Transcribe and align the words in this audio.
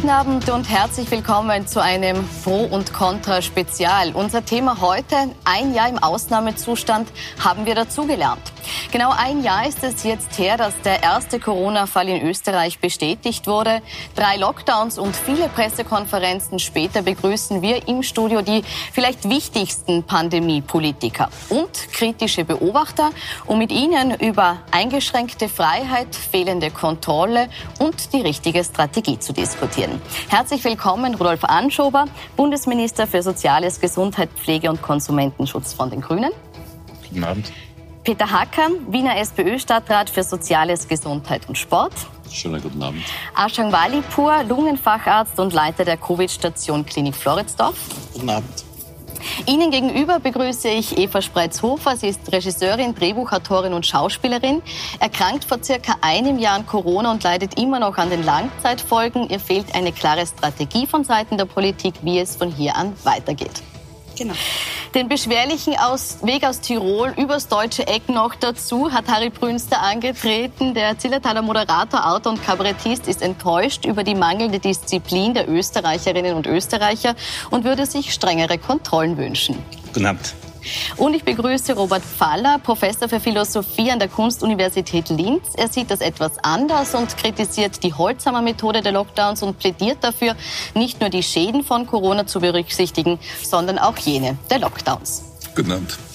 Guten 0.00 0.12
Abend 0.12 0.48
und 0.48 0.66
herzlich 0.66 1.10
willkommen 1.10 1.66
zu 1.66 1.82
einem 1.82 2.26
Pro- 2.42 2.64
und 2.64 2.94
Contra-Spezial. 2.94 4.12
Unser 4.14 4.42
Thema 4.42 4.80
heute, 4.80 5.14
ein 5.44 5.74
Jahr 5.74 5.90
im 5.90 5.98
Ausnahmezustand, 5.98 7.10
haben 7.38 7.66
wir 7.66 7.74
dazugelernt. 7.74 8.40
Genau 8.92 9.10
ein 9.16 9.42
Jahr 9.42 9.66
ist 9.66 9.82
es 9.84 10.02
jetzt 10.02 10.38
her, 10.38 10.56
dass 10.56 10.74
der 10.82 11.02
erste 11.02 11.38
Corona-Fall 11.38 12.08
in 12.08 12.26
Österreich 12.26 12.78
bestätigt 12.78 13.46
wurde. 13.46 13.82
Drei 14.14 14.36
Lockdowns 14.36 14.98
und 14.98 15.14
viele 15.14 15.48
Pressekonferenzen 15.48 16.58
später 16.58 17.02
begrüßen 17.02 17.62
wir 17.62 17.86
im 17.88 18.02
Studio 18.02 18.42
die 18.42 18.62
vielleicht 18.92 19.28
wichtigsten 19.28 20.02
Pandemie-Politiker 20.04 21.28
und 21.48 21.92
kritische 21.92 22.44
Beobachter, 22.44 23.10
um 23.46 23.58
mit 23.58 23.72
ihnen 23.72 24.14
über 24.18 24.58
eingeschränkte 24.70 25.48
Freiheit, 25.48 26.14
fehlende 26.14 26.70
Kontrolle 26.70 27.48
und 27.78 28.12
die 28.12 28.20
richtige 28.20 28.64
Strategie 28.64 29.18
zu 29.18 29.32
diskutieren. 29.32 30.00
Herzlich 30.28 30.64
willkommen, 30.64 31.14
Rudolf 31.14 31.44
Anschober, 31.44 32.06
Bundesminister 32.36 33.06
für 33.06 33.22
Soziales, 33.22 33.80
Gesundheit, 33.80 34.30
Pflege 34.34 34.70
und 34.70 34.82
Konsumentenschutz 34.82 35.72
von 35.72 35.90
den 35.90 36.00
Grünen. 36.00 36.30
Guten 37.08 37.24
Abend. 37.24 37.52
Peter 38.04 38.30
Hacker, 38.30 38.70
Wiener 38.88 39.16
SPÖ-Stadtrat 39.18 40.08
für 40.08 40.22
Soziales, 40.22 40.88
Gesundheit 40.88 41.48
und 41.48 41.58
Sport. 41.58 41.92
Schönen 42.30 42.62
guten 42.62 42.82
Abend. 42.82 43.02
Ashang 43.36 43.72
Walipur, 43.72 44.42
Lungenfacharzt 44.44 45.38
und 45.38 45.52
Leiter 45.52 45.84
der 45.84 45.96
Covid-Station 45.96 46.86
Klinik 46.86 47.14
Floridsdorf. 47.14 47.76
Guten 48.14 48.30
Abend. 48.30 48.64
Ihnen 49.46 49.70
gegenüber 49.70 50.18
begrüße 50.18 50.68
ich 50.68 50.96
Eva 50.96 51.20
Spreitz-Hofer. 51.20 51.96
Sie 51.96 52.08
ist 52.08 52.20
Regisseurin, 52.32 52.94
Drehbuchautorin 52.94 53.74
und 53.74 53.86
Schauspielerin. 53.86 54.62
Erkrankt 54.98 55.44
vor 55.44 55.62
circa 55.62 55.96
einem 56.00 56.38
Jahr 56.38 56.56
an 56.56 56.66
Corona 56.66 57.10
und 57.10 57.22
leidet 57.22 57.58
immer 57.58 57.80
noch 57.80 57.98
an 57.98 58.08
den 58.08 58.24
Langzeitfolgen. 58.24 59.28
Ihr 59.28 59.40
fehlt 59.40 59.74
eine 59.74 59.92
klare 59.92 60.26
Strategie 60.26 60.86
von 60.86 61.04
Seiten 61.04 61.36
der 61.36 61.44
Politik, 61.44 61.94
wie 62.02 62.18
es 62.18 62.36
von 62.36 62.50
hier 62.50 62.76
an 62.76 62.94
weitergeht. 63.04 63.62
Genau. 64.20 64.34
Den 64.94 65.08
beschwerlichen 65.08 65.78
aus, 65.78 66.18
Weg 66.20 66.44
aus 66.44 66.60
Tirol 66.60 67.14
übers 67.16 67.48
deutsche 67.48 67.86
Eck 67.86 68.10
noch 68.10 68.34
dazu 68.34 68.92
hat 68.92 69.08
Harry 69.08 69.30
Brünster 69.30 69.80
angetreten. 69.80 70.74
Der 70.74 70.98
Zillertaler 70.98 71.40
Moderator, 71.40 72.06
Autor 72.06 72.32
und 72.32 72.44
Kabarettist 72.44 73.08
ist 73.08 73.22
enttäuscht 73.22 73.86
über 73.86 74.04
die 74.04 74.14
mangelnde 74.14 74.58
Disziplin 74.58 75.32
der 75.32 75.48
Österreicherinnen 75.48 76.34
und 76.34 76.46
Österreicher 76.46 77.14
und 77.50 77.64
würde 77.64 77.86
sich 77.86 78.12
strengere 78.12 78.58
Kontrollen 78.58 79.16
wünschen. 79.16 79.58
Guten 79.94 80.04
Abend. 80.04 80.34
Und 80.96 81.14
ich 81.14 81.24
begrüße 81.24 81.74
Robert 81.74 82.02
Pfaller, 82.02 82.58
Professor 82.58 83.08
für 83.08 83.20
Philosophie 83.20 83.90
an 83.90 83.98
der 83.98 84.08
Kunstuniversität 84.08 85.08
Linz. 85.08 85.54
Er 85.56 85.68
sieht 85.68 85.90
das 85.90 86.00
etwas 86.00 86.32
anders 86.42 86.94
und 86.94 87.16
kritisiert 87.16 87.82
die 87.82 87.92
Holzhammer 87.92 88.42
Methode 88.42 88.82
der 88.82 88.92
Lockdowns 88.92 89.42
und 89.42 89.58
plädiert 89.58 89.98
dafür, 90.02 90.36
nicht 90.74 91.00
nur 91.00 91.10
die 91.10 91.22
Schäden 91.22 91.64
von 91.64 91.86
Corona 91.86 92.26
zu 92.26 92.40
berücksichtigen, 92.40 93.18
sondern 93.42 93.78
auch 93.78 93.96
jene 93.98 94.36
der 94.50 94.58
Lockdowns. 94.58 95.22
Guten 95.54 95.72
Abend. 95.72 96.09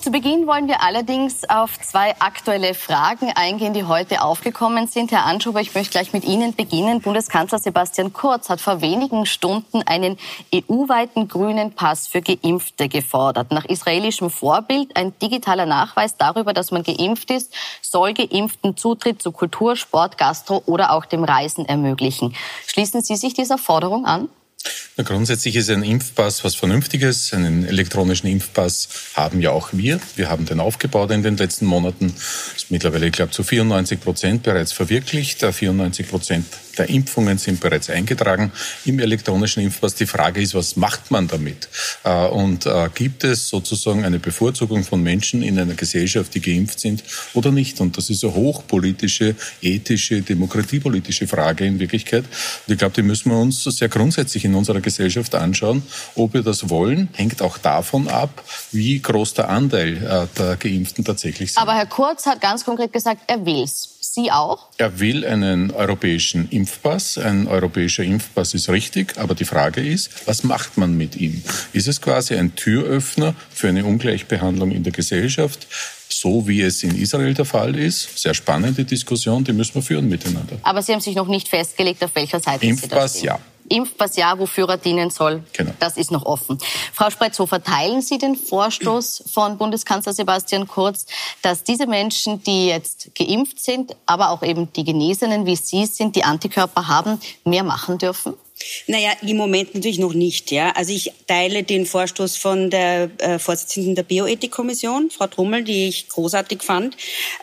Zu 0.00 0.10
Beginn 0.10 0.46
wollen 0.46 0.66
wir 0.66 0.82
allerdings 0.82 1.46
auf 1.46 1.78
zwei 1.78 2.18
aktuelle 2.20 2.72
Fragen 2.72 3.32
eingehen, 3.34 3.74
die 3.74 3.84
heute 3.84 4.22
aufgekommen 4.22 4.86
sind. 4.86 5.12
Herr 5.12 5.26
Anschuber, 5.26 5.60
ich 5.60 5.74
möchte 5.74 5.90
gleich 5.90 6.14
mit 6.14 6.24
Ihnen 6.24 6.54
beginnen. 6.54 7.02
Bundeskanzler 7.02 7.58
Sebastian 7.58 8.14
Kurz 8.14 8.48
hat 8.48 8.62
vor 8.62 8.80
wenigen 8.80 9.26
Stunden 9.26 9.82
einen 9.82 10.16
EU-weiten 10.54 11.28
grünen 11.28 11.72
Pass 11.72 12.08
für 12.08 12.22
Geimpfte 12.22 12.88
gefordert. 12.88 13.52
Nach 13.52 13.66
israelischem 13.66 14.30
Vorbild 14.30 14.96
ein 14.96 15.12
digitaler 15.18 15.66
Nachweis 15.66 16.16
darüber, 16.16 16.54
dass 16.54 16.70
man 16.70 16.82
geimpft 16.82 17.30
ist, 17.30 17.52
soll 17.82 18.14
Geimpften 18.14 18.78
Zutritt 18.78 19.20
zu 19.20 19.32
Kultur, 19.32 19.76
Sport, 19.76 20.16
Gastro 20.16 20.62
oder 20.64 20.92
auch 20.92 21.04
dem 21.04 21.24
Reisen 21.24 21.66
ermöglichen. 21.66 22.34
Schließen 22.66 23.02
Sie 23.02 23.16
sich 23.16 23.34
dieser 23.34 23.58
Forderung 23.58 24.06
an? 24.06 24.30
Na, 24.96 25.04
grundsätzlich 25.04 25.56
ist 25.56 25.70
ein 25.70 25.82
Impfpass 25.82 26.44
was 26.44 26.54
Vernünftiges. 26.54 27.32
Einen 27.32 27.66
elektronischen 27.66 28.28
Impfpass 28.28 28.88
haben 29.14 29.40
ja 29.40 29.50
auch 29.50 29.70
wir. 29.72 30.00
Wir 30.16 30.28
haben 30.28 30.44
den 30.44 30.60
aufgebaut 30.60 31.10
in 31.10 31.22
den 31.22 31.36
letzten 31.36 31.66
Monaten. 31.66 32.14
Ist 32.54 32.70
mittlerweile, 32.70 33.06
ich 33.06 33.12
glaube, 33.12 33.30
zu 33.30 33.42
94 33.42 34.00
Prozent 34.00 34.42
bereits 34.42 34.72
verwirklicht. 34.72 35.40
94 35.40 36.08
Prozent 36.08 36.46
der 36.80 36.88
Impfungen 36.88 37.36
sind 37.36 37.60
bereits 37.60 37.90
eingetragen 37.90 38.50
im 38.86 38.98
elektronischen 39.00 39.62
Impfpass. 39.62 39.94
Die 39.96 40.06
Frage 40.06 40.40
ist, 40.40 40.54
was 40.54 40.76
macht 40.76 41.10
man 41.10 41.28
damit? 41.28 41.68
Äh, 42.04 42.26
und 42.28 42.64
äh, 42.64 42.88
gibt 42.94 43.22
es 43.22 43.48
sozusagen 43.48 44.02
eine 44.04 44.18
Bevorzugung 44.18 44.82
von 44.82 45.02
Menschen 45.02 45.42
in 45.42 45.58
einer 45.58 45.74
Gesellschaft, 45.74 46.34
die 46.34 46.40
geimpft 46.40 46.80
sind 46.80 47.04
oder 47.34 47.52
nicht? 47.52 47.80
Und 47.82 47.98
das 47.98 48.08
ist 48.08 48.24
eine 48.24 48.34
hochpolitische, 48.34 49.36
ethische, 49.60 50.22
demokratiepolitische 50.22 51.26
Frage 51.26 51.66
in 51.66 51.78
Wirklichkeit. 51.78 52.24
Und 52.66 52.72
ich 52.72 52.78
glaube, 52.78 52.94
die 52.94 53.02
müssen 53.02 53.30
wir 53.30 53.38
uns 53.38 53.62
sehr 53.62 53.90
grundsätzlich 53.90 54.46
in 54.46 54.54
unserer 54.54 54.80
Gesellschaft 54.80 55.34
anschauen. 55.34 55.82
Ob 56.14 56.32
wir 56.32 56.42
das 56.42 56.70
wollen, 56.70 57.10
hängt 57.12 57.42
auch 57.42 57.58
davon 57.58 58.08
ab, 58.08 58.42
wie 58.72 59.00
groß 59.00 59.34
der 59.34 59.50
Anteil 59.50 59.98
äh, 59.98 60.38
der 60.38 60.56
Geimpften 60.56 61.04
tatsächlich 61.04 61.50
ist. 61.50 61.58
Aber 61.58 61.74
Herr 61.74 61.84
Kurz 61.84 62.24
hat 62.24 62.40
ganz 62.40 62.64
konkret 62.64 62.90
gesagt, 62.90 63.20
er 63.26 63.44
will's. 63.44 63.99
Sie 64.14 64.30
auch? 64.30 64.66
Er 64.78 64.98
will 64.98 65.24
einen 65.24 65.70
europäischen 65.70 66.48
Impfpass. 66.50 67.16
Ein 67.16 67.46
europäischer 67.46 68.02
Impfpass 68.02 68.54
ist 68.54 68.68
richtig, 68.68 69.18
aber 69.18 69.34
die 69.34 69.44
Frage 69.44 69.80
ist, 69.80 70.26
was 70.26 70.42
macht 70.42 70.76
man 70.78 70.96
mit 70.96 71.16
ihm? 71.16 71.42
Ist 71.72 71.86
es 71.86 72.00
quasi 72.00 72.34
ein 72.34 72.54
Türöffner 72.56 73.34
für 73.50 73.68
eine 73.68 73.84
Ungleichbehandlung 73.84 74.72
in 74.72 74.82
der 74.82 74.92
Gesellschaft? 74.92 75.66
so 76.12 76.46
wie 76.48 76.60
es 76.60 76.82
in 76.82 77.00
Israel 77.00 77.34
der 77.34 77.44
Fall 77.44 77.76
ist. 77.76 78.18
Sehr 78.18 78.34
spannende 78.34 78.84
Diskussion, 78.84 79.44
die 79.44 79.52
müssen 79.52 79.76
wir 79.76 79.82
führen 79.82 80.08
miteinander. 80.08 80.58
Aber 80.62 80.82
Sie 80.82 80.92
haben 80.92 81.00
sich 81.00 81.14
noch 81.14 81.28
nicht 81.28 81.48
festgelegt, 81.48 82.02
auf 82.02 82.14
welcher 82.14 82.40
Seite 82.40 82.66
Impfpass, 82.66 83.14
Sie 83.14 83.26
da 83.26 83.38
stehen. 83.38 83.40
ja. 83.44 83.49
Impfpass 83.70 84.16
ja, 84.16 84.38
wofür 84.38 84.68
er 84.68 84.76
dienen 84.76 85.10
soll, 85.10 85.42
Genau. 85.52 85.72
das 85.78 85.96
ist 85.96 86.10
noch 86.10 86.26
offen. 86.26 86.58
Frau 86.92 87.08
Spreitzofer, 87.08 87.62
teilen 87.62 88.02
Sie 88.02 88.18
den 88.18 88.36
Vorstoß 88.36 89.24
von 89.32 89.56
Bundeskanzler 89.56 90.12
Sebastian 90.12 90.66
Kurz, 90.66 91.06
dass 91.42 91.62
diese 91.64 91.86
Menschen, 91.86 92.42
die 92.42 92.66
jetzt 92.66 93.10
geimpft 93.14 93.60
sind, 93.60 93.96
aber 94.06 94.30
auch 94.30 94.42
eben 94.42 94.72
die 94.72 94.84
Genesenen 94.84 95.46
wie 95.46 95.56
Sie 95.56 95.86
sind, 95.86 96.16
die 96.16 96.24
Antikörper 96.24 96.88
haben, 96.88 97.20
mehr 97.44 97.64
machen 97.64 97.96
dürfen? 97.98 98.34
Naja, 98.86 99.12
im 99.22 99.36
Moment 99.36 99.74
natürlich 99.74 99.98
noch 99.98 100.14
nicht. 100.14 100.50
Ja. 100.50 100.70
Also 100.72 100.92
ich 100.92 101.12
teile 101.26 101.62
den 101.62 101.86
Vorstoß 101.86 102.36
von 102.36 102.70
der 102.70 103.10
äh, 103.18 103.38
Vorsitzenden 103.38 103.94
der 103.94 104.02
Bioethikkommission, 104.02 105.10
Frau 105.10 105.26
Trummel, 105.26 105.64
die 105.64 105.88
ich 105.88 106.08
großartig 106.08 106.62
fand, 106.62 106.94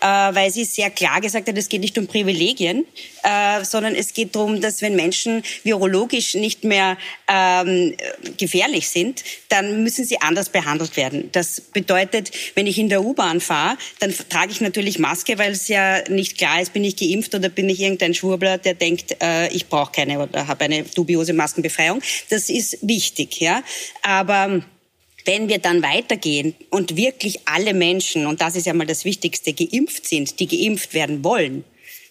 äh, 0.01 0.05
weil 0.05 0.51
sie 0.51 0.65
sehr 0.65 0.89
klar 0.89 1.21
gesagt 1.21 1.47
hat, 1.47 1.57
es 1.57 1.69
geht 1.69 1.81
nicht 1.81 1.97
um 1.97 2.07
Privilegien, 2.07 2.85
äh, 3.23 3.63
sondern 3.63 3.95
es 3.95 4.13
geht 4.13 4.35
darum, 4.35 4.61
dass 4.61 4.81
wenn 4.81 4.95
Menschen 4.95 5.43
virologisch 5.63 6.35
nicht 6.35 6.63
mehr 6.63 6.97
ähm, 7.27 7.95
gefährlich 8.37 8.89
sind, 8.89 9.23
dann 9.49 9.83
müssen 9.83 10.05
sie 10.05 10.21
anders 10.21 10.49
behandelt 10.49 10.97
werden. 10.97 11.29
Das 11.31 11.61
bedeutet, 11.61 12.31
wenn 12.55 12.67
ich 12.67 12.77
in 12.77 12.89
der 12.89 13.03
U-Bahn 13.03 13.41
fahre, 13.41 13.77
dann 13.99 14.13
trage 14.29 14.51
ich 14.51 14.61
natürlich 14.61 14.99
Maske, 14.99 15.37
weil 15.37 15.51
es 15.51 15.67
ja 15.67 16.07
nicht 16.09 16.37
klar 16.37 16.61
ist, 16.61 16.73
bin 16.73 16.83
ich 16.83 16.95
geimpft 16.95 17.33
oder 17.35 17.49
bin 17.49 17.69
ich 17.69 17.79
irgendein 17.81 18.13
Schwurbler, 18.13 18.57
der 18.57 18.73
denkt, 18.73 19.15
äh, 19.21 19.47
ich 19.49 19.67
brauche 19.67 19.91
keine 19.91 20.19
oder 20.19 20.47
habe 20.47 20.65
eine 20.65 20.85
dubiose 21.07 21.33
Maskenbefreiung. 21.33 22.01
Das 22.29 22.49
ist 22.49 22.77
wichtig, 22.81 23.39
ja. 23.39 23.63
Aber 24.03 24.63
wenn 25.25 25.49
wir 25.49 25.59
dann 25.59 25.81
weitergehen 25.81 26.55
und 26.69 26.95
wirklich 26.95 27.39
alle 27.45 27.73
Menschen, 27.73 28.25
und 28.25 28.41
das 28.41 28.55
ist 28.55 28.65
ja 28.65 28.73
mal 28.73 28.87
das 28.87 29.05
Wichtigste, 29.05 29.53
geimpft 29.53 30.07
sind, 30.07 30.39
die 30.39 30.47
geimpft 30.47 30.93
werden 30.93 31.23
wollen, 31.23 31.63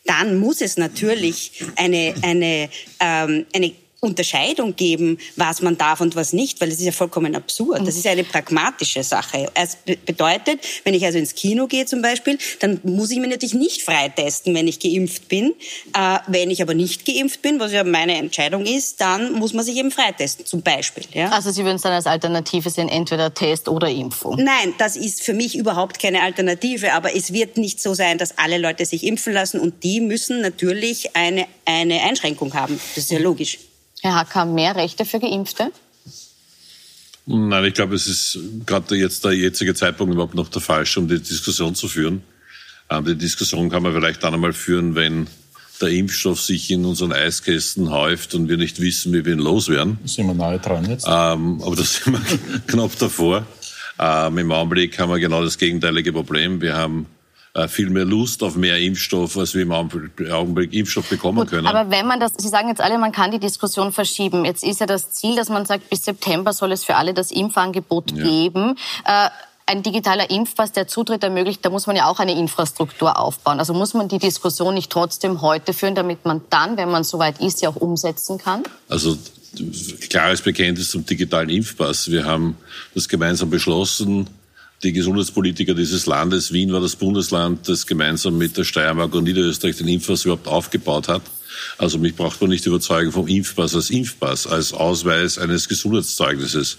dann 0.04 0.38
muss 0.38 0.60
es 0.60 0.76
natürlich 0.76 1.52
eine, 1.76 2.14
eine, 2.22 2.68
ähm, 3.00 3.46
eine 3.52 3.72
Unterscheidung 4.00 4.76
geben, 4.76 5.18
was 5.36 5.62
man 5.62 5.78
darf 5.78 6.00
und 6.00 6.16
was 6.16 6.32
nicht, 6.32 6.60
weil 6.60 6.68
das 6.68 6.78
ist 6.78 6.84
ja 6.84 6.92
vollkommen 6.92 7.34
absurd. 7.34 7.80
Das 7.86 7.96
ist 7.96 8.04
ja 8.04 8.12
eine 8.12 8.24
pragmatische 8.24 9.02
Sache. 9.02 9.48
Es 9.54 9.76
be- 9.76 9.96
bedeutet, 9.96 10.60
wenn 10.84 10.94
ich 10.94 11.04
also 11.04 11.18
ins 11.18 11.34
Kino 11.34 11.66
gehe 11.66 11.86
zum 11.86 12.02
Beispiel, 12.02 12.38
dann 12.60 12.80
muss 12.84 13.10
ich 13.10 13.18
mir 13.18 13.26
natürlich 13.26 13.54
nicht 13.54 13.82
freitesten, 13.82 14.54
wenn 14.54 14.68
ich 14.68 14.80
geimpft 14.80 15.28
bin. 15.28 15.54
Äh, 15.94 16.18
wenn 16.26 16.50
ich 16.50 16.60
aber 16.62 16.74
nicht 16.74 17.06
geimpft 17.06 17.42
bin, 17.42 17.58
was 17.58 17.72
ja 17.72 17.84
meine 17.84 18.16
Entscheidung 18.16 18.66
ist, 18.66 19.00
dann 19.00 19.32
muss 19.32 19.54
man 19.54 19.64
sich 19.64 19.76
eben 19.76 19.90
freitesten, 19.90 20.44
zum 20.44 20.62
Beispiel. 20.62 21.04
Ja? 21.12 21.30
Also 21.30 21.50
Sie 21.50 21.64
würden 21.64 21.76
es 21.76 21.82
dann 21.82 21.92
als 21.92 22.06
Alternative 22.06 22.68
sehen, 22.70 22.88
entweder 22.88 23.32
Test 23.32 23.68
oder 23.68 23.88
Impfung. 23.88 24.36
Nein, 24.36 24.74
das 24.78 24.96
ist 24.96 25.22
für 25.22 25.32
mich 25.32 25.56
überhaupt 25.56 25.98
keine 25.98 26.22
Alternative, 26.22 26.92
aber 26.92 27.16
es 27.16 27.32
wird 27.32 27.56
nicht 27.56 27.80
so 27.80 27.94
sein, 27.94 28.18
dass 28.18 28.36
alle 28.38 28.58
Leute 28.58 28.84
sich 28.84 29.04
impfen 29.04 29.32
lassen 29.32 29.58
und 29.58 29.82
die 29.82 30.00
müssen 30.00 30.42
natürlich 30.42 31.16
eine, 31.16 31.46
eine 31.64 32.02
Einschränkung 32.02 32.52
haben. 32.54 32.78
Das 32.94 33.04
ist 33.04 33.10
ja 33.10 33.18
logisch. 33.18 33.58
Herr 34.06 34.14
Hacker, 34.14 34.44
mehr 34.44 34.76
Rechte 34.76 35.04
für 35.04 35.20
Geimpfte? 35.20 35.72
Nein, 37.26 37.64
ich 37.64 37.74
glaube, 37.74 37.96
es 37.96 38.06
ist 38.06 38.38
gerade 38.64 38.94
jetzt 38.94 39.24
der 39.24 39.32
jetzige 39.32 39.74
Zeitpunkt 39.74 40.14
überhaupt 40.14 40.34
noch 40.34 40.48
der 40.48 40.62
falsche, 40.62 41.00
um 41.00 41.08
die 41.08 41.18
Diskussion 41.18 41.74
zu 41.74 41.88
führen. 41.88 42.22
Ähm, 42.88 43.04
die 43.04 43.16
Diskussion 43.16 43.68
kann 43.68 43.82
man 43.82 43.92
vielleicht 43.92 44.22
dann 44.22 44.34
einmal 44.34 44.52
führen, 44.52 44.94
wenn 44.94 45.26
der 45.80 45.88
Impfstoff 45.88 46.40
sich 46.40 46.70
in 46.70 46.84
unseren 46.84 47.12
Eiskästen 47.12 47.90
häuft 47.90 48.34
und 48.34 48.48
wir 48.48 48.56
nicht 48.56 48.80
wissen, 48.80 49.12
wie 49.12 49.24
wir 49.24 49.32
ihn 49.32 49.40
loswerden. 49.40 49.98
Sind 50.04 50.26
wir 50.26 50.34
nahe 50.34 50.58
dran 50.58 50.88
jetzt? 50.88 51.04
Ähm, 51.06 51.60
aber 51.62 51.76
da 51.76 51.82
sind 51.82 52.12
wir 52.12 52.60
knapp 52.66 52.96
davor. 52.98 53.44
Ähm, 53.98 54.38
Im 54.38 54.52
Augenblick 54.52 54.98
haben 54.98 55.10
wir 55.10 55.18
genau 55.18 55.42
das 55.42 55.58
gegenteilige 55.58 56.12
Problem. 56.12 56.60
Wir 56.60 56.76
haben 56.76 57.06
viel 57.68 57.90
mehr 57.90 58.04
Lust 58.04 58.42
auf 58.42 58.56
mehr 58.56 58.78
Impfstoff, 58.78 59.36
als 59.36 59.54
wir 59.54 59.62
im 59.62 59.72
Augenblick 59.72 60.72
Impfstoff 60.72 61.08
bekommen 61.08 61.38
Gut, 61.40 61.50
können. 61.50 61.66
Aber 61.66 61.90
wenn 61.90 62.06
man 62.06 62.20
das, 62.20 62.32
Sie 62.36 62.48
sagen 62.48 62.68
jetzt 62.68 62.80
alle, 62.80 62.98
man 62.98 63.12
kann 63.12 63.30
die 63.30 63.38
Diskussion 63.38 63.92
verschieben. 63.92 64.44
Jetzt 64.44 64.62
ist 64.62 64.80
ja 64.80 64.86
das 64.86 65.10
Ziel, 65.12 65.36
dass 65.36 65.48
man 65.48 65.64
sagt, 65.64 65.88
bis 65.88 66.04
September 66.04 66.52
soll 66.52 66.72
es 66.72 66.84
für 66.84 66.96
alle 66.96 67.14
das 67.14 67.30
Impfangebot 67.30 68.12
ja. 68.12 68.24
geben. 68.24 68.76
Äh, 69.04 69.30
ein 69.66 69.82
digitaler 69.82 70.30
Impfpass, 70.30 70.72
der 70.72 70.86
Zutritt 70.86 71.24
ermöglicht, 71.24 71.64
da 71.64 71.70
muss 71.70 71.88
man 71.88 71.96
ja 71.96 72.06
auch 72.06 72.20
eine 72.20 72.38
Infrastruktur 72.38 73.18
aufbauen. 73.18 73.58
Also 73.58 73.74
muss 73.74 73.94
man 73.94 74.08
die 74.08 74.18
Diskussion 74.18 74.74
nicht 74.74 74.90
trotzdem 74.92 75.42
heute 75.42 75.72
führen, 75.72 75.96
damit 75.96 76.24
man 76.24 76.42
dann, 76.50 76.76
wenn 76.76 76.88
man 76.88 77.02
soweit 77.02 77.40
ist, 77.40 77.62
ja 77.62 77.70
auch 77.70 77.76
umsetzen 77.76 78.38
kann? 78.38 78.62
Also 78.88 79.18
klares 80.08 80.42
Bekenntnis 80.42 80.90
zum 80.90 81.04
digitalen 81.04 81.48
Impfpass. 81.48 82.10
Wir 82.10 82.24
haben 82.24 82.56
das 82.94 83.08
gemeinsam 83.08 83.50
beschlossen. 83.50 84.28
Die 84.82 84.92
Gesundheitspolitiker 84.92 85.74
dieses 85.74 86.06
Landes, 86.06 86.52
Wien 86.52 86.72
war 86.72 86.80
das 86.80 86.96
Bundesland, 86.96 87.66
das 87.68 87.86
gemeinsam 87.86 88.36
mit 88.36 88.56
der 88.56 88.64
Steiermark 88.64 89.14
und 89.14 89.24
Niederösterreich 89.24 89.76
den 89.76 89.88
Impfpass 89.88 90.24
überhaupt 90.24 90.46
aufgebaut 90.46 91.08
hat. 91.08 91.22
Also 91.78 91.98
mich 91.98 92.14
braucht 92.14 92.40
man 92.42 92.50
nicht 92.50 92.66
überzeugen 92.66 93.12
vom 93.12 93.26
Impfpass 93.26 93.74
als 93.74 93.88
Impfpass, 93.88 94.46
als 94.46 94.74
Ausweis 94.74 95.38
eines 95.38 95.68
Gesundheitszeugnisses. 95.68 96.76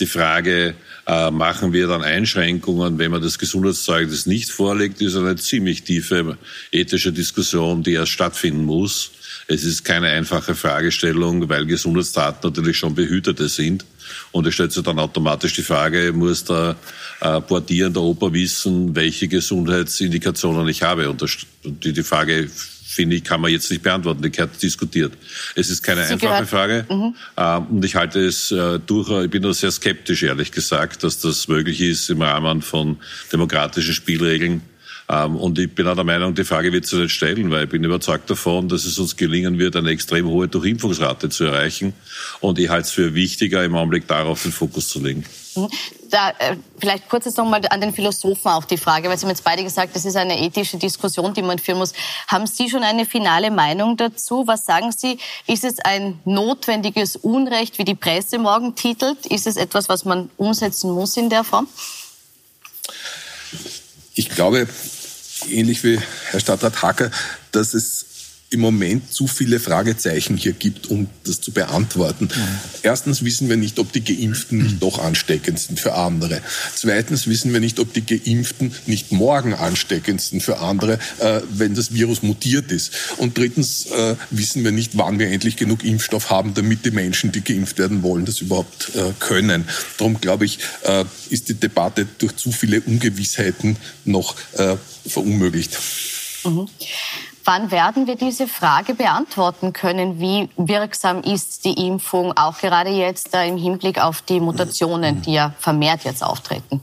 Die 0.00 0.06
Frage, 0.06 0.74
äh, 1.06 1.30
machen 1.30 1.72
wir 1.72 1.86
dann 1.86 2.02
Einschränkungen, 2.02 2.98
wenn 2.98 3.10
man 3.10 3.22
das 3.22 3.38
Gesundheitszeugnis 3.38 4.26
nicht 4.26 4.50
vorlegt, 4.50 5.00
ist 5.00 5.16
eine 5.16 5.36
ziemlich 5.36 5.82
tiefe 5.82 6.38
ethische 6.72 7.12
Diskussion, 7.12 7.82
die 7.82 7.92
erst 7.92 8.12
stattfinden 8.12 8.64
muss. 8.64 9.10
Es 9.48 9.64
ist 9.64 9.84
keine 9.84 10.08
einfache 10.08 10.54
Fragestellung, 10.54 11.48
weil 11.48 11.66
Gesundheitsdaten 11.66 12.50
natürlich 12.50 12.76
schon 12.76 12.94
behütete 12.94 13.48
sind. 13.48 13.84
Und 14.32 14.46
es 14.46 14.54
stellt 14.54 14.72
sich 14.72 14.82
dann 14.82 14.98
automatisch 14.98 15.54
die 15.54 15.62
Frage, 15.62 16.12
muss 16.12 16.44
der 16.44 16.76
äh, 17.20 17.40
portierende 17.40 18.00
Opa 18.00 18.32
wissen, 18.32 18.94
welche 18.94 19.28
Gesundheitsindikationen 19.28 20.68
ich 20.68 20.82
habe? 20.82 21.08
Und 21.08 21.24
die, 21.64 21.92
die 21.92 22.02
Frage 22.02 22.48
finde 22.86 23.16
ich, 23.16 23.24
kann 23.24 23.40
man 23.40 23.50
jetzt 23.50 23.70
nicht 23.70 23.82
beantworten. 23.82 24.22
Die 24.22 24.30
gehört 24.30 24.60
diskutiert. 24.60 25.12
Es 25.54 25.70
ist 25.70 25.82
keine 25.82 26.04
Sie 26.04 26.14
einfache 26.14 26.30
gehört. 26.30 26.48
Frage. 26.48 26.86
Mhm. 26.88 27.14
Ähm, 27.36 27.66
und 27.66 27.84
ich 27.84 27.94
halte 27.94 28.20
es 28.20 28.50
äh, 28.50 28.80
durch, 28.84 29.24
ich 29.24 29.30
bin 29.30 29.42
nur 29.42 29.54
sehr 29.54 29.70
skeptisch, 29.70 30.22
ehrlich 30.22 30.50
gesagt, 30.50 31.02
dass 31.02 31.20
das 31.20 31.46
möglich 31.46 31.80
ist 31.80 32.10
im 32.10 32.22
Rahmen 32.22 32.62
von 32.62 32.98
demokratischen 33.32 33.94
Spielregeln. 33.94 34.62
Ähm, 35.08 35.36
und 35.36 35.58
ich 35.58 35.72
bin 35.74 35.86
auch 35.86 35.94
der 35.94 36.04
Meinung, 36.04 36.34
die 36.34 36.44
Frage 36.44 36.72
wird 36.72 36.86
sich 36.86 36.98
nicht 36.98 37.12
stellen, 37.12 37.50
weil 37.50 37.64
ich 37.64 37.70
bin 37.70 37.84
überzeugt 37.84 38.28
davon, 38.28 38.68
dass 38.68 38.84
es 38.84 38.98
uns 38.98 39.16
gelingen 39.16 39.58
wird, 39.58 39.76
eine 39.76 39.90
extrem 39.90 40.26
hohe 40.26 40.48
Durchimpfungsrate 40.48 41.28
zu 41.28 41.44
erreichen. 41.44 41.92
Und 42.40 42.58
ich 42.58 42.68
halte 42.68 42.86
es 42.86 42.90
für 42.90 43.14
wichtiger, 43.14 43.64
im 43.64 43.76
Augenblick 43.76 44.08
darauf 44.08 44.42
den 44.42 44.52
Fokus 44.52 44.88
zu 44.88 45.00
legen. 45.00 45.24
Mhm. 45.54 45.68
Da, 46.10 46.30
äh, 46.38 46.56
vielleicht 46.78 47.08
kurz 47.08 47.24
jetzt 47.24 47.36
nochmal 47.36 47.60
an 47.70 47.80
den 47.80 47.92
Philosophen 47.92 48.48
auch 48.48 48.64
die 48.64 48.76
Frage, 48.76 49.08
weil 49.08 49.16
Sie 49.16 49.24
haben 49.24 49.30
jetzt 49.30 49.44
beide 49.44 49.62
gesagt, 49.62 49.94
das 49.94 50.04
ist 50.04 50.16
eine 50.16 50.40
ethische 50.40 50.76
Diskussion, 50.76 51.34
die 51.34 51.42
man 51.42 51.58
führen 51.58 51.78
muss. 51.78 51.92
Haben 52.28 52.46
Sie 52.46 52.68
schon 52.68 52.82
eine 52.82 53.06
finale 53.06 53.50
Meinung 53.50 53.96
dazu? 53.96 54.46
Was 54.46 54.66
sagen 54.66 54.92
Sie? 54.92 55.18
Ist 55.46 55.64
es 55.64 55.78
ein 55.80 56.18
notwendiges 56.24 57.16
Unrecht, 57.16 57.78
wie 57.78 57.84
die 57.84 57.94
Presse 57.94 58.38
morgen 58.38 58.74
titelt? 58.74 59.26
Ist 59.26 59.46
es 59.46 59.56
etwas, 59.56 59.88
was 59.88 60.04
man 60.04 60.30
umsetzen 60.36 60.90
muss 60.92 61.16
in 61.16 61.30
der 61.30 61.44
Form? 61.44 61.68
Ich 64.14 64.30
glaube, 64.30 64.66
ähnlich 65.50 65.84
wie 65.84 66.00
Herr 66.30 66.40
Stadtrat 66.40 66.82
Hacker, 66.82 67.10
dass 67.52 67.74
es 67.74 68.15
im 68.50 68.60
Moment 68.60 69.12
zu 69.12 69.26
viele 69.26 69.58
Fragezeichen 69.58 70.36
hier 70.36 70.52
gibt, 70.52 70.88
um 70.88 71.08
das 71.24 71.40
zu 71.40 71.50
beantworten. 71.50 72.26
Mhm. 72.26 72.58
Erstens 72.82 73.24
wissen 73.24 73.48
wir 73.48 73.56
nicht, 73.56 73.78
ob 73.80 73.92
die 73.92 74.04
Geimpften 74.04 74.58
nicht 74.58 74.82
doch 74.82 75.00
ansteckend 75.00 75.58
sind 75.58 75.80
für 75.80 75.94
andere. 75.94 76.40
Zweitens 76.74 77.26
wissen 77.26 77.52
wir 77.52 77.58
nicht, 77.58 77.80
ob 77.80 77.92
die 77.92 78.06
Geimpften 78.06 78.72
nicht 78.86 79.10
morgen 79.10 79.52
ansteckend 79.52 80.20
sind 80.20 80.44
für 80.44 80.58
andere, 80.58 81.00
äh, 81.18 81.40
wenn 81.50 81.74
das 81.74 81.92
Virus 81.92 82.22
mutiert 82.22 82.70
ist. 82.70 82.92
Und 83.16 83.36
drittens 83.36 83.86
äh, 83.86 84.14
wissen 84.30 84.62
wir 84.62 84.70
nicht, 84.70 84.96
wann 84.96 85.18
wir 85.18 85.28
endlich 85.28 85.56
genug 85.56 85.82
Impfstoff 85.82 86.30
haben, 86.30 86.54
damit 86.54 86.84
die 86.84 86.92
Menschen, 86.92 87.32
die 87.32 87.42
geimpft 87.42 87.78
werden 87.78 88.04
wollen, 88.04 88.26
das 88.26 88.40
überhaupt 88.40 88.94
äh, 88.94 89.12
können. 89.18 89.64
Darum 89.98 90.20
glaube 90.20 90.44
ich, 90.44 90.60
äh, 90.84 91.04
ist 91.30 91.48
die 91.48 91.54
Debatte 91.54 92.06
durch 92.18 92.36
zu 92.36 92.52
viele 92.52 92.80
Ungewissheiten 92.80 93.76
noch 94.04 94.36
äh, 94.52 94.76
verunmöglicht. 95.04 95.76
Mhm. 96.44 96.68
Wann 97.46 97.70
werden 97.70 98.08
wir 98.08 98.16
diese 98.16 98.48
Frage 98.48 98.94
beantworten 98.94 99.72
können? 99.72 100.18
Wie 100.18 100.48
wirksam 100.56 101.22
ist 101.22 101.64
die 101.64 101.86
Impfung, 101.86 102.36
auch 102.36 102.58
gerade 102.58 102.90
jetzt 102.90 103.32
im 103.34 103.56
Hinblick 103.56 104.02
auf 104.02 104.20
die 104.22 104.40
Mutationen, 104.40 105.22
die 105.22 105.34
ja 105.34 105.54
vermehrt 105.60 106.02
jetzt 106.02 106.24
auftreten? 106.24 106.80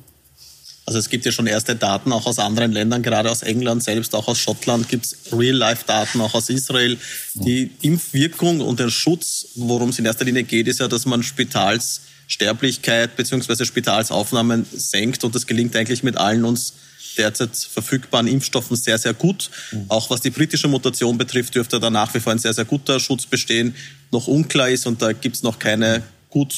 Also 0.85 0.99
es 0.99 1.09
gibt 1.09 1.25
ja 1.25 1.33
schon 1.33 1.47
erste 1.47 1.75
Daten 1.75 2.13
auch 2.13 2.25
aus 2.25 2.39
anderen 2.39 2.71
Ländern, 2.71 3.03
gerade 3.03 3.29
aus 3.29 3.41
England 3.41 3.83
selbst, 3.83 4.15
auch 4.15 4.29
aus 4.29 4.39
Schottland 4.39 4.87
gibt 4.87 5.05
es 5.05 5.17
Real-Life-Daten, 5.33 6.21
auch 6.21 6.33
aus 6.33 6.49
Israel. 6.49 6.97
Die 7.33 7.71
Impfwirkung 7.81 8.61
und 8.61 8.79
der 8.79 8.89
Schutz, 8.89 9.47
worum 9.55 9.89
es 9.89 9.99
in 9.99 10.05
erster 10.05 10.23
Linie 10.23 10.43
geht, 10.43 10.69
ist 10.69 10.79
ja, 10.79 10.87
dass 10.87 11.05
man 11.05 11.23
Spitalssterblichkeit 11.23 13.17
bzw. 13.17 13.65
Spitalsaufnahmen 13.65 14.65
senkt 14.71 15.25
und 15.25 15.35
das 15.35 15.45
gelingt 15.45 15.75
eigentlich 15.75 16.03
mit 16.03 16.15
allen 16.15 16.45
uns 16.45 16.73
derzeit 17.17 17.55
verfügbaren 17.55 18.27
Impfstoffen 18.27 18.75
sehr, 18.75 18.97
sehr 18.97 19.13
gut. 19.13 19.49
Auch 19.87 20.09
was 20.09 20.21
die 20.21 20.29
britische 20.29 20.67
Mutation 20.67 21.17
betrifft, 21.17 21.55
dürfte 21.55 21.79
da 21.79 21.89
nach 21.89 22.13
wie 22.13 22.19
vor 22.19 22.31
ein 22.31 22.39
sehr, 22.39 22.53
sehr 22.53 22.65
guter 22.65 22.99
Schutz 22.99 23.25
bestehen. 23.25 23.75
Noch 24.11 24.27
unklar 24.27 24.69
ist, 24.69 24.85
und 24.85 25.01
da 25.01 25.13
gibt 25.13 25.35
es 25.35 25.43
noch 25.43 25.59
keine 25.59 26.03
gut, 26.33 26.55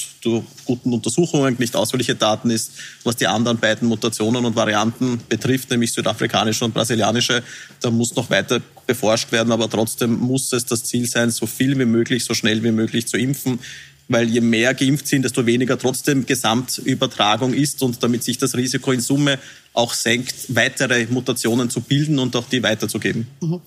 guten 0.63 0.93
Untersuchungen, 0.93 1.57
nicht 1.59 1.75
ausführliche 1.75 2.15
Daten 2.15 2.49
ist, 2.49 2.71
was 3.03 3.17
die 3.17 3.27
anderen 3.27 3.57
beiden 3.57 3.89
Mutationen 3.89 4.45
und 4.45 4.55
Varianten 4.55 5.19
betrifft, 5.27 5.69
nämlich 5.69 5.91
südafrikanische 5.91 6.63
und 6.63 6.73
brasilianische. 6.73 7.43
Da 7.81 7.91
muss 7.91 8.15
noch 8.15 8.29
weiter 8.29 8.61
beforscht 8.87 9.33
werden, 9.33 9.51
aber 9.51 9.69
trotzdem 9.69 10.17
muss 10.17 10.53
es 10.53 10.65
das 10.65 10.85
Ziel 10.85 11.07
sein, 11.07 11.29
so 11.29 11.45
viel 11.45 11.77
wie 11.77 11.85
möglich, 11.85 12.23
so 12.23 12.33
schnell 12.33 12.63
wie 12.63 12.71
möglich 12.71 13.05
zu 13.07 13.17
impfen 13.17 13.59
weil 14.07 14.29
je 14.29 14.41
mehr 14.41 14.73
geimpft 14.73 15.07
sind, 15.07 15.23
desto 15.23 15.45
weniger 15.45 15.77
trotzdem 15.77 16.25
Gesamtübertragung 16.25 17.53
ist 17.53 17.81
und 17.81 18.01
damit 18.03 18.23
sich 18.23 18.37
das 18.37 18.55
Risiko 18.55 18.91
in 18.91 19.01
Summe 19.01 19.39
auch 19.73 19.93
senkt, 19.93 20.55
weitere 20.55 21.05
Mutationen 21.07 21.69
zu 21.69 21.81
bilden 21.81 22.17
und 22.17 22.35
auch 22.35 22.45
die 22.45 22.63
weiterzugeben. 22.63 23.27
Mhm. 23.41 23.61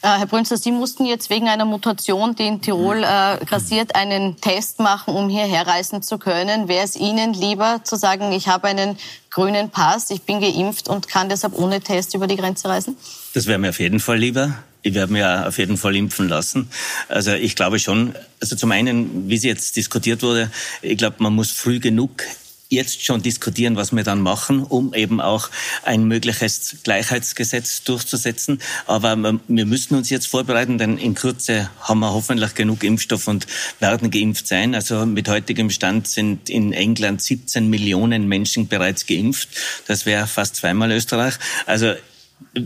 Äh, 0.00 0.18
Herr 0.18 0.26
Brünster, 0.26 0.56
Sie 0.56 0.72
mussten 0.72 1.04
jetzt 1.04 1.28
wegen 1.28 1.48
einer 1.48 1.66
Mutation, 1.66 2.34
die 2.34 2.46
in 2.46 2.62
Tirol 2.62 3.04
äh, 3.04 3.44
grassiert, 3.44 3.94
einen 3.94 4.40
Test 4.40 4.80
machen, 4.80 5.14
um 5.14 5.28
hierher 5.28 5.66
reisen 5.66 6.02
zu 6.02 6.18
können. 6.18 6.68
Wäre 6.68 6.84
es 6.84 6.96
Ihnen 6.96 7.34
lieber 7.34 7.82
zu 7.84 7.96
sagen, 7.96 8.32
ich 8.32 8.48
habe 8.48 8.68
einen 8.68 8.96
grünen 9.28 9.68
Pass, 9.68 10.10
ich 10.10 10.22
bin 10.22 10.40
geimpft 10.40 10.88
und 10.88 11.08
kann 11.08 11.28
deshalb 11.28 11.58
ohne 11.58 11.80
Test 11.80 12.14
über 12.14 12.26
die 12.26 12.36
Grenze 12.36 12.68
reisen? 12.68 12.96
Das 13.32 13.46
wäre 13.46 13.58
mir 13.58 13.70
auf 13.70 13.78
jeden 13.78 14.00
Fall 14.00 14.18
lieber. 14.18 14.62
Ich 14.82 14.94
werde 14.94 15.12
mir 15.12 15.46
auf 15.46 15.58
jeden 15.58 15.76
Fall 15.76 15.94
impfen 15.94 16.28
lassen. 16.28 16.68
Also 17.08 17.32
ich 17.32 17.54
glaube 17.54 17.78
schon, 17.78 18.14
also 18.40 18.56
zum 18.56 18.72
einen, 18.72 19.28
wie 19.28 19.36
es 19.36 19.44
jetzt 19.44 19.76
diskutiert 19.76 20.22
wurde, 20.22 20.50
ich 20.82 20.96
glaube, 20.96 21.16
man 21.18 21.34
muss 21.34 21.50
früh 21.50 21.80
genug 21.80 22.24
jetzt 22.70 23.04
schon 23.04 23.20
diskutieren, 23.20 23.76
was 23.76 23.92
wir 23.92 24.04
dann 24.04 24.20
machen, 24.20 24.62
um 24.62 24.94
eben 24.94 25.20
auch 25.20 25.50
ein 25.82 26.04
mögliches 26.04 26.76
Gleichheitsgesetz 26.84 27.82
durchzusetzen. 27.82 28.60
Aber 28.86 29.40
wir 29.48 29.66
müssen 29.66 29.96
uns 29.96 30.08
jetzt 30.08 30.28
vorbereiten, 30.28 30.78
denn 30.78 30.96
in 30.96 31.14
Kürze 31.14 31.68
haben 31.80 31.98
wir 31.98 32.12
hoffentlich 32.12 32.54
genug 32.54 32.84
Impfstoff 32.84 33.26
und 33.26 33.46
werden 33.80 34.10
geimpft 34.10 34.46
sein. 34.46 34.74
Also 34.74 35.04
mit 35.04 35.28
heutigem 35.28 35.70
Stand 35.70 36.06
sind 36.06 36.48
in 36.48 36.72
England 36.72 37.20
17 37.20 37.68
Millionen 37.68 38.28
Menschen 38.28 38.68
bereits 38.68 39.04
geimpft. 39.04 39.48
Das 39.88 40.06
wäre 40.06 40.28
fast 40.28 40.56
zweimal 40.56 40.92
Österreich. 40.92 41.34
Also 41.66 41.94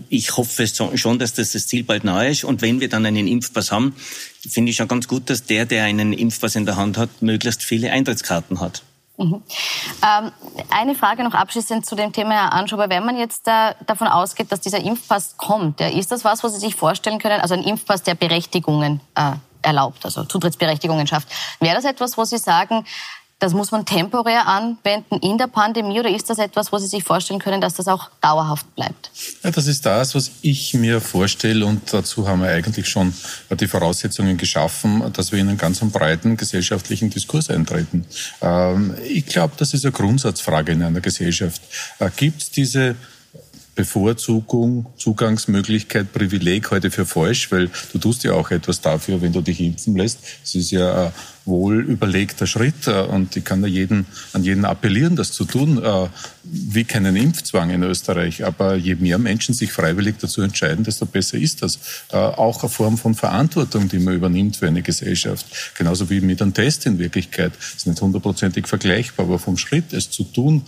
ich 0.09 0.37
hoffe 0.37 0.67
schon, 0.67 1.19
dass 1.19 1.35
das, 1.35 1.53
das 1.53 1.67
Ziel 1.67 1.85
bald 1.85 2.05
nahe 2.05 2.31
ist. 2.31 2.45
Und 2.45 2.63
wenn 2.63 2.81
wir 2.81 2.89
dann 2.89 3.05
einen 3.05 3.27
Impfpass 3.27 3.71
haben, 3.71 3.95
finde 4.49 4.71
ich 4.71 4.77
schon 4.77 4.89
ganz 4.89 5.09
gut, 5.09 5.29
dass 5.31 5.45
der, 5.45 5.67
der 5.67 5.85
einen 5.85 6.13
Impfpass 6.13 6.57
in 6.57 6.67
der 6.67 6.77
Hand 6.77 6.97
hat, 6.97 7.23
möglichst 7.23 7.63
viele 7.63 7.91
Eintrittskarten 7.91 8.61
hat. 8.61 8.83
Mhm. 9.17 9.43
Ähm, 10.03 10.33
eine 10.71 10.95
Frage 10.97 11.23
noch 11.23 11.35
abschließend 11.35 11.87
zu 11.87 11.95
dem 11.95 12.13
Thema, 12.13 12.33
Herr 12.33 12.53
Anschober. 12.53 12.89
Wenn 12.89 13.05
man 13.05 13.17
jetzt 13.17 13.47
äh, 13.47 13.75
davon 13.87 14.09
ausgeht, 14.09 14.51
dass 14.51 14.61
dieser 14.61 14.81
Impfpass 14.81 15.37
kommt, 15.37 15.81
ja, 15.81 15.89
ist 15.89 16.11
das 16.11 16.25
was, 16.25 16.43
was 16.43 16.55
Sie 16.55 16.61
sich 16.61 16.75
vorstellen 16.75 17.21
können? 17.21 17.41
Also 17.41 17.55
ein 17.55 17.63
Impfpass, 17.63 18.03
der 18.03 18.17
Berechtigungen 18.17 19.01
äh, 19.15 19.33
erlaubt, 19.63 20.05
also 20.05 20.25
Zutrittsberechtigungen 20.25 21.07
schafft. 21.07 21.29
Wäre 21.61 21.77
das 21.77 21.85
etwas, 21.85 22.19
wo 22.19 22.25
Sie 22.25 22.39
sagen, 22.39 22.85
das 23.45 23.53
muss 23.53 23.73
man 23.73 23.85
temporär 23.85 24.47
anwenden 24.47 25.19
in 25.21 25.37
der 25.37 25.49
Pandemie 25.49 26.01
oder 26.01 26.09
ist 26.09 26.31
das 26.31 26.39
etwas, 26.39 26.73
wo 26.73 26.79
Sie 26.79 26.87
sich 26.87 27.05
vorstellen 27.05 27.41
können, 27.41 27.61
dass 27.61 27.75
das 27.75 27.89
auch 27.89 28.09
dauerhaft 28.23 28.75
bleibt? 28.75 29.11
Ja, 29.43 29.51
das 29.51 29.67
ist 29.67 29.85
das, 29.85 30.15
was 30.15 30.31
ich 30.41 30.73
mir 30.73 31.03
vorstelle 31.03 31.67
und 31.67 31.93
dazu 31.93 32.27
haben 32.27 32.41
wir 32.41 32.49
eigentlich 32.49 32.89
schon 32.89 33.13
die 33.51 33.67
Voraussetzungen 33.67 34.39
geschaffen, 34.39 35.13
dass 35.13 35.31
wir 35.31 35.41
in 35.41 35.51
einen 35.51 35.59
ganz 35.59 35.81
breiten 35.81 36.39
gesellschaftlichen 36.39 37.11
Diskurs 37.11 37.51
eintreten. 37.51 38.07
Ähm, 38.41 38.95
ich 39.07 39.27
glaube, 39.27 39.53
das 39.59 39.75
ist 39.75 39.85
eine 39.85 39.93
Grundsatzfrage 39.93 40.73
in 40.73 40.83
einer 40.83 41.03
Gesellschaft. 41.03 41.61
Äh, 41.99 42.09
Gibt 42.17 42.41
es 42.41 42.51
diese 42.51 42.97
Bevorzugung, 43.75 44.87
Zugangsmöglichkeit, 44.97 46.13
Privileg 46.13 46.71
heute 46.71 46.91
für 46.91 47.05
falsch, 47.05 47.53
weil 47.53 47.71
du 47.93 47.99
tust 47.99 48.25
ja 48.25 48.33
auch 48.33 48.51
etwas 48.51 48.81
dafür, 48.81 49.21
wenn 49.21 49.33
du 49.33 49.43
dich 49.43 49.61
impfen 49.61 49.97
lässt. 49.97 50.21
Es 50.43 50.55
ist 50.55 50.71
ja 50.71 51.13
wohl 51.47 51.81
überlegter 51.81 52.47
Schritt 52.47 52.89
und 52.89 53.37
ich 53.37 53.45
kann 53.45 53.65
jeden, 53.67 54.07
an 54.33 54.45
jeden 54.45 54.65
appellieren, 54.65 55.17
das 55.17 55.33
zu 55.33 55.45
tun. 55.45 55.83
Wie 56.43 56.85
keinen 56.85 57.17
Impfzwang 57.17 57.71
in 57.71 57.83
Österreich, 57.83 58.45
aber 58.45 58.75
je 58.77 58.95
mehr 58.97 59.19
Menschen 59.19 59.55
sich 59.55 59.73
freiwillig 59.73 60.17
dazu 60.21 60.43
entscheiden, 60.43 60.85
desto 60.85 61.07
besser 61.07 61.39
ist 61.39 61.63
das. 61.63 61.79
Auch 62.11 62.63
eine 62.63 62.69
Form 62.69 62.99
von 62.99 63.15
Verantwortung, 63.15 63.89
die 63.89 63.99
man 63.99 64.15
übernimmt 64.15 64.57
für 64.57 64.67
eine 64.67 64.83
Gesellschaft. 64.83 65.47
Genauso 65.77 66.11
wie 66.11 66.21
mit 66.21 66.43
einem 66.43 66.53
Test 66.53 66.87
in 66.87 66.99
Wirklichkeit. 66.99 67.53
Das 67.55 67.77
ist 67.77 67.87
nicht 67.87 68.01
hundertprozentig 68.01 68.67
vergleichbar, 68.67 69.27
aber 69.27 69.39
vom 69.39 69.57
Schritt, 69.57 69.93
es 69.93 70.11
zu 70.11 70.25
tun 70.25 70.63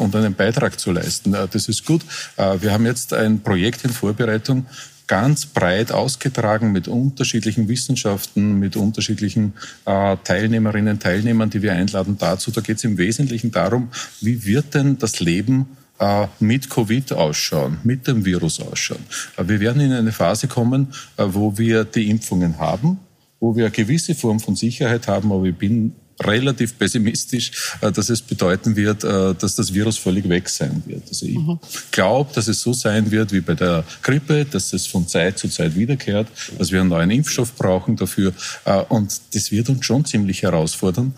und 0.00 0.14
einen 0.14 0.34
Beitrag 0.34 0.78
zu 0.78 0.92
leisten, 0.92 1.32
das 1.32 1.68
ist 1.68 1.86
gut. 1.86 2.02
Wir 2.36 2.72
haben 2.72 2.86
jetzt 2.86 3.12
ein 3.12 3.40
Projekt 3.40 3.84
in 3.84 3.90
Vorbereitung, 3.90 4.66
ganz 5.06 5.46
breit 5.46 5.92
ausgetragen 5.92 6.72
mit 6.72 6.88
unterschiedlichen 6.88 7.68
Wissenschaften, 7.68 8.58
mit 8.58 8.76
unterschiedlichen 8.76 9.54
äh, 9.84 10.16
Teilnehmerinnen, 10.24 10.98
Teilnehmern, 10.98 11.50
die 11.50 11.62
wir 11.62 11.72
einladen 11.72 12.16
dazu. 12.18 12.50
Da 12.50 12.60
geht 12.60 12.78
es 12.78 12.84
im 12.84 12.98
Wesentlichen 12.98 13.50
darum, 13.50 13.88
wie 14.20 14.44
wird 14.44 14.74
denn 14.74 14.98
das 14.98 15.20
Leben 15.20 15.66
äh, 15.98 16.26
mit 16.40 16.68
Covid 16.68 17.12
ausschauen, 17.12 17.78
mit 17.84 18.06
dem 18.06 18.24
Virus 18.24 18.60
ausschauen. 18.60 19.04
Äh, 19.36 19.46
wir 19.46 19.60
werden 19.60 19.80
in 19.80 19.92
eine 19.92 20.12
Phase 20.12 20.48
kommen, 20.48 20.88
äh, 21.16 21.24
wo 21.28 21.56
wir 21.58 21.84
die 21.84 22.10
Impfungen 22.10 22.58
haben, 22.58 22.98
wo 23.38 23.54
wir 23.54 23.66
eine 23.66 23.72
gewisse 23.72 24.14
Form 24.14 24.40
von 24.40 24.56
Sicherheit 24.56 25.08
haben, 25.08 25.30
aber 25.32 25.44
ich 25.44 25.56
bin 25.56 25.94
relativ 26.24 26.78
pessimistisch, 26.78 27.52
äh, 27.80 27.92
dass 27.92 28.08
es 28.08 28.22
bedeuten 28.22 28.76
wird, 28.76 29.04
äh, 29.04 29.34
dass 29.34 29.56
das 29.56 29.72
Virus 29.72 29.98
völlig 29.98 30.28
weg 30.28 30.48
sein 30.48 30.82
wird. 30.86 31.02
Also 31.08 31.26
ich 31.26 31.38
mhm. 31.38 31.58
glaube, 31.90 32.30
dass 32.34 32.48
es 32.48 32.60
so 32.60 32.72
sein 32.72 33.10
wird 33.10 33.32
wie 33.32 33.40
bei 33.40 33.54
der 33.54 33.84
Grippe, 34.02 34.44
dass 34.44 34.72
es 34.72 34.86
von 34.86 35.06
Zeit 35.08 35.38
zu 35.38 35.48
Zeit 35.48 35.74
wiederkehrt, 35.74 36.28
dass 36.58 36.72
wir 36.72 36.80
einen 36.80 36.90
neuen 36.90 37.10
Impfstoff 37.10 37.54
brauchen 37.54 37.96
dafür. 37.96 38.32
Äh, 38.64 38.82
und 38.88 39.20
das 39.34 39.50
wird 39.50 39.68
uns 39.68 39.84
schon 39.84 40.04
ziemlich 40.04 40.42
herausfordern. 40.42 41.14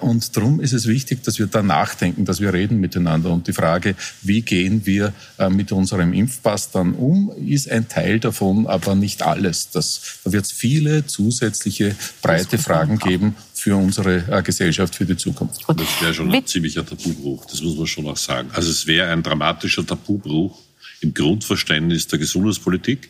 Und 0.00 0.36
darum 0.36 0.60
ist 0.60 0.72
es 0.72 0.86
wichtig, 0.86 1.22
dass 1.24 1.38
wir 1.38 1.46
da 1.46 1.62
nachdenken, 1.62 2.24
dass 2.24 2.40
wir 2.40 2.52
reden 2.52 2.80
miteinander. 2.80 3.30
Und 3.30 3.46
die 3.46 3.52
Frage, 3.52 3.94
wie 4.22 4.42
gehen 4.42 4.86
wir 4.86 5.12
mit 5.50 5.72
unserem 5.72 6.12
Impfpass 6.12 6.70
dann 6.70 6.94
um, 6.94 7.32
ist 7.46 7.70
ein 7.70 7.88
Teil 7.88 8.20
davon, 8.20 8.66
aber 8.66 8.94
nicht 8.94 9.22
alles. 9.22 9.70
Das, 9.70 10.00
da 10.24 10.32
wird 10.32 10.44
es 10.44 10.52
viele 10.52 11.06
zusätzliche 11.06 11.94
breite 12.22 12.58
Fragen 12.58 12.98
geben 12.98 13.36
für 13.64 13.76
unsere 13.76 14.22
äh, 14.30 14.42
Gesellschaft, 14.42 14.94
für 14.94 15.06
die 15.06 15.16
Zukunft. 15.16 15.62
Das 15.66 16.02
wäre 16.02 16.12
schon 16.12 16.30
ein 16.30 16.46
ziemlicher 16.46 16.84
Tabubruch, 16.84 17.46
das 17.46 17.62
muss 17.62 17.78
man 17.78 17.86
schon 17.86 18.06
auch 18.06 18.16
sagen. 18.18 18.50
Also 18.52 18.70
es 18.70 18.86
wäre 18.86 19.08
ein 19.10 19.22
dramatischer 19.22 19.86
Tabubruch 19.86 20.60
im 21.00 21.14
Grundverständnis 21.14 22.06
der 22.06 22.18
Gesundheitspolitik. 22.18 23.08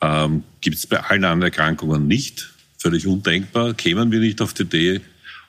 Ähm, 0.00 0.42
Gibt 0.60 0.78
es 0.78 0.88
bei 0.88 0.98
allen 0.98 1.22
anderen 1.22 1.52
Erkrankungen 1.52 2.08
nicht. 2.08 2.48
Völlig 2.78 3.06
undenkbar, 3.06 3.74
kämen 3.74 4.10
wir 4.10 4.18
nicht 4.18 4.42
auf 4.42 4.54
die 4.54 4.64
Idee. 4.64 5.00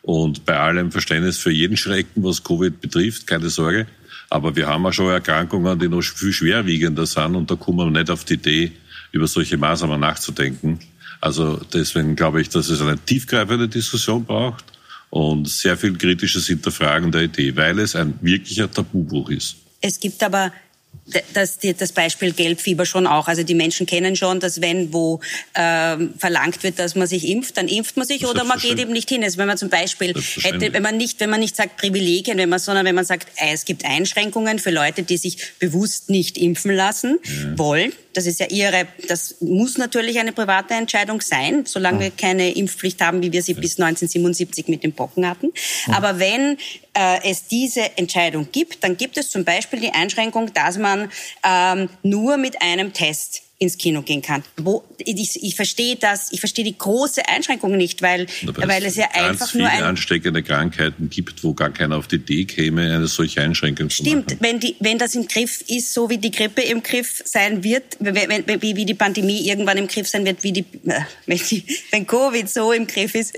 Und 0.04 0.46
bei 0.46 0.56
allem 0.56 0.92
Verständnis 0.92 1.40
für 1.40 1.52
jeden 1.52 1.76
Schrecken, 1.76 2.24
was 2.24 2.44
Covid 2.44 2.80
betrifft, 2.80 3.26
keine 3.26 3.50
Sorge. 3.50 3.88
Aber 4.30 4.56
wir 4.56 4.68
haben 4.68 4.86
auch 4.86 4.94
schon 4.94 5.10
Erkrankungen, 5.10 5.80
die 5.80 5.90
noch 5.90 6.04
viel 6.04 6.32
schwerwiegender 6.32 7.08
sind 7.08 7.36
und 7.36 7.50
da 7.50 7.56
kommen 7.56 7.80
wir 7.80 8.00
nicht 8.00 8.12
auf 8.12 8.24
die 8.24 8.36
Idee, 8.36 8.72
über 9.12 9.26
solche 9.26 9.58
Maßnahmen 9.58 10.00
nachzudenken. 10.00 10.80
Also 11.22 11.60
deswegen 11.74 12.16
glaube 12.16 12.42
ich, 12.42 12.50
dass 12.50 12.70
es 12.70 12.82
eine 12.82 12.98
tiefgreifende 12.98 13.68
Diskussion 13.68 14.26
braucht 14.26 14.66
und 15.10 15.48
sehr 15.48 15.78
viel 15.78 15.98
kritisches 15.98 16.48
Hinterfragen 16.48 17.12
der 17.12 17.24
Idee, 17.24 17.56
weil 17.56 17.80
es 17.80 17.96
ein 17.96 18.18
wirklicher 18.22 18.72
Tabubruch 18.72 19.30
ist. 19.30 19.58
Es 19.82 20.00
gibt 20.00 20.22
aber 20.24 20.52
das, 21.34 21.60
das 21.60 21.92
Beispiel 21.94 22.34
Gelbfieber 22.34 22.86
schon 22.86 23.08
auch. 23.08 23.28
Also 23.28 23.44
die 23.44 23.56
Menschen 23.56 23.86
kennen 23.86 24.16
schon, 24.16 24.40
dass 24.40 24.62
wenn 24.62 24.92
wo 24.92 25.22
ähm, 25.56 26.14
verlangt 26.18 26.64
wird, 26.64 26.80
dass 26.80 26.96
man 26.96 27.08
sich 27.08 27.28
impft, 27.28 27.58
dann 27.58 27.68
impft 27.68 27.96
man 27.96 28.06
sich 28.06 28.26
oder 28.26 28.44
man 28.44 28.60
geht 28.60 28.78
eben 28.80 28.92
nicht 28.92 29.10
hin. 29.10 29.24
Also 29.24 29.38
wenn 29.38 29.48
man 29.48 29.58
zum 29.58 29.70
Beispiel 29.70 30.14
hätte, 30.42 30.74
wenn 30.74 30.84
man 30.84 30.98
nicht, 30.98 31.20
wenn 31.20 31.30
man 31.30 31.40
nicht 31.40 31.56
sagt 31.56 31.78
Privilegien, 31.78 32.38
wenn 32.38 32.50
man, 32.50 32.60
sondern 32.60 32.86
wenn 32.86 32.96
man 32.96 33.06
sagt, 33.06 33.30
äh, 33.38 33.54
es 33.54 33.64
gibt 33.64 33.86
Einschränkungen 33.86 34.60
für 34.60 34.72
Leute, 34.72 35.04
die 35.04 35.18
sich 35.18 35.38
bewusst 35.60 36.10
nicht 36.10 36.38
impfen 36.38 36.76
lassen 36.76 37.20
ja. 37.24 37.58
wollen. 37.58 37.94
Das 38.18 38.26
ist 38.26 38.40
ja 38.40 38.48
ihre, 38.48 38.88
das 39.08 39.36
muss 39.42 39.78
natürlich 39.78 40.18
eine 40.18 40.32
private 40.32 40.74
Entscheidung 40.74 41.22
sein, 41.22 41.68
solange 41.68 42.00
wir 42.00 42.10
keine 42.10 42.52
Impfpflicht 42.52 43.00
haben, 43.00 43.22
wie 43.22 43.32
wir 43.32 43.44
sie 43.44 43.52
ja. 43.52 43.60
bis 43.60 43.80
1977 43.80 44.70
mit 44.70 44.84
den 44.84 44.92
Pocken 44.92 45.30
hatten. 45.30 45.54
Aber 45.94 46.18
wenn 46.18 46.58
äh, 46.96 47.30
es 47.30 47.46
diese 47.46 47.96
Entscheidung 47.96 48.48
gibt, 48.52 48.84
dann 48.84 48.98
gibt 48.98 49.20
es 49.20 49.30
zum 49.30 49.46
Beispiel 49.46 49.82
die 49.82 49.92
Einschränkung, 49.92 50.52
dass 50.52 50.80
man 50.80 51.12
ähm, 51.44 51.90
nur 52.02 52.38
mit 52.38 52.60
einem 52.60 52.92
Test 52.92 53.44
ins 53.60 53.78
Kino 53.78 54.04
gehen 54.04 54.22
kann. 54.22 54.44
Wo, 54.58 54.84
ich, 55.00 55.44
ich 55.44 55.56
verstehe 55.56 55.96
das, 55.96 56.32
ich 56.32 56.40
verstehe 56.40 56.64
die 56.64 56.78
große 56.78 57.28
Einschränkung 57.28 57.76
nicht, 57.76 58.04
weil, 58.04 58.28
weil 58.44 58.86
es 58.86 58.98
ja 58.98 59.08
einfach 59.14 59.52
nur 59.56 59.68
ein... 59.68 59.84
ansteckende 59.84 60.44
Krankheiten 60.44 61.10
gibt, 61.10 61.44
wo 61.44 61.56
gar 61.56 61.72
keiner 61.72 61.98
auf 61.98 62.08
die 62.08 62.18
Idee 62.18 62.46
käme, 62.46 62.84
eine 62.84 63.08
solche 63.08 63.42
Einschränkung 63.42 63.90
Stimmt, 63.90 64.08
zu 64.08 64.16
machen. 64.16 64.24
Stimmt, 64.28 64.42
wenn, 64.44 64.60
die, 64.60 64.76
wenn 64.80 65.00
das 65.00 65.16
im 65.16 65.28
Griff 65.28 65.62
ist, 65.68 65.92
so 65.92 66.08
wie 66.08 66.20
die 66.20 66.30
Grippe 66.30 66.62
im 66.62 66.84
Griff 66.84 67.24
sein 67.26 67.64
wird, 67.64 67.98
wenn, 68.00 68.46
wie, 68.62 68.76
wie 68.76 68.86
die 68.86 68.94
Pandemie 68.94 69.48
irgendwann 69.48 69.78
im 69.78 69.88
Griff 69.88 70.08
sein 70.08 70.24
wird, 70.24 70.44
wie 70.44 70.52
die, 70.52 70.66
äh, 70.86 71.02
wenn, 71.26 71.40
die, 71.40 71.66
wenn 71.92 72.06
Covid 72.06 72.48
so 72.48 72.72
im 72.72 72.86
Griff 72.86 73.16
ist, 73.16 73.34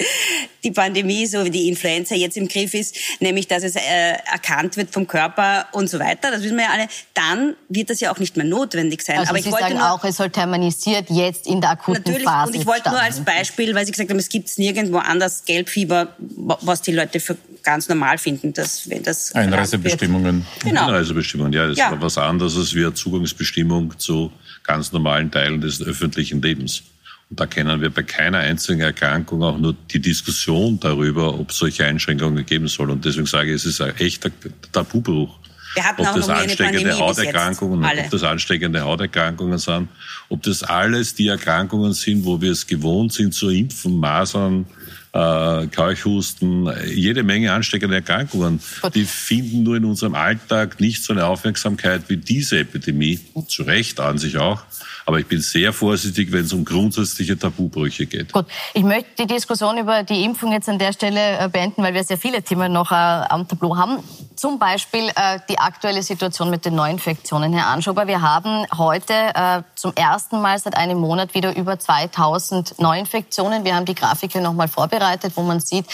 die 0.65 0.71
Pandemie 0.71 1.27
so 1.27 1.45
wie 1.45 1.49
die 1.49 1.69
Influenza 1.69 2.13
jetzt 2.15 2.35
im 2.35 2.49
Griff 2.49 2.73
ist, 2.73 2.97
nämlich 3.21 3.47
dass 3.47 3.63
es 3.63 3.77
äh, 3.77 4.17
erkannt 4.29 4.75
wird 4.75 4.91
vom 4.91 5.07
Körper 5.07 5.67
und 5.71 5.89
so 5.89 5.97
weiter, 5.97 6.29
das 6.31 6.43
wissen 6.43 6.57
wir 6.57 6.65
ja 6.65 6.71
alle, 6.71 6.87
dann 7.13 7.55
wird 7.69 7.89
das 7.89 8.01
ja 8.01 8.11
auch 8.11 8.19
nicht 8.19 8.35
mehr 8.35 8.45
notwendig 8.45 9.01
sein. 9.01 9.19
Also 9.19 9.29
Aber 9.29 9.39
Sie 9.39 9.47
ich 9.47 9.51
wollte 9.51 9.67
sagen 9.67 9.77
nur, 9.77 9.91
auch, 9.93 10.08
es 10.09 10.17
soll 10.17 10.29
terminisiert 10.29 11.09
jetzt 11.09 11.47
in 11.47 11.61
der 11.61 11.71
akuten 11.71 12.03
natürlich, 12.03 12.23
Phase. 12.23 12.51
Und 12.51 12.59
ich 12.59 12.65
wollte 12.65 12.89
nur 12.89 12.99
als 12.99 13.19
Beispiel, 13.21 13.73
weil 13.73 13.85
Sie 13.85 13.91
gesagt 13.91 14.09
haben, 14.09 14.19
es 14.19 14.29
gibt 14.29 14.47
es 14.47 14.57
nirgendwo 14.57 14.97
anders 14.97 15.45
Gelbfieber, 15.45 16.15
was 16.19 16.81
die 16.81 16.91
Leute 16.91 17.19
für 17.19 17.37
ganz 17.63 17.87
normal 17.87 18.17
finden, 18.17 18.53
dass 18.53 18.89
wenn 18.89 19.03
das 19.03 19.33
Einreisebestimmungen. 19.33 20.45
Genau. 20.63 20.87
Einreisebestimmungen, 20.87 21.53
ja, 21.53 21.67
das 21.67 21.77
ja. 21.77 21.91
war 21.91 22.01
was 22.01 22.17
anderes 22.17 22.57
als 22.57 22.73
wir 22.73 22.93
Zugangsbestimmung 22.93 23.97
zu 23.97 24.31
ganz 24.63 24.91
normalen 24.91 25.31
Teilen 25.31 25.61
des 25.61 25.81
öffentlichen 25.81 26.41
Lebens. 26.41 26.83
Und 27.29 27.39
da 27.39 27.45
kennen 27.45 27.79
wir 27.81 27.91
bei 27.91 28.01
keiner 28.01 28.39
einzigen 28.39 28.81
Erkrankung 28.81 29.43
auch 29.43 29.57
nur 29.57 29.75
die 29.91 29.99
Diskussion 29.99 30.79
darüber, 30.79 31.39
ob 31.39 31.51
es 31.51 31.57
solche 31.57 31.85
Einschränkungen 31.85 32.45
geben 32.45 32.67
soll. 32.67 32.89
Und 32.89 33.05
deswegen 33.05 33.27
sage 33.27 33.49
ich, 33.49 33.57
es 33.57 33.65
ist 33.65 33.81
ein 33.81 33.95
echter 33.97 34.31
Tabubruch. 34.71 35.37
Wir 35.73 35.83
hatten 35.83 36.01
ob 36.01 36.07
auch 36.07 36.15
das 36.15 36.27
noch 36.27 36.35
ansteckende 36.35 36.97
Hauterkrankungen, 36.97 37.83
ob 37.85 38.09
das 38.09 38.23
ansteckende 38.23 38.81
Hauterkrankungen 38.81 39.57
sind, 39.57 39.89
ob 40.29 40.43
das 40.43 40.63
alles 40.63 41.13
die 41.15 41.27
Erkrankungen 41.27 41.93
sind, 41.93 42.25
wo 42.25 42.41
wir 42.41 42.51
es 42.51 42.65
gewohnt 42.65 43.13
sind 43.13 43.33
zu 43.33 43.49
impfen, 43.49 43.97
Masern, 43.97 44.65
äh, 45.13 45.67
Keuchhusten, 45.67 46.69
jede 46.87 47.23
Menge 47.23 47.51
ansteckende 47.51 47.95
Erkrankungen. 47.95 48.59
Die 48.93 49.05
finden 49.05 49.63
nur 49.63 49.77
in 49.77 49.85
unserem 49.85 50.15
Alltag 50.15 50.79
nicht 50.79 51.03
so 51.03 51.13
eine 51.13 51.25
Aufmerksamkeit 51.25 52.03
wie 52.07 52.17
diese 52.17 52.59
Epidemie. 52.59 53.19
Zu 53.47 53.63
Recht 53.63 53.99
an 53.99 54.17
sich 54.17 54.37
auch. 54.37 54.63
Aber 55.09 55.17
ich 55.17 55.25
bin 55.25 55.41
sehr 55.41 55.73
vorsichtig, 55.73 56.31
wenn 56.31 56.45
es 56.45 56.53
um 56.53 56.63
grundsätzliche 56.63 57.35
Tabubrüche 57.35 58.05
geht. 58.05 58.31
Gut, 58.31 58.45
ich 58.75 58.83
möchte 58.83 59.09
die 59.17 59.25
Diskussion 59.25 59.79
über 59.79 60.03
die 60.03 60.23
Impfung 60.23 60.51
jetzt 60.51 60.69
an 60.69 60.77
der 60.77 60.93
Stelle 60.93 61.39
äh, 61.39 61.49
beenden, 61.49 61.81
weil 61.81 61.95
wir 61.95 62.03
sehr 62.03 62.19
viele 62.19 62.43
Themen 62.43 62.71
noch 62.71 62.91
äh, 62.91 62.93
am 62.93 63.47
Tableau 63.47 63.75
haben. 63.75 64.03
Zum 64.35 64.59
Beispiel 64.59 65.09
äh, 65.15 65.39
die 65.49 65.57
aktuelle 65.57 66.03
Situation 66.03 66.51
mit 66.51 66.63
den 66.63 66.75
Neuinfektionen. 66.75 67.53
Herr 67.53 67.69
Anschober, 67.69 68.05
wir 68.05 68.21
haben 68.21 68.67
heute 68.77 69.65
zum 69.75 69.93
ersten 69.95 70.41
Mal 70.41 70.59
seit 70.59 70.77
einem 70.77 70.99
Monat 70.99 71.33
wieder 71.33 71.55
über 71.57 71.79
2000 71.79 72.79
Neuinfektionen. 72.79 73.65
Wir 73.65 73.75
haben 73.75 73.85
die 73.85 73.95
Grafik 73.95 74.33
hier 74.33 74.41
nochmal 74.41 74.67
vorbereitet, 74.67 75.33
wo 75.35 75.41
man 75.41 75.59
sieht, 75.59 75.85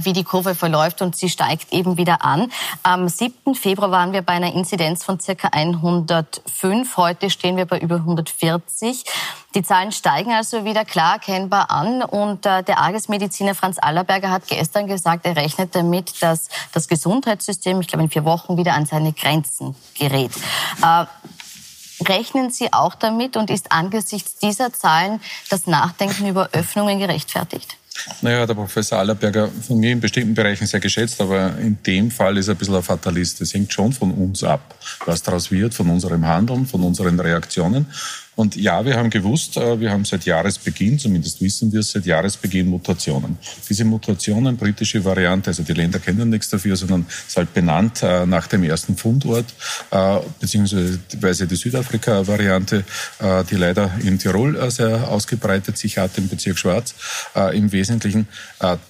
wie 0.00 0.12
die 0.12 0.24
Kurve 0.24 0.54
verläuft 0.54 1.02
und 1.02 1.16
sie 1.16 1.28
steigt 1.28 1.72
eben 1.72 1.96
wieder 1.96 2.24
an. 2.24 2.50
Am 2.82 3.08
7. 3.08 3.54
Februar 3.54 3.90
waren 3.90 4.12
wir 4.12 4.22
bei 4.22 4.34
einer 4.34 4.54
Inzidenz 4.54 5.04
von 5.04 5.20
circa 5.20 5.48
105. 5.48 6.96
Heute 6.96 7.28
stehen 7.28 7.56
wir 7.56 7.66
bei 7.66 7.78
über 7.78 7.96
140. 7.96 8.51
40. 8.60 9.04
Die 9.54 9.62
Zahlen 9.62 9.92
steigen 9.92 10.32
also 10.32 10.64
wieder 10.64 10.84
klar 10.84 11.14
erkennbar 11.14 11.70
an 11.70 12.02
und 12.02 12.46
äh, 12.46 12.62
der 12.62 12.78
Argesmediziner 12.78 13.54
Franz 13.54 13.76
Allerberger 13.80 14.30
hat 14.30 14.46
gestern 14.46 14.86
gesagt, 14.86 15.26
er 15.26 15.36
rechnet 15.36 15.74
damit, 15.74 16.22
dass 16.22 16.48
das 16.72 16.88
Gesundheitssystem, 16.88 17.80
ich 17.80 17.88
glaube 17.88 18.04
in 18.04 18.10
vier 18.10 18.24
Wochen, 18.24 18.56
wieder 18.56 18.74
an 18.74 18.86
seine 18.86 19.12
Grenzen 19.12 19.74
gerät. 19.98 20.32
Äh, 20.82 21.06
Rechnen 22.08 22.50
Sie 22.50 22.72
auch 22.72 22.96
damit 22.96 23.36
und 23.36 23.48
ist 23.48 23.70
angesichts 23.70 24.36
dieser 24.36 24.72
Zahlen 24.72 25.20
das 25.50 25.68
Nachdenken 25.68 26.26
über 26.26 26.48
Öffnungen 26.52 26.98
gerechtfertigt? 26.98 27.76
Naja, 28.22 28.46
der 28.46 28.54
Professor 28.54 28.98
Allerberger 28.98 29.48
von 29.48 29.78
mir 29.78 29.92
in 29.92 30.00
bestimmten 30.00 30.34
Bereichen 30.34 30.66
sehr 30.66 30.80
geschätzt, 30.80 31.20
aber 31.20 31.56
in 31.58 31.80
dem 31.82 32.10
Fall 32.10 32.36
ist 32.38 32.48
er 32.48 32.54
ein 32.54 32.58
bisschen 32.58 32.74
ein 32.74 32.82
Fatalist. 32.82 33.40
Es 33.40 33.52
hängt 33.54 33.72
schon 33.72 33.92
von 33.92 34.10
uns 34.12 34.42
ab, 34.42 34.74
was 35.04 35.22
daraus 35.22 35.50
wird, 35.50 35.74
von 35.74 35.88
unserem 35.90 36.26
Handeln, 36.26 36.66
von 36.66 36.82
unseren 36.82 37.20
Reaktionen. 37.20 37.86
Und 38.34 38.56
ja, 38.56 38.84
wir 38.84 38.96
haben 38.96 39.10
gewusst, 39.10 39.56
äh, 39.56 39.78
wir 39.78 39.90
haben 39.90 40.04
seit 40.04 40.24
Jahresbeginn, 40.24 40.98
zumindest 40.98 41.40
wissen 41.40 41.70
wir 41.72 41.80
es, 41.80 41.90
seit 41.90 42.06
Jahresbeginn 42.06 42.66
Mutationen. 42.68 43.36
Diese 43.68 43.84
Mutationen, 43.84 44.56
britische 44.56 45.04
Variante, 45.04 45.50
also 45.50 45.62
die 45.62 45.74
Länder 45.74 45.98
kennen 45.98 46.30
nichts 46.30 46.48
dafür, 46.48 46.76
sondern 46.76 47.06
es 47.08 47.28
ist 47.28 47.36
halt 47.36 47.52
benannt 47.52 48.02
äh, 48.02 48.24
nach 48.24 48.46
dem 48.46 48.62
ersten 48.62 48.96
Fundort, 48.96 49.46
äh, 49.90 50.18
beziehungsweise 50.40 51.46
die 51.46 51.56
Südafrika-Variante, 51.56 52.84
die 53.50 53.56
leider 53.56 53.90
in 54.02 54.18
Tirol 54.18 54.70
sehr 54.70 55.08
ausgebreitet 55.08 55.76
sich 55.78 55.98
hat, 55.98 56.16
im 56.18 56.28
Bezirk 56.28 56.58
Schwarz, 56.58 56.94
im 57.52 57.70
Wesentlichen 57.72 58.26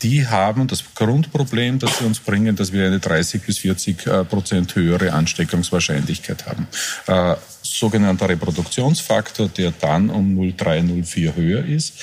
die 0.03 0.27
haben 0.27 0.67
das 0.67 0.85
Grundproblem, 0.95 1.79
das 1.79 1.99
sie 1.99 2.05
uns 2.05 2.21
bringen, 2.21 2.57
dass 2.57 2.73
wir 2.73 2.87
eine 2.87 3.01
30 3.01 3.43
bis 3.43 3.59
40 3.59 4.07
äh, 4.07 4.25
Prozent 4.25 4.75
höhere 4.75 5.13
Ansteckungswahrscheinlichkeit 5.13 6.47
haben. 6.47 6.67
Äh, 7.73 7.79
sogenannter 7.83 8.29
Reproduktionsfaktor, 8.29 9.49
der 9.49 9.73
dann 9.73 10.11
um 10.11 10.39
0,3, 10.39 10.83
0,4 10.83 11.37
höher 11.37 11.65
ist. 11.65 11.95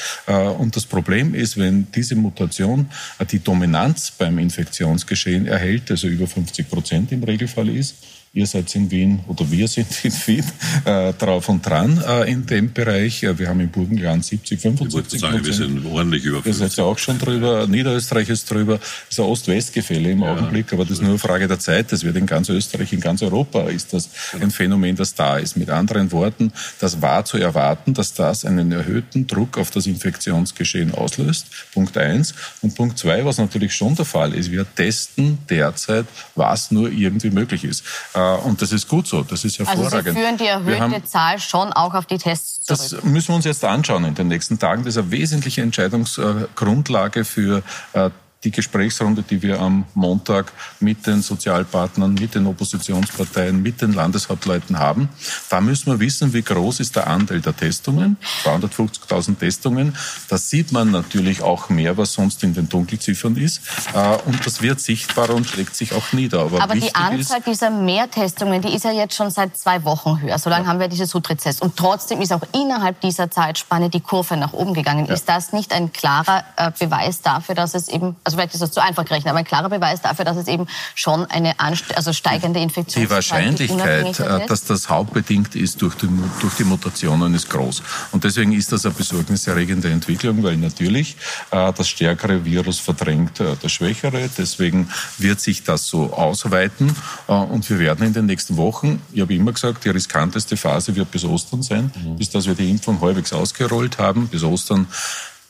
Und 0.57 0.75
das 0.75 0.85
Problem 0.85 1.33
ist, 1.33 1.57
wenn 1.57 1.88
diese 1.91 2.15
Mutation 2.15 2.89
die 3.31 3.39
Dominanz 3.39 4.11
beim 4.11 4.38
Infektionsgeschehen 4.39 5.47
erhält, 5.47 5.89
also 5.91 6.07
über 6.07 6.27
50 6.27 6.69
Prozent 6.69 7.11
im 7.11 7.23
Regelfall 7.23 7.69
ist, 7.69 7.95
Ihr 8.31 8.45
seid 8.45 8.75
in 8.75 8.91
Wien 8.91 9.21
oder 9.27 9.50
wir 9.50 9.67
sind 9.67 9.88
in 10.03 10.13
Wien 10.27 10.45
äh, 10.86 11.13
drauf 11.13 11.50
und 11.50 11.65
dran 11.65 12.00
äh, 12.07 12.31
in 12.31 12.45
dem 12.45 12.71
Bereich. 12.71 13.24
Wir 13.24 13.48
haben 13.48 13.59
in 13.59 13.69
Burgenland 13.69 14.24
70, 14.24 14.62
75 14.62 15.19
Prozent. 15.19 15.45
Wir 15.45 15.53
sind 15.53 15.83
ordentlich 15.88 16.24
über 16.25 16.43
50. 16.43 16.48
Ihr 16.62 16.67
seid 16.67 16.77
ja 16.77 16.83
auch 16.83 16.98
schon 17.00 17.17
drüber. 17.17 17.65
Niederösterreich 17.65 18.29
ist 18.29 18.50
drüber. 18.51 18.77
Das 18.77 18.89
ist 19.09 19.19
ein 19.19 19.25
Ost-West-Gefälle 19.25 20.12
im 20.12 20.21
ja. 20.21 20.31
Augenblick, 20.31 20.71
aber 20.74 20.83
das 20.83 20.93
ist 20.93 21.01
nur 21.01 21.09
eine 21.09 21.17
Frage 21.17 21.48
der 21.48 21.57
Zeit. 21.57 21.91
Das 21.91 22.03
wird 22.03 22.17
in 22.17 22.27
ganz 22.27 22.50
Österreich, 22.50 22.93
in 22.93 23.00
ganz 23.00 23.24
Europa 23.24 23.63
ist 23.63 23.93
das 23.93 24.09
ein 24.39 24.51
Phänomen, 24.51 24.95
das 24.95 25.15
da 25.15 25.38
ist. 25.38 25.57
Mit 25.57 25.71
anderen 25.71 26.12
Worten, 26.12 26.53
das 26.79 27.01
war 27.01 27.25
zu 27.25 27.38
erwarten, 27.38 27.95
dass 27.95 28.13
das 28.13 28.45
einen 28.45 28.71
erhöhten 28.71 29.25
Druck 29.25 29.57
auf 29.57 29.71
das 29.71 29.88
Infektionsgeschehen 29.88 30.93
auslöst. 30.93 31.48
Punkt 31.74 31.98
eins. 31.98 32.36
Und 32.62 32.75
Punkt 32.75 33.00
zwei, 33.00 33.25
was 33.25 33.39
natürlich 33.39 33.74
schon 33.74 33.95
der 33.95 34.05
Fall 34.05 34.36
ist, 34.36 34.51
wir 34.51 34.67
testen 34.75 35.39
derzeit, 35.50 36.05
was 36.36 36.69
nur 36.69 36.91
irgendwie 36.91 37.31
möglich 37.31 37.63
ist. 37.63 37.83
Äh, 38.19 38.47
und 38.47 38.61
das 38.61 38.71
ist 38.71 38.88
gut 38.88 39.07
so, 39.07 39.23
das 39.23 39.45
ist 39.45 39.59
hervorragend. 39.59 39.93
Also 39.93 40.11
Sie 40.11 40.15
führen 40.15 40.38
die 40.38 40.45
erhöhte 40.45 40.79
haben, 40.79 41.05
Zahl 41.05 41.39
schon 41.39 41.71
auch 41.73 41.93
auf 41.93 42.05
die 42.05 42.17
Tests 42.17 42.65
zurück? 42.65 42.79
Das 42.79 43.03
müssen 43.03 43.29
wir 43.29 43.35
uns 43.35 43.45
jetzt 43.45 43.63
anschauen 43.63 44.03
in 44.05 44.15
den 44.15 44.27
nächsten 44.27 44.59
Tagen. 44.59 44.83
Das 44.83 44.95
ist 44.95 45.01
eine 45.01 45.11
wesentliche 45.11 45.61
Entscheidungsgrundlage 45.61 47.25
für 47.25 47.63
äh, 47.93 48.09
die 48.43 48.51
Gesprächsrunde, 48.51 49.22
die 49.22 49.41
wir 49.41 49.60
am 49.60 49.86
Montag 49.93 50.53
mit 50.79 51.05
den 51.05 51.22
Sozialpartnern, 51.22 52.13
mit 52.13 52.36
den 52.36 52.48
Oppositionsparteien, 52.48 53.62
mit 53.62 53.81
den 53.81 53.91
Landeshauptleuten 53.91 54.79
haben. 54.79 55.10
Da 55.50 55.60
müssen 55.60 55.91
wir 55.91 56.00
wissen, 56.00 56.31
wie 56.34 56.41
groß 56.41 56.79
ist 56.79 56.96
der 56.96 57.08
Anteil 57.08 57.41
der 57.41 57.55
Testungen, 57.55 58.15
250.000 58.46 59.38
Testungen. 59.39 59.96
Da 60.29 60.38
sieht 60.38 60.72
man 60.72 60.89
natürlich 60.91 61.41
auch 61.41 61.67
mehr, 61.67 61.98
was 61.98 62.13
sonst 62.13 62.41
in 62.43 62.53
den 62.53 62.69
Dunkelziffern 62.69 63.36
ist. 63.36 63.62
Äh, 63.93 64.17
und 64.25 64.46
das 64.46 64.62
wird 64.62 64.79
sichtbarer 64.79 65.36
und 65.36 65.46
schlägt 65.46 65.75
sich 65.75 65.93
auch 65.93 66.13
nieder. 66.13 66.39
Aber, 66.41 66.62
Aber 66.62 66.75
die 66.75 66.96
Anzahl 66.96 67.41
dieser 67.41 67.69
Mehrtestungen, 67.69 68.62
die 68.62 68.74
ist 68.74 68.86
ja 68.86 68.91
jetzt 68.91 69.15
schon 69.15 69.31
seit 69.31 69.58
zwei 69.58 69.84
Wochen 69.84 70.22
höher. 70.22 70.39
So 70.39 70.50
lange 70.50 70.63
ja. 70.63 70.69
haben 70.69 70.79
wir 70.79 70.88
diese 70.88 71.05
Sutrizess. 71.05 71.60
Und 71.60 71.75
trotzdem 71.75 72.22
ist 72.22 72.31
auch 72.31 72.43
innerhalb 72.53 73.01
dieser 73.01 73.29
Zeitspanne 73.29 73.89
die 73.89 74.00
Kurve 74.00 74.38
nach 74.38 74.53
oben 74.53 74.74
gegangen. 74.74 75.08
Ja. 75.08 75.13
Ist 75.13 75.27
das 75.27 75.51
nicht 75.51 75.74
ein 75.74 75.91
klarer 75.91 76.46
äh, 76.55 76.72
Beweis 76.79 77.22
dafür, 77.22 77.55
dass 77.55 77.74
es 77.74 77.89
eben 77.89 78.15
also 78.29 78.38
vielleicht 78.38 78.53
ist 78.53 78.62
das 78.62 78.71
zu 78.71 78.79
einfach 78.79 79.05
gerechnet, 79.05 79.31
aber 79.31 79.39
ein 79.39 79.45
klarer 79.45 79.69
Beweis 79.69 80.01
dafür, 80.01 80.24
dass 80.24 80.38
es 80.38 80.48
eben 80.48 80.67
schon 80.93 81.25
eine 81.25 81.55
also 81.59 82.13
steigende 82.13 82.59
Infektion 82.59 83.03
Die 83.03 83.09
Wahrscheinlichkeit, 83.09 84.19
äh, 84.19 84.45
dass 84.45 84.65
das 84.65 84.88
hauptbedingt 84.88 85.55
ist 85.55 85.81
durch 85.81 85.95
die, 85.95 86.07
durch 86.39 86.53
die 86.53 86.63
Mutationen, 86.63 87.33
ist 87.33 87.50
groß. 87.50 87.81
Und 88.12 88.24
deswegen 88.24 88.51
ist 88.51 88.71
das 88.71 88.86
eine 88.86 88.93
besorgniserregende 88.93 89.89
Entwicklung, 89.89 90.43
weil 90.43 90.57
natürlich 90.57 91.17
äh, 91.50 91.74
das 91.74 91.89
stärkere 91.89 92.45
Virus 92.45 92.77
verdrängt 92.77 93.39
äh, 93.39 93.55
das 93.59 93.71
schwächere. 93.71 94.29
Deswegen 94.38 94.89
wird 95.17 95.39
sich 95.39 95.63
das 95.63 95.88
so 95.88 96.13
ausweiten. 96.13 96.95
und 97.27 97.67
wir 97.69 97.79
werden 97.79 98.05
in 98.05 98.13
den 98.13 98.27
nächsten 98.27 98.57
Wochen, 98.57 99.01
ich 99.12 99.21
habe 99.21 99.33
immer 99.33 99.53
gesagt, 99.53 99.86
die 99.86 99.89
riskanteste 99.89 100.55
Phase 100.55 100.95
wird 100.95 101.09
bis 101.09 101.25
Ostern 101.25 101.63
sein, 101.63 101.91
mhm. 101.95 102.17
bis 102.17 102.29
dass 102.29 102.45
wir 102.45 102.53
die 102.53 102.69
Impfung 102.69 103.01
halbwegs 103.01 103.33
ausgerollt 103.33 103.98
haben. 103.98 104.27
Bis 104.27 104.43
Ostern 104.43 104.88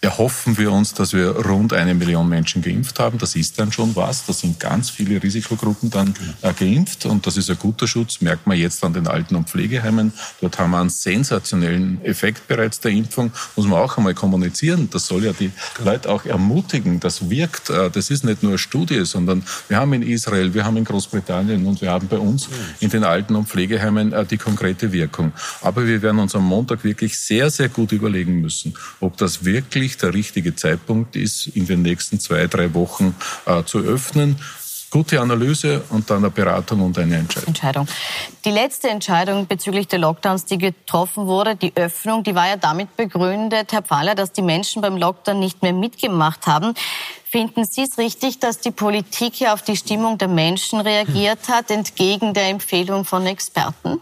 erhoffen 0.01 0.57
wir 0.57 0.71
uns, 0.71 0.93
dass 0.93 1.13
wir 1.13 1.31
rund 1.31 1.73
eine 1.73 1.93
Million 1.93 2.29
Menschen 2.29 2.61
geimpft 2.61 2.99
haben. 2.99 3.17
Das 3.17 3.35
ist 3.35 3.59
dann 3.59 3.71
schon 3.71 3.95
was. 3.95 4.25
Da 4.25 4.31
sind 4.31 4.59
ganz 4.59 4.89
viele 4.89 5.21
Risikogruppen 5.21 5.89
dann 5.89 6.13
äh, 6.41 6.53
geimpft 6.53 7.05
und 7.05 7.27
das 7.27 7.35
ist 7.35 7.49
ein 7.49 7.59
guter 7.59 7.85
Schutz, 7.85 8.21
merkt 8.21 8.47
man 8.47 8.57
jetzt 8.57 8.83
an 8.83 8.93
den 8.93 9.07
Alten- 9.07 9.35
und 9.35 9.49
Pflegeheimen. 9.49 10.13
Dort 10.39 10.57
haben 10.57 10.71
wir 10.71 10.79
einen 10.79 10.89
sensationellen 10.89 12.03
Effekt 12.05 12.47
bereits 12.47 12.79
der 12.79 12.91
Impfung. 12.91 13.31
Muss 13.57 13.67
man 13.67 13.79
auch 13.79 13.97
einmal 13.97 14.13
kommunizieren. 14.13 14.89
Das 14.89 15.05
soll 15.05 15.25
ja 15.25 15.33
die 15.33 15.51
Leute 15.83 16.09
auch 16.09 16.25
ermutigen. 16.25 17.01
Das 17.01 17.29
wirkt. 17.29 17.69
Äh, 17.69 17.89
das 17.89 18.09
ist 18.09 18.23
nicht 18.23 18.41
nur 18.41 18.53
eine 18.53 18.57
Studie, 18.57 19.03
sondern 19.03 19.43
wir 19.67 19.77
haben 19.77 19.91
in 19.91 20.03
Israel, 20.03 20.53
wir 20.53 20.63
haben 20.63 20.77
in 20.77 20.85
Großbritannien 20.85 21.65
und 21.65 21.81
wir 21.81 21.91
haben 21.91 22.07
bei 22.07 22.17
uns 22.17 22.47
in 22.79 22.89
den 22.89 23.03
Alten- 23.03 23.35
und 23.35 23.49
Pflegeheimen 23.49 24.13
äh, 24.13 24.25
die 24.25 24.37
konkrete 24.37 24.93
Wirkung. 24.93 25.33
Aber 25.61 25.85
wir 25.85 26.01
werden 26.01 26.19
uns 26.19 26.35
am 26.35 26.45
Montag 26.45 26.85
wirklich 26.85 27.19
sehr, 27.19 27.49
sehr 27.49 27.67
gut 27.67 27.91
überlegen 27.91 28.39
müssen, 28.39 28.73
ob 29.01 29.17
das 29.17 29.43
wirklich 29.43 29.88
wirklich 29.89 29.97
der 29.97 30.13
richtige 30.13 30.55
Zeitpunkt 30.55 31.15
ist, 31.15 31.47
in 31.47 31.65
den 31.65 31.81
nächsten 31.81 32.19
zwei, 32.19 32.47
drei 32.47 32.73
Wochen 32.73 33.15
äh, 33.45 33.63
zu 33.63 33.79
öffnen. 33.79 34.39
Gute 34.91 35.21
Analyse 35.21 35.83
und 35.89 36.09
dann 36.09 36.17
eine 36.17 36.31
Beratung 36.31 36.81
und 36.81 36.97
eine 36.97 37.17
Entscheidung. 37.17 37.47
Entscheidung. 37.49 37.87
Die 38.43 38.49
letzte 38.49 38.89
Entscheidung 38.89 39.45
bezüglich 39.45 39.87
der 39.87 39.99
Lockdowns, 39.99 40.45
die 40.45 40.57
getroffen 40.57 41.27
wurde, 41.27 41.55
die 41.55 41.71
Öffnung, 41.75 42.23
die 42.23 42.33
war 42.33 42.47
ja 42.47 42.57
damit 42.57 42.95
begründet, 42.97 43.71
Herr 43.71 43.83
Pfahler, 43.83 44.15
dass 44.15 44.31
die 44.31 44.41
Menschen 44.41 44.81
beim 44.81 44.97
Lockdown 44.97 45.39
nicht 45.39 45.61
mehr 45.61 45.73
mitgemacht 45.73 46.47
haben. 46.47 46.73
Finden 47.23 47.65
Sie 47.65 47.83
es 47.83 47.99
richtig, 47.99 48.39
dass 48.39 48.59
die 48.59 48.71
Politik 48.71 49.35
hier 49.35 49.53
auf 49.53 49.61
die 49.61 49.77
Stimmung 49.77 50.17
der 50.17 50.27
Menschen 50.27 50.79
reagiert 50.79 51.49
hat, 51.49 51.69
entgegen 51.69 52.33
der 52.33 52.47
Empfehlung 52.47 53.05
von 53.05 53.27
Experten? 53.27 54.01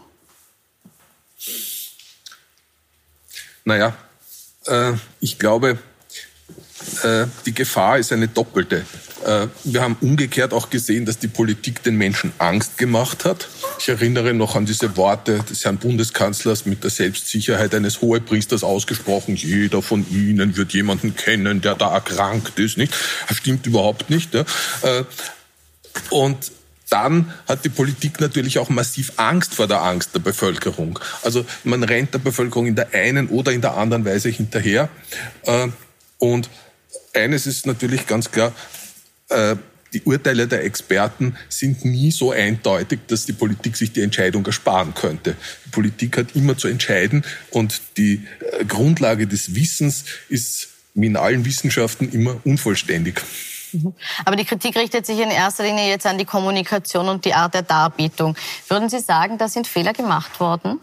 Naja, 3.66 3.92
äh, 4.68 4.92
ich 5.20 5.38
glaube, 5.38 5.78
äh, 7.02 7.26
die 7.46 7.54
Gefahr 7.54 7.98
ist 7.98 8.12
eine 8.12 8.28
doppelte. 8.28 8.84
Äh, 9.26 9.48
wir 9.64 9.82
haben 9.82 9.96
umgekehrt 10.00 10.52
auch 10.52 10.70
gesehen, 10.70 11.06
dass 11.06 11.18
die 11.18 11.28
Politik 11.28 11.82
den 11.82 11.96
Menschen 11.96 12.32
Angst 12.38 12.78
gemacht 12.78 13.24
hat. 13.24 13.48
Ich 13.78 13.88
erinnere 13.88 14.32
noch 14.34 14.54
an 14.54 14.66
diese 14.66 14.96
Worte 14.96 15.40
des 15.50 15.64
Herrn 15.64 15.78
Bundeskanzlers 15.78 16.66
mit 16.66 16.84
der 16.84 16.90
Selbstsicherheit 16.90 17.74
eines 17.74 18.00
Hohepriesters 18.00 18.62
ausgesprochen. 18.62 19.36
Jeder 19.36 19.82
von 19.82 20.06
Ihnen 20.10 20.56
wird 20.56 20.72
jemanden 20.72 21.16
kennen, 21.16 21.60
der 21.60 21.74
da 21.74 21.92
erkrankt 21.92 22.58
ist. 22.58 22.78
Nicht? 22.78 22.94
Das 23.26 23.38
stimmt 23.38 23.66
überhaupt 23.66 24.10
nicht. 24.10 24.30
Und 26.10 26.52
dann 26.90 27.32
hat 27.46 27.64
die 27.64 27.68
Politik 27.68 28.20
natürlich 28.20 28.58
auch 28.58 28.68
massiv 28.68 29.12
Angst 29.16 29.54
vor 29.54 29.66
der 29.66 29.82
Angst 29.82 30.14
der 30.14 30.20
Bevölkerung. 30.20 30.98
Also 31.22 31.44
man 31.64 31.82
rennt 31.82 32.14
der 32.14 32.18
Bevölkerung 32.18 32.66
in 32.66 32.76
der 32.76 32.94
einen 32.94 33.28
oder 33.28 33.52
in 33.52 33.60
der 33.60 33.76
anderen 33.76 34.04
Weise 34.04 34.28
hinterher. 34.30 34.88
Äh, 35.44 35.68
und 36.18 36.48
eines 37.14 37.46
ist 37.46 37.66
natürlich 37.66 38.06
ganz 38.06 38.30
klar, 38.30 38.52
äh, 39.28 39.56
die 39.92 40.02
Urteile 40.02 40.46
der 40.46 40.64
Experten 40.64 41.36
sind 41.48 41.84
nie 41.84 42.10
so 42.10 42.30
eindeutig, 42.30 43.00
dass 43.06 43.24
die 43.24 43.32
Politik 43.32 43.76
sich 43.76 43.92
die 43.92 44.02
Entscheidung 44.02 44.44
ersparen 44.44 44.94
könnte. 44.94 45.36
Die 45.64 45.70
Politik 45.70 46.18
hat 46.18 46.34
immer 46.34 46.58
zu 46.58 46.68
entscheiden 46.68 47.24
und 47.50 47.80
die 47.96 48.26
äh, 48.40 48.64
Grundlage 48.64 49.26
des 49.26 49.54
Wissens 49.54 50.04
ist 50.28 50.68
wie 50.94 51.06
in 51.06 51.16
allen 51.16 51.44
Wissenschaften 51.44 52.10
immer 52.10 52.40
unvollständig. 52.44 53.22
Mhm. 53.72 53.94
Aber 54.24 54.36
die 54.36 54.44
Kritik 54.44 54.76
richtet 54.76 55.06
sich 55.06 55.18
in 55.18 55.30
erster 55.30 55.64
Linie 55.64 55.88
jetzt 55.88 56.06
an 56.06 56.18
die 56.18 56.24
Kommunikation 56.24 57.08
und 57.08 57.24
die 57.24 57.34
Art 57.34 57.54
der 57.54 57.62
Darbietung. 57.62 58.36
Würden 58.68 58.88
Sie 58.88 59.00
sagen, 59.00 59.38
da 59.38 59.48
sind 59.48 59.66
Fehler 59.66 59.92
gemacht 59.92 60.40
worden? 60.40 60.80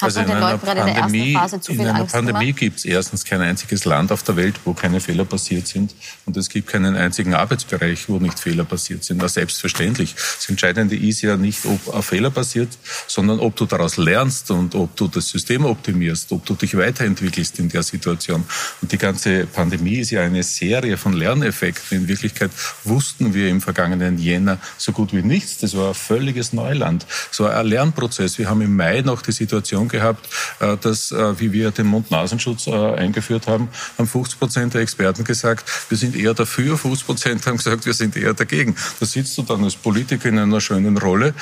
Also 0.00 0.20
in 0.20 0.30
einer 0.30 0.58
Pandemie, 0.58 1.38
in 1.68 1.80
einer 1.80 2.04
Pandemie 2.04 2.52
gibt 2.52 2.78
es 2.78 2.84
erstens 2.84 3.24
kein 3.24 3.40
einziges 3.40 3.84
Land 3.84 4.12
auf 4.12 4.22
der 4.22 4.36
Welt, 4.36 4.54
wo 4.64 4.72
keine 4.72 5.00
Fehler 5.00 5.24
passiert 5.24 5.66
sind. 5.66 5.94
Und 6.24 6.36
es 6.36 6.48
gibt 6.48 6.68
keinen 6.68 6.96
einzigen 6.96 7.34
Arbeitsbereich, 7.34 8.08
wo 8.08 8.18
nicht 8.18 8.38
Fehler 8.38 8.64
passiert 8.64 9.04
sind. 9.04 9.18
Na, 9.18 9.28
selbstverständlich. 9.28 10.14
Das 10.14 10.48
Entscheidende 10.48 10.96
ist 10.96 11.22
ja 11.22 11.36
nicht, 11.36 11.64
ob 11.64 11.94
ein 11.94 12.02
Fehler 12.02 12.30
passiert, 12.30 12.70
sondern 13.06 13.40
ob 13.40 13.56
du 13.56 13.66
daraus 13.66 13.96
lernst 13.96 14.50
und 14.50 14.74
ob 14.74 14.94
du 14.96 15.08
das 15.08 15.28
System 15.28 15.64
optimierst, 15.64 16.32
ob 16.32 16.44
du 16.46 16.54
dich 16.54 16.76
weiterentwickelst 16.76 17.58
in 17.58 17.68
der 17.68 17.82
Situation. 17.82 18.44
Und 18.82 18.92
die 18.92 18.98
ganze 18.98 19.46
Pandemie 19.46 19.98
ist 19.98 20.10
ja 20.10 20.22
eine 20.22 20.42
Serie 20.42 20.96
von 20.96 21.12
Lerneffekten. 21.12 21.98
In 21.98 22.08
Wirklichkeit 22.08 22.50
wussten 22.84 23.34
wir 23.34 23.48
im 23.48 23.60
vergangenen 23.60 24.18
Jänner 24.18 24.58
so 24.78 24.92
gut 24.92 25.12
wie 25.12 25.22
nichts. 25.22 25.58
Das 25.58 25.76
war 25.76 25.88
ein 25.88 25.94
völliges 25.94 26.52
Neuland. 26.52 27.06
Es 27.30 27.40
war 27.40 27.54
ein 27.54 27.66
Lernprozess. 27.66 28.38
Wir 28.38 28.48
haben 28.48 28.60
im 28.60 28.76
Mai 28.76 29.00
noch 29.00 29.22
die 29.22 29.32
Situation 29.32 29.65
Situation 29.66 29.88
gehabt, 29.88 30.28
äh, 30.60 30.76
dass, 30.76 31.10
äh, 31.10 31.40
wie 31.40 31.52
wir 31.52 31.70
den 31.70 31.86
Mund-Nasenschutz 31.86 32.68
äh, 32.68 32.94
eingeführt 32.94 33.46
haben, 33.46 33.68
haben 33.98 34.06
50 34.06 34.38
Prozent 34.38 34.74
der 34.74 34.80
Experten 34.82 35.24
gesagt, 35.24 35.64
wir 35.88 35.98
sind 35.98 36.16
eher 36.16 36.34
dafür, 36.34 36.78
50 36.78 37.06
Prozent 37.06 37.46
haben 37.46 37.56
gesagt, 37.56 37.84
wir 37.84 37.94
sind 37.94 38.16
eher 38.16 38.34
dagegen. 38.34 38.76
Da 39.00 39.06
sitzt 39.06 39.36
du 39.36 39.42
dann 39.42 39.64
als 39.64 39.74
Politiker 39.74 40.28
in 40.28 40.38
einer 40.38 40.60
schönen 40.60 40.96
Rolle. 40.96 41.34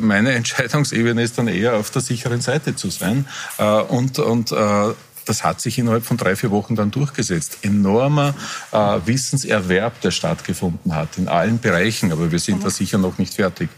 Meine 0.00 0.32
Entscheidungsebene 0.34 1.22
ist 1.22 1.38
dann 1.38 1.48
eher 1.48 1.74
auf 1.74 1.90
der 1.90 2.02
sicheren 2.02 2.40
Seite 2.40 2.76
zu 2.76 2.90
sein 2.90 3.26
und, 3.88 4.18
und 4.18 4.52
das 5.26 5.44
hat 5.44 5.60
sich 5.60 5.78
innerhalb 5.78 6.04
von 6.04 6.16
drei, 6.16 6.36
vier 6.36 6.50
Wochen 6.50 6.76
dann 6.76 6.90
durchgesetzt. 6.90 7.58
Enormer 7.62 8.34
äh, 8.72 8.76
Wissenserwerb, 9.04 10.00
der 10.00 10.10
stattgefunden 10.10 10.94
hat 10.94 11.18
in 11.18 11.28
allen 11.28 11.58
Bereichen, 11.60 12.12
aber 12.12 12.32
wir 12.32 12.38
sind 12.38 12.58
mhm. 12.58 12.64
da 12.64 12.70
sicher 12.70 12.98
noch 12.98 13.18
nicht 13.18 13.34
fertig. 13.34 13.68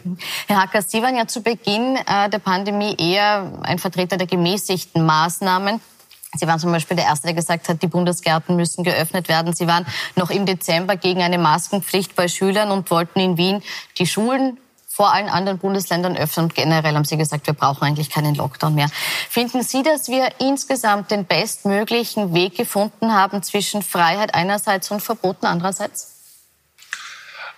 Herr 0.47 0.63
Hacker, 0.63 0.83
Sie 0.83 1.03
waren 1.03 1.17
ja 1.17 1.27
zu 1.27 1.43
Beginn 1.43 1.97
äh, 2.07 2.31
der 2.31 2.39
Pandemie 2.39 2.97
eher 2.99 3.53
ein 3.63 3.79
Vertreter 3.79 4.17
der 4.17 4.27
gemäßigten 4.27 5.05
Maßnahmen. 5.05 5.81
Sie 6.37 6.47
waren 6.47 6.59
zum 6.59 6.73
Beispiel 6.73 6.97
der 6.97 7.07
Erste, 7.07 7.29
der 7.29 7.35
gesagt 7.35 7.69
hat, 7.69 7.83
die 7.83 7.87
Bundesgärten 7.87 8.57
müssen 8.57 8.83
geöffnet 8.83 9.29
werden. 9.29 9.55
Sie 9.55 9.67
waren 9.67 9.87
noch 10.17 10.31
im 10.31 10.47
Dezember 10.47 10.97
gegen 10.97 11.23
eine 11.23 11.39
Maskenpflicht 11.39 12.17
bei 12.17 12.29
Schülern 12.29 12.71
und 12.71 12.91
wollten 12.91 13.21
in 13.21 13.37
Wien 13.37 13.63
die 13.99 14.07
Schulen 14.07 14.59
vor 14.95 15.13
allen 15.13 15.29
anderen 15.29 15.59
Bundesländern 15.59 16.17
öffnen. 16.17 16.45
Und 16.45 16.55
generell 16.55 16.95
haben 16.95 17.05
Sie 17.05 17.17
gesagt, 17.17 17.49
wir 17.49 17.55
brauchen 17.55 17.83
eigentlich 17.83 18.11
keinen 18.11 18.37
Lockdown 18.37 18.77
mehr. 18.77 18.89
Finden 19.29 19.65
Sie, 19.65 19.83
dass 19.83 20.07
wir 20.07 20.29
insgesamt 20.39 21.11
den 21.11 21.25
bestmöglichen 21.25 22.33
Weg 22.33 22.57
gefunden 22.57 23.13
haben 23.13 23.43
zwischen 23.43 23.83
Freiheit 23.83 24.35
einerseits 24.37 24.93
und 24.93 25.01
Verboten 25.01 25.47
andererseits? 25.47 26.13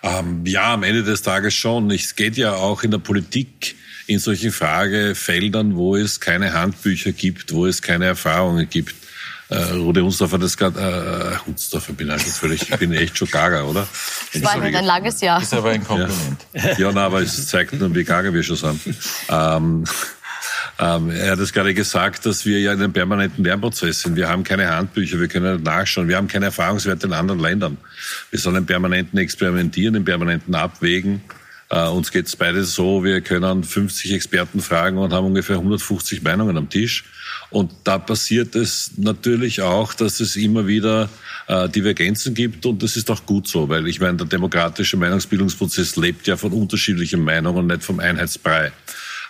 Ähm, 0.03 0.47
ja, 0.47 0.73
am 0.73 0.83
Ende 0.83 1.03
des 1.03 1.21
Tages 1.21 1.53
schon. 1.53 1.91
Es 1.91 2.17
geht 2.17 2.39
ja 2.39 2.55
auch 2.55 2.83
in 2.83 2.91
der 2.91 2.99
Politik 2.99 3.77
in 4.07 4.19
solchen 4.19 4.51
Fragefeldern, 4.51 5.77
wo 5.77 5.95
es 5.95 6.21
keine 6.21 6.55
Handbücher 6.55 7.13
gibt, 7.13 7.53
wo 7.53 7.67
es 7.67 7.83
keine 7.83 8.07
Erfahrungen 8.07 8.71
gibt. 8.71 8.95
Äh, 9.49 9.75
Rudi 9.75 10.01
Hunsdorfer, 10.01 10.39
das 10.39 10.57
gerade, 10.57 10.81
äh, 10.81 11.47
Hunsdorfer 11.47 11.93
bin 11.93 12.11
ich 12.11 12.23
völlig, 12.25 12.69
ich 12.69 12.77
bin 12.79 12.93
echt 12.93 13.17
schon 13.17 13.31
gaga, 13.31 13.63
oder? 13.63 13.87
Das 14.33 14.43
war 14.43 14.61
ein 14.61 14.85
langes 14.85 15.21
Jahr. 15.21 15.39
Das 15.39 15.49
ist 15.49 15.55
aber 15.55 15.71
ein 15.71 15.85
Kompliment. 15.85 16.47
Ja, 16.53 16.79
ja 16.79 16.93
na, 16.93 17.07
aber 17.07 17.21
es 17.21 17.47
zeigt 17.47 17.73
nur, 17.75 17.95
wie 17.95 18.03
gaga 18.03 18.33
wir 18.33 18.43
schon 18.43 18.57
sind. 18.57 18.81
Ähm, 19.29 19.85
ähm, 20.79 21.11
er 21.11 21.33
hat 21.33 21.39
es 21.39 21.53
gerade 21.53 21.75
gesagt, 21.75 22.27
dass 22.27 22.45
wir 22.45 22.61
ja 22.61 22.73
in 22.73 22.83
einem 22.83 22.93
permanenten 22.93 23.45
Lernprozess 23.45 24.03
sind. 24.03 24.17
Wir 24.17 24.29
haben 24.29 24.45
keine 24.45 24.69
Handbücher, 24.69 25.19
wir 25.19 25.29
können 25.29 25.55
nicht 25.55 25.65
nachschauen, 25.65 26.09
wir 26.09 26.17
haben 26.17 26.29
keine 26.29 26.47
Erfahrungswerte 26.47 27.07
in 27.07 27.13
anderen 27.13 27.41
Ländern. 27.41 27.79
Wir 28.31 28.39
sollen 28.39 28.57
im 28.57 28.67
permanenten 28.67 29.19
Experimentieren, 29.19 29.95
im 29.95 30.05
permanenten 30.05 30.55
Abwägen. 30.55 31.23
Äh, 31.69 31.89
uns 31.89 32.13
geht 32.13 32.27
es 32.27 32.37
beide 32.37 32.65
so, 32.65 33.03
wir 33.03 33.21
können 33.21 33.65
50 33.65 34.13
Experten 34.13 34.61
fragen 34.61 34.99
und 34.99 35.13
haben 35.13 35.27
ungefähr 35.27 35.57
150 35.57 36.23
Meinungen 36.23 36.57
am 36.57 36.69
Tisch. 36.69 37.05
Und 37.51 37.73
da 37.85 37.99
passiert 37.99 38.55
es 38.55 38.93
natürlich 38.97 39.63
auch, 39.63 39.95
dass 39.95 40.21
es 40.21 40.37
immer 40.37 40.67
wieder 40.67 41.09
äh, 41.49 41.69
Divergenzen 41.69 42.35
gibt 42.35 42.67
und 42.67 42.83
das 42.83 42.97
ist 42.97 43.11
auch 43.11 43.25
gut 43.27 43.49
so, 43.49 43.69
weil 43.69 43.87
ich 43.89 44.01
meine, 44.01 44.17
der 44.17 44.27
demokratische 44.27 44.97
Meinungsbildungsprozess 44.97 45.97
lebt 45.97 46.27
ja 46.27 46.37
von 46.37 46.53
unterschiedlichen 46.53 47.21
Meinungen 47.21 47.67
nicht 47.67 47.85
vom 47.85 48.01
Einheitsbrei. 48.01 48.73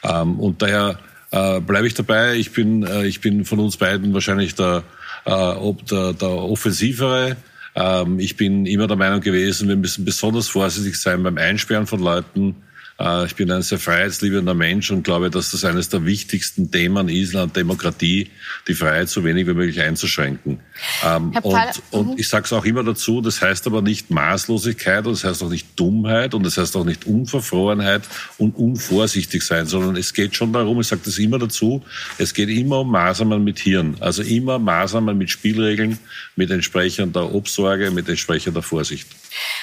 Ähm, 0.02 0.38
und 0.38 0.60
daher 0.62 0.98
äh, 1.30 1.60
bleibe 1.60 1.86
ich 1.86 1.94
dabei. 1.94 2.36
Ich 2.36 2.52
bin, 2.52 2.82
äh, 2.84 3.06
ich 3.06 3.20
bin 3.20 3.44
von 3.44 3.58
uns 3.60 3.76
beiden 3.76 4.12
wahrscheinlich 4.14 4.54
der, 4.54 4.82
äh, 5.24 5.54
der, 5.90 6.12
der 6.12 6.28
offensivere. 6.28 7.36
Ähm, 7.76 8.18
ich 8.18 8.36
bin 8.36 8.64
immer 8.66 8.86
der 8.86 8.96
Meinung 8.96 9.20
gewesen, 9.20 9.68
wir 9.68 9.76
müssen 9.76 10.04
besonders 10.04 10.48
vorsichtig 10.48 10.96
sein 10.96 11.22
beim 11.22 11.36
Einsperren 11.36 11.86
von 11.86 12.00
Leuten. 12.00 12.56
Äh, 12.98 13.26
ich 13.26 13.36
bin 13.36 13.50
ein 13.50 13.62
sehr 13.62 13.78
freiheitsliebender 13.78 14.54
Mensch 14.54 14.90
und 14.90 15.02
glaube, 15.02 15.30
dass 15.30 15.50
das 15.50 15.64
eines 15.64 15.88
der 15.88 16.04
wichtigsten 16.04 16.70
Themen 16.70 17.08
ist 17.08 17.34
der 17.34 17.46
Demokratie, 17.46 18.30
die 18.66 18.74
Freiheit 18.74 19.08
so 19.08 19.24
wenig 19.24 19.46
wie 19.46 19.54
möglich 19.54 19.80
einzuschränken. 19.80 20.60
Ähm, 21.04 21.32
und, 21.42 21.82
und 21.90 22.06
mhm. 22.08 22.14
ich 22.18 22.28
sage 22.28 22.44
es 22.44 22.52
auch 22.52 22.64
immer 22.64 22.84
dazu, 22.84 23.20
das 23.20 23.40
heißt 23.42 23.66
aber 23.66 23.82
nicht 23.82 24.10
Maßlosigkeit 24.10 25.06
und 25.06 25.12
das 25.12 25.24
heißt 25.24 25.42
auch 25.42 25.50
nicht 25.50 25.78
Dummheit 25.78 26.34
und 26.34 26.44
das 26.44 26.56
heißt 26.56 26.76
auch 26.76 26.84
nicht 26.84 27.06
Unverfrorenheit 27.06 28.02
und 28.38 28.56
unvorsichtig 28.56 29.42
sein, 29.42 29.66
sondern 29.66 29.96
es 29.96 30.14
geht 30.14 30.34
schon 30.34 30.52
darum, 30.52 30.80
ich 30.80 30.86
sage 30.86 31.02
das 31.04 31.18
immer 31.18 31.38
dazu, 31.38 31.82
es 32.18 32.32
geht 32.32 32.48
immer 32.48 32.80
um 32.80 32.90
Maßnahmen 32.90 33.42
mit 33.42 33.58
Hirn, 33.58 33.96
also 34.00 34.22
immer 34.22 34.58
Maßnahmen 34.58 35.16
mit 35.16 35.30
Spielregeln, 35.30 35.98
mit 36.36 36.50
entsprechender 36.50 37.34
Obsorge, 37.34 37.90
mit 37.90 38.08
entsprechender 38.08 38.62
Vorsicht. 38.62 39.08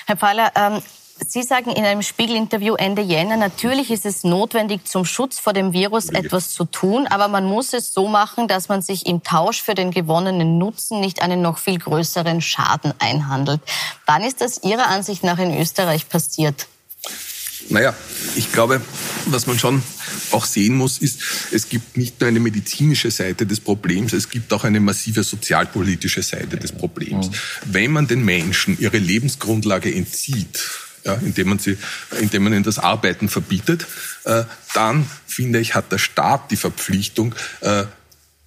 Herr 0.05 0.17
Pfeiler, 0.17 0.51
ähm 0.55 0.81
Sie 1.27 1.43
sagen 1.43 1.71
in 1.71 1.85
einem 1.85 2.01
Spiegelinterview 2.01 2.75
Ende 2.75 3.01
Jänner, 3.01 3.37
natürlich 3.37 3.91
ist 3.91 4.05
es 4.05 4.23
notwendig, 4.23 4.85
zum 4.85 5.05
Schutz 5.05 5.39
vor 5.39 5.53
dem 5.53 5.73
Virus 5.73 6.09
etwas 6.09 6.53
zu 6.53 6.65
tun, 6.65 7.07
aber 7.07 7.27
man 7.27 7.45
muss 7.45 7.73
es 7.73 7.93
so 7.93 8.07
machen, 8.07 8.47
dass 8.47 8.67
man 8.67 8.81
sich 8.81 9.05
im 9.05 9.23
Tausch 9.23 9.61
für 9.61 9.75
den 9.75 9.91
gewonnenen 9.91 10.57
Nutzen 10.57 10.99
nicht 10.99 11.21
einen 11.21 11.41
noch 11.41 11.57
viel 11.57 11.79
größeren 11.79 12.41
Schaden 12.41 12.93
einhandelt. 12.99 13.61
Wann 14.05 14.23
ist 14.23 14.41
das 14.41 14.63
Ihrer 14.63 14.87
Ansicht 14.87 15.23
nach 15.23 15.39
in 15.39 15.57
Österreich 15.59 16.09
passiert? 16.09 16.67
Naja, 17.69 17.95
ich 18.35 18.51
glaube, 18.51 18.81
was 19.27 19.47
man 19.47 19.57
schon 19.57 19.81
auch 20.31 20.45
sehen 20.45 20.75
muss, 20.75 20.97
ist, 20.97 21.21
es 21.51 21.69
gibt 21.69 21.95
nicht 21.95 22.19
nur 22.19 22.27
eine 22.27 22.39
medizinische 22.39 23.11
Seite 23.11 23.45
des 23.45 23.59
Problems, 23.59 24.13
es 24.13 24.29
gibt 24.29 24.51
auch 24.51 24.63
eine 24.63 24.79
massive 24.79 25.23
sozialpolitische 25.23 26.23
Seite 26.23 26.57
des 26.57 26.71
Problems. 26.71 27.29
Wenn 27.65 27.91
man 27.91 28.07
den 28.07 28.25
Menschen 28.25 28.77
ihre 28.79 28.97
Lebensgrundlage 28.97 29.93
entzieht, 29.93 30.59
ja, 31.03 31.13
indem 31.15 31.49
man 31.49 31.59
sie, 31.59 31.77
indem 32.19 32.43
man 32.43 32.53
ihnen 32.53 32.63
das 32.63 32.79
Arbeiten 32.79 33.29
verbietet, 33.29 33.85
äh, 34.25 34.43
dann 34.73 35.09
finde 35.27 35.59
ich, 35.59 35.75
hat 35.75 35.91
der 35.91 35.97
Staat 35.97 36.51
die 36.51 36.55
Verpflichtung, 36.55 37.35
äh, 37.61 37.85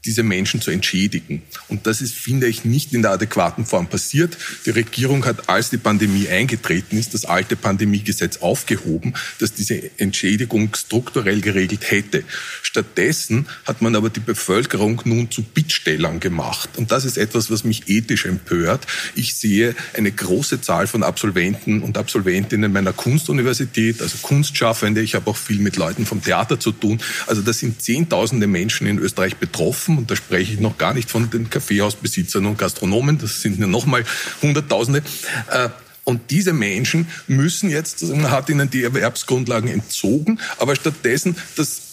diese 0.06 0.22
Menschen 0.22 0.60
zu 0.60 0.70
entschädigen. 0.70 1.42
Und 1.68 1.86
das 1.86 2.00
ist, 2.00 2.14
finde 2.14 2.46
ich, 2.46 2.64
nicht 2.64 2.92
in 2.92 3.02
der 3.02 3.12
adäquaten 3.12 3.66
Form 3.66 3.88
passiert. 3.88 4.36
Die 4.64 4.70
Regierung 4.70 5.24
hat, 5.26 5.48
als 5.48 5.70
die 5.70 5.78
Pandemie 5.78 6.28
eingetreten 6.28 6.96
ist, 6.96 7.14
das 7.14 7.24
alte 7.24 7.56
Pandemiegesetz 7.56 8.38
aufgehoben, 8.38 9.14
das 9.38 9.52
diese 9.52 9.90
Entschädigung 9.98 10.74
strukturell 10.74 11.40
geregelt 11.40 11.90
hätte. 11.90 12.24
Stattdessen 12.62 13.46
hat 13.64 13.82
man 13.82 13.96
aber 13.96 14.10
die 14.10 14.20
Bevölkerung 14.20 15.02
nun 15.04 15.30
zu 15.30 15.42
Bittstellern 15.42 16.20
gemacht. 16.20 16.70
Und 16.76 16.92
das 16.92 17.04
ist 17.04 17.18
etwas, 17.18 17.50
was 17.50 17.64
mich 17.64 17.88
ethisch 17.88 18.26
empört. 18.26 18.86
Ich 19.14 19.34
sehe 19.34 19.74
eine 19.94 20.12
große 20.12 20.60
Zahl 20.60 20.86
von 20.86 21.02
Absolventen 21.02 21.82
und 21.82 21.98
Absolventinnen 21.98 22.72
meiner 22.72 22.92
Kunstuniversität, 22.92 24.00
also 24.00 24.18
Kunstschaffende. 24.22 25.00
Ich 25.00 25.14
habe 25.14 25.30
auch 25.30 25.36
viel 25.36 25.58
mit 25.58 25.76
Leuten 25.76 26.06
vom 26.06 26.22
Theater 26.22 26.60
zu 26.60 26.72
tun. 26.72 27.00
Also 27.26 27.42
da 27.42 27.52
sind 27.52 27.82
Zehntausende 27.82 28.46
Menschen 28.46 28.86
in 28.86 28.98
Österreich 28.98 29.36
betroffen 29.36 29.95
und 29.98 30.10
da 30.10 30.16
spreche 30.16 30.54
ich 30.54 30.60
noch 30.60 30.78
gar 30.78 30.94
nicht 30.94 31.10
von 31.10 31.30
den 31.30 31.50
Kaffeehausbesitzern 31.50 32.46
und 32.46 32.58
Gastronomen, 32.58 33.18
das 33.18 33.42
sind 33.42 33.58
ja 33.58 33.66
nochmal 33.66 34.04
Hunderttausende. 34.42 35.02
Äh, 35.50 35.68
und 36.04 36.30
diese 36.30 36.52
Menschen 36.52 37.08
müssen 37.26 37.68
jetzt, 37.68 38.02
man 38.04 38.30
hat 38.30 38.48
ihnen 38.48 38.70
die 38.70 38.84
Erwerbsgrundlagen 38.84 39.68
entzogen, 39.68 40.38
aber 40.58 40.76
stattdessen 40.76 41.36
das 41.56 41.85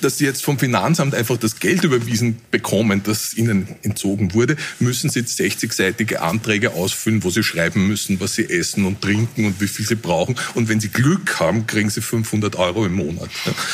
dass 0.00 0.18
sie 0.18 0.24
jetzt 0.24 0.44
vom 0.44 0.58
Finanzamt 0.58 1.14
einfach 1.14 1.36
das 1.36 1.58
Geld 1.60 1.84
überwiesen 1.84 2.40
bekommen, 2.50 3.02
das 3.04 3.34
ihnen 3.34 3.68
entzogen 3.82 4.34
wurde, 4.34 4.56
müssen 4.78 5.10
sie 5.10 5.20
jetzt 5.20 5.40
60-seitige 5.40 6.16
Anträge 6.16 6.74
ausfüllen, 6.74 7.24
wo 7.24 7.30
sie 7.30 7.42
schreiben 7.42 7.86
müssen, 7.86 8.20
was 8.20 8.34
sie 8.34 8.48
essen 8.48 8.84
und 8.84 9.00
trinken 9.00 9.46
und 9.46 9.60
wie 9.60 9.68
viel 9.68 9.86
sie 9.86 9.94
brauchen. 9.94 10.36
Und 10.54 10.68
wenn 10.68 10.80
sie 10.80 10.88
Glück 10.88 11.40
haben, 11.40 11.66
kriegen 11.66 11.90
sie 11.90 12.00
500 12.00 12.56
Euro 12.56 12.86
im 12.86 12.94
Monat. 12.94 13.30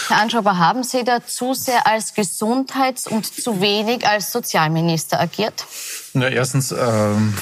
Herr 0.09 0.21
Anschober, 0.21 0.59
haben 0.59 0.83
Sie 0.83 1.05
da 1.05 1.25
zu 1.25 1.55
sehr 1.55 1.87
als 1.87 2.15
Gesundheits- 2.15 3.07
und 3.07 3.27
zu 3.27 3.61
wenig 3.61 4.07
als 4.07 4.33
Sozialminister 4.33 5.21
agiert? 5.21 5.67
Na, 6.15 6.29
erstens, 6.29 6.73
ähm 6.73 7.35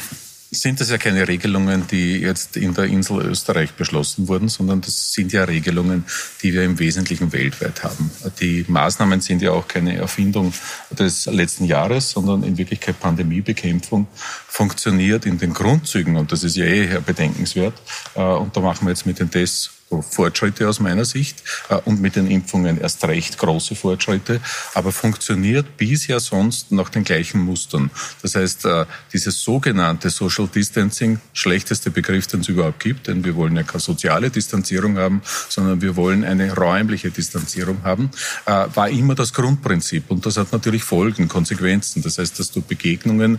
sind 0.55 0.81
das 0.81 0.91
ja 0.91 0.99
keine 0.99 1.27
Regelungen, 1.29 1.87
die 1.91 2.19
jetzt 2.19 2.57
in 2.57 2.75
der 2.75 2.85
Insel 2.85 3.27
Österreich 3.27 3.73
beschlossen 3.73 4.29
wurden, 4.29 4.49
sondern 4.49 4.81
das 4.81 5.13
sind 5.13 5.33
ja 5.33 5.45
Regelungen, 5.45 6.05
die 6.43 6.53
wir 6.53 6.65
im 6.65 6.79
Wesentlichen 6.79 7.33
weltweit 7.33 7.85
haben. 7.85 8.11
Die 8.41 8.65
Maßnahmen 8.67 9.21
sind 9.21 9.43
ja 9.43 9.53
auch 9.53 9.69
keine 9.69 9.97
Erfindung 9.97 10.53
des 10.91 11.27
letzten 11.27 11.65
Jahres, 11.65 12.11
sondern 12.11 12.43
in 12.43 12.57
Wirklichkeit 12.57 12.99
Pandemiebekämpfung 13.01 14.07
funktioniert 14.49 15.27
in 15.27 15.39
den 15.39 15.53
Grundzügen 15.53 16.17
und 16.17 16.33
das 16.33 16.45
ist 16.45 16.57
ja 16.57 16.65
eh 16.65 17.01
bedenkenswert. 17.05 17.75
Äh, 18.15 18.23
und 18.23 18.57
da 18.57 18.61
machen 18.61 18.87
wir 18.87 18.91
jetzt 18.91 19.07
mit 19.07 19.19
den 19.19 19.31
Tests 19.31 19.71
Fortschritte 20.03 20.69
aus 20.69 20.81
meiner 20.81 21.05
Sicht 21.05 21.43
äh, 21.69 21.77
und 21.85 22.01
mit 22.01 22.17
den 22.17 22.31
Impfungen 22.31 22.81
erst 22.81 23.05
recht 23.05 23.39
große 23.39 23.75
Fortschritte, 23.75 24.41
aber 24.75 24.93
funktioniert 24.93 25.77
bisher 25.77 26.21
sonst 26.21 26.73
nach 26.73 26.89
den 26.89 27.05
gleichen 27.05 27.41
Mustern. 27.41 27.91
Das 28.23 28.35
heißt, 28.35 28.65
äh, 28.65 28.87
dieses 29.13 29.43
sogenannte 29.43 30.11
Social 30.11 30.49
Distancing, 30.49 31.19
schlechteste 31.33 31.91
Begriff, 31.91 32.27
den 32.27 32.41
es 32.41 32.49
überhaupt 32.49 32.81
gibt, 32.81 33.09
denn 33.09 33.25
wir 33.25 33.35
wollen 33.37 33.57
ja 33.57 33.63
keine 33.63 33.81
soziale 33.81 34.31
Distanzierung 34.31 34.97
haben, 34.99 35.23
sondern 35.49 35.81
wir 35.81 35.97
wollen 35.97 36.25
eine 36.25 36.55
räumliche 36.55 37.11
Distanzierung 37.11 37.83
haben, 37.85 38.11
äh, 38.47 38.67
war 38.75 38.89
immer 38.89 39.15
das 39.15 39.33
Grundprinzip. 39.33 40.11
Und 40.11 40.27
das 40.27 40.37
hat 40.37 40.53
natürlich 40.53 40.85
Folgen, 40.85 41.29
Konsequenzen. 41.29 42.03
Das 42.03 42.19
heißt, 42.19 42.39
dass 42.39 42.51
du 42.51 42.63
Begegnungen, 42.63 43.39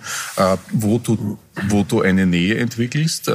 wo 0.72 1.00
du, 1.00 1.38
wo 1.70 1.84
du 1.84 2.02
eine 2.02 2.26
Nähe 2.26 2.58
entwickelst, 2.58 3.30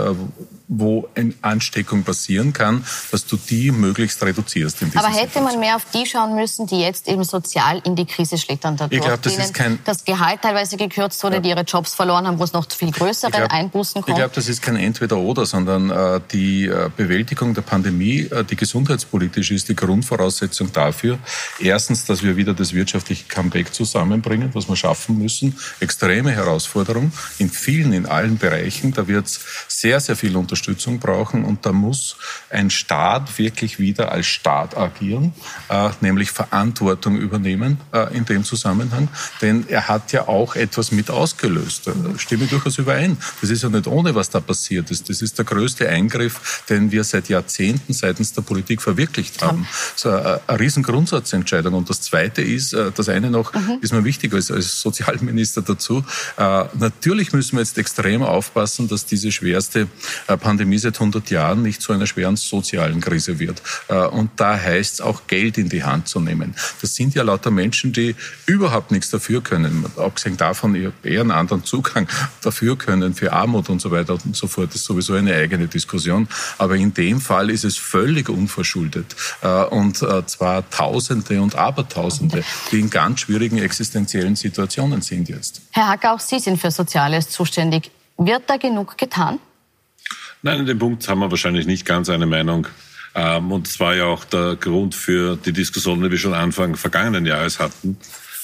wo 0.71 1.09
eine 1.17 1.35
Ansteckung 1.43 2.05
passieren 2.05 2.53
kann, 2.53 2.85
dass 3.11 3.27
du 3.27 3.37
die 3.37 3.73
möglichst 3.73 4.23
reduzierst. 4.23 4.79
Aber 4.95 5.09
hätte 5.09 5.17
Situation. 5.17 5.45
man 5.45 5.59
mehr 5.59 5.75
auf 5.75 5.85
die 5.93 6.07
schauen 6.07 6.37
müssen, 6.37 6.67
die 6.69 6.81
jetzt 6.81 7.09
eben 7.09 7.25
sozial 7.25 7.83
in 7.85 7.97
die 7.97 8.07
Krise 8.07 8.39
schlittern 8.39 8.77
dadurch, 8.77 9.01
ich 9.01 9.05
glaub, 9.05 9.21
das 9.21 9.37
ist 9.37 9.53
kein 9.53 9.81
das 9.85 10.05
Gehalt 10.05 10.43
teilweise 10.43 10.77
gekürzt 10.77 11.23
wurde, 11.25 11.37
ja. 11.37 11.41
die 11.41 11.49
ihre 11.49 11.63
Jobs 11.63 11.95
verloren 11.95 12.27
haben, 12.27 12.39
wo 12.39 12.45
es 12.45 12.53
noch 12.53 12.67
zu 12.67 12.79
viel 12.79 12.93
größere 12.93 13.33
glaub, 13.33 13.53
Einbußen 13.53 14.01
kommt? 14.01 14.11
Ich 14.11 14.15
glaube, 14.15 14.33
das 14.33 14.49
ist 14.49 14.63
kein 14.63 14.77
Entweder-Oder, 14.77 15.45
sondern 15.45 15.91
äh, 15.91 16.21
die 16.31 16.67
äh, 16.67 16.89
Bewältigung 16.97 17.53
der 17.53 17.63
Pandemie, 17.63 18.29
äh, 18.31 18.45
die 18.45 18.55
gesundheitspolitisch 18.55 19.51
ist 19.51 19.69
die 19.69 19.77
Grundvoraussetzung 19.77 20.73
dafür, 20.73 21.19
erstens, 21.59 22.05
dass 22.05 22.23
wir 22.23 22.37
wieder 22.37 22.55
das 22.55 22.73
wirtschaftliche 22.75 23.25
Comeback 23.29 23.75
zusammenbringen, 23.75 24.51
was 24.53 24.69
wir 24.69 24.77
schaffen 24.77 25.19
müssen. 25.19 25.59
Extreme 25.81 26.31
Herausforderung 26.31 27.11
in 27.39 27.51
vielen, 27.51 27.93
in 27.93 28.07
allen 28.07 28.39
Bereichen. 28.39 28.93
Da 28.93 29.09
wird 29.09 29.27
es 29.27 29.41
sehr, 29.67 29.99
sehr 29.99 30.15
viel 30.15 30.37
Unterstützung 30.37 30.60
Unterstützung 30.61 30.99
brauchen. 30.99 31.45
Und 31.45 31.65
da 31.65 31.73
muss 31.73 32.17
ein 32.51 32.71
Staat 32.71 33.39
wirklich 33.39 33.79
wieder 33.79 34.13
als 34.13 34.27
Staat 34.27 34.77
agieren, 34.77 35.33
äh, 35.69 35.91
nämlich 36.01 36.31
Verantwortung 36.31 37.17
übernehmen 37.17 37.79
äh, 37.93 38.15
in 38.17 38.25
dem 38.25 38.45
Zusammenhang. 38.45 39.09
Denn 39.41 39.67
er 39.69 39.89
hat 39.89 40.13
ja 40.13 40.29
auch 40.29 40.57
etwas 40.57 40.93
mit 40.93 41.11
ausgelöst. 41.11 41.87
Da 41.87 41.93
stimme 42.19 42.45
ich 42.45 42.51
durchaus 42.51 42.79
überein. 42.79 43.17
Das 43.41 43.51
ist 43.51 43.63
ja 43.63 43.69
nicht 43.71 43.87
ohne, 43.87 44.15
was 44.15 44.29
da 44.29 44.41
passiert 44.41 44.91
ist. 44.91 45.09
Das 45.09 45.23
ist 45.23 45.39
der 45.39 45.45
größte 45.45 45.89
Eingriff, 45.89 46.65
den 46.69 46.91
wir 46.93 47.05
seit 47.05 47.29
Jahrzehnten 47.29 47.93
seitens 47.93 48.33
der 48.33 48.43
Politik 48.43 48.83
verwirklicht 48.83 49.43
haben. 49.43 49.67
So 49.97 50.11
eine, 50.11 50.41
eine 50.47 50.61
riesen 50.61 50.83
Grundsatzentscheidung. 50.83 51.75
Und 51.75 51.89
das 51.89 52.03
Zweite 52.03 52.43
ist, 52.43 52.75
äh, 52.75 52.93
das 52.95 53.09
eine 53.09 53.31
noch, 53.31 53.55
mhm. 53.55 53.79
ist 53.81 53.93
mir 53.93 54.05
wichtig 54.05 54.35
als, 54.35 54.51
als 54.51 54.81
Sozialminister 54.81 55.63
dazu, 55.63 56.05
äh, 56.37 56.65
natürlich 56.79 57.33
müssen 57.33 57.57
wir 57.57 57.63
jetzt 57.63 57.79
extrem 57.79 58.23
aufpassen, 58.23 58.89
dass 58.89 59.07
diese 59.07 59.33
schwerste 59.33 59.89
äh, 60.27 60.37
Pandemie 60.51 60.79
seit 60.79 60.97
100 60.97 61.31
Jahren 61.31 61.63
nicht 61.63 61.81
zu 61.81 61.93
einer 61.93 62.09
schweren 62.09 62.35
sozialen 62.35 63.01
Krise 63.01 63.39
wird. 63.39 63.63
Und 64.11 64.31
da 64.35 64.59
heißt 64.59 64.95
es 64.95 65.01
auch 65.01 65.29
Geld 65.29 65.59
in 65.59 65.69
die 65.69 65.85
Hand 65.85 66.09
zu 66.09 66.19
nehmen. 66.19 66.57
Das 66.81 66.97
sind 66.97 67.15
ja 67.15 67.23
lauter 67.23 67.53
Menschen, 67.53 67.93
die 67.93 68.17
überhaupt 68.47 68.91
nichts 68.91 69.11
dafür 69.11 69.45
können. 69.45 69.87
Abgesehen 69.97 70.37
davon, 70.37 70.75
eher 70.75 71.21
einen 71.21 71.31
anderen 71.31 71.63
Zugang 71.63 72.09
dafür 72.43 72.77
können 72.77 73.15
für 73.15 73.33
Armut 73.33 73.69
und 73.69 73.81
so 73.81 73.93
weiter 73.93 74.15
und 74.15 74.35
so 74.35 74.49
fort. 74.49 74.71
Das 74.71 74.81
ist 74.81 74.87
sowieso 74.87 75.15
eine 75.15 75.33
eigene 75.37 75.69
Diskussion. 75.69 76.27
Aber 76.59 76.75
in 76.75 76.93
dem 76.95 77.21
Fall 77.21 77.49
ist 77.49 77.63
es 77.63 77.77
völlig 77.77 78.29
unverschuldet. 78.29 79.15
Und 79.71 79.99
zwar 79.99 80.69
Tausende 80.71 81.41
und 81.41 81.55
Abertausende, 81.55 82.43
die 82.73 82.81
in 82.81 82.91
ganz 82.91 83.21
schwierigen 83.21 83.59
existenziellen 83.59 84.35
Situationen 84.35 85.01
sind 85.01 85.29
jetzt. 85.29 85.63
Herr 85.71 85.91
Hacker, 85.91 86.15
auch 86.15 86.21
Sie 86.21 86.41
sind 86.41 86.61
für 86.61 86.73
Soziales 86.73 87.29
zuständig. 87.31 87.93
Wird 88.19 88.51
da 88.51 88.57
genug 88.57 88.99
getan? 88.99 89.39
Nein, 90.43 90.61
in 90.61 90.67
dem 90.67 90.79
Punkt 90.79 91.07
haben 91.09 91.21
wir 91.21 91.31
wahrscheinlich 91.31 91.67
nicht 91.67 91.85
ganz 91.85 92.09
eine 92.09 92.27
Meinung. 92.27 92.67
Ähm, 93.15 93.53
und 93.53 93.67
das 93.67 93.81
war 93.81 93.95
ja 93.95 94.05
auch 94.05 94.25
der 94.25 94.57
Grund 94.57 94.95
für 94.95 95.37
die 95.37 95.53
Diskussion, 95.53 96.03
die 96.03 96.11
wir 96.11 96.19
schon 96.19 96.35
Anfang 96.35 96.77
vergangenen 96.77 97.27
Jahres 97.27 97.59
hatten. 97.59 97.99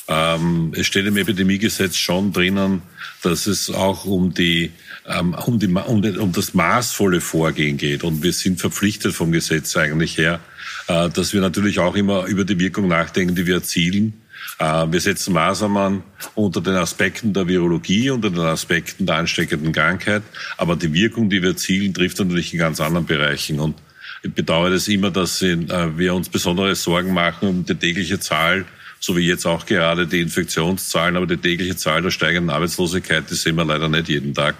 Ähm, 0.08 0.72
es 0.76 0.86
steht 0.86 1.06
im 1.06 1.16
Epidemiegesetz 1.16 1.96
schon 1.96 2.32
drinnen, 2.32 2.82
dass 3.22 3.46
es 3.46 3.70
auch 3.70 4.04
um 4.04 4.34
die 4.34 4.72
ähm, 5.08 5.34
um, 5.34 5.58
die, 5.58 5.68
um, 5.68 6.02
die, 6.02 6.16
um 6.16 6.32
das 6.32 6.54
maßvolle 6.54 7.20
Vorgehen 7.20 7.76
geht. 7.76 8.04
Und 8.04 8.22
wir 8.22 8.32
sind 8.32 8.60
verpflichtet 8.60 9.14
vom 9.14 9.32
Gesetz 9.32 9.76
eigentlich 9.76 10.18
her, 10.18 10.40
äh, 10.88 11.08
dass 11.10 11.32
wir 11.32 11.40
natürlich 11.40 11.78
auch 11.78 11.96
immer 11.96 12.26
über 12.26 12.44
die 12.44 12.58
Wirkung 12.58 12.88
nachdenken, 12.88 13.34
die 13.34 13.46
wir 13.46 13.56
erzielen. 13.56 14.14
Äh, 14.58 14.86
wir 14.90 15.00
setzen 15.00 15.34
Maßnahmen 15.34 16.02
unter 16.34 16.60
den 16.60 16.74
Aspekten 16.74 17.32
der 17.32 17.46
Virologie, 17.46 18.10
unter 18.10 18.30
den 18.30 18.40
Aspekten 18.40 19.06
der 19.06 19.16
ansteckenden 19.16 19.72
Krankheit. 19.72 20.22
Aber 20.56 20.76
die 20.76 20.92
Wirkung, 20.92 21.28
die 21.28 21.42
wir 21.42 21.50
erzielen, 21.50 21.92
trifft 21.92 22.18
natürlich 22.18 22.52
in 22.52 22.58
ganz 22.58 22.80
anderen 22.80 23.06
Bereichen. 23.06 23.60
Und 23.60 23.76
ich 24.22 24.32
bedauere 24.32 24.72
es 24.72 24.88
immer, 24.88 25.10
dass 25.10 25.42
äh, 25.42 25.56
wir 25.96 26.14
uns 26.14 26.28
besondere 26.28 26.74
Sorgen 26.74 27.12
machen 27.12 27.48
um 27.48 27.64
die 27.64 27.74
tägliche 27.74 28.18
Zahl 28.18 28.64
so 28.98 29.16
wie 29.16 29.26
jetzt 29.26 29.46
auch 29.46 29.66
gerade 29.66 30.06
die 30.06 30.20
Infektionszahlen, 30.20 31.16
aber 31.16 31.26
die 31.26 31.36
tägliche 31.36 31.76
Zahl 31.76 32.02
der 32.02 32.10
steigenden 32.10 32.50
Arbeitslosigkeit, 32.50 33.30
die 33.30 33.34
sehen 33.34 33.56
wir 33.56 33.64
leider 33.64 33.88
nicht 33.88 34.08
jeden 34.08 34.34
Tag. 34.34 34.56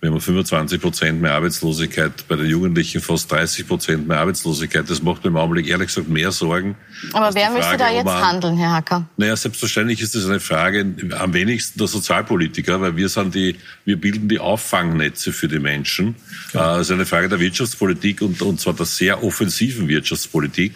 Wir 0.00 0.10
haben 0.10 0.20
25 0.20 0.80
Prozent 0.80 1.20
mehr 1.20 1.34
Arbeitslosigkeit, 1.34 2.28
bei 2.28 2.36
den 2.36 2.46
Jugendlichen 2.46 3.00
fast 3.00 3.32
30 3.32 3.66
Prozent 3.66 4.06
mehr 4.06 4.20
Arbeitslosigkeit. 4.20 4.88
Das 4.88 5.02
macht 5.02 5.24
mir 5.24 5.30
im 5.30 5.36
Augenblick 5.36 5.66
ehrlich 5.66 5.88
gesagt 5.88 6.08
mehr 6.08 6.30
Sorgen. 6.30 6.76
Aber 7.12 7.34
wer 7.34 7.50
müsste 7.50 7.76
da 7.76 7.90
jetzt 7.90 8.04
man, 8.04 8.22
handeln, 8.24 8.56
Herr 8.56 8.74
Hacker? 8.74 9.08
Naja, 9.16 9.34
selbstverständlich 9.34 10.00
ist 10.00 10.14
das 10.14 10.26
eine 10.26 10.38
Frage 10.38 10.94
am 11.18 11.34
wenigsten 11.34 11.80
der 11.80 11.88
Sozialpolitiker, 11.88 12.80
weil 12.80 12.94
wir 12.94 13.08
sind 13.08 13.34
die, 13.34 13.56
wir 13.84 14.00
bilden 14.00 14.28
die 14.28 14.38
Auffangnetze 14.38 15.32
für 15.32 15.48
die 15.48 15.58
Menschen. 15.58 16.14
Ja. 16.52 16.76
Äh, 16.76 16.80
es 16.80 16.88
ist 16.88 16.92
eine 16.92 17.04
Frage 17.04 17.28
der 17.28 17.40
Wirtschaftspolitik 17.40 18.22
und, 18.22 18.40
und 18.40 18.60
zwar 18.60 18.74
der 18.74 18.86
sehr 18.86 19.24
offensiven 19.24 19.88
Wirtschaftspolitik. 19.88 20.74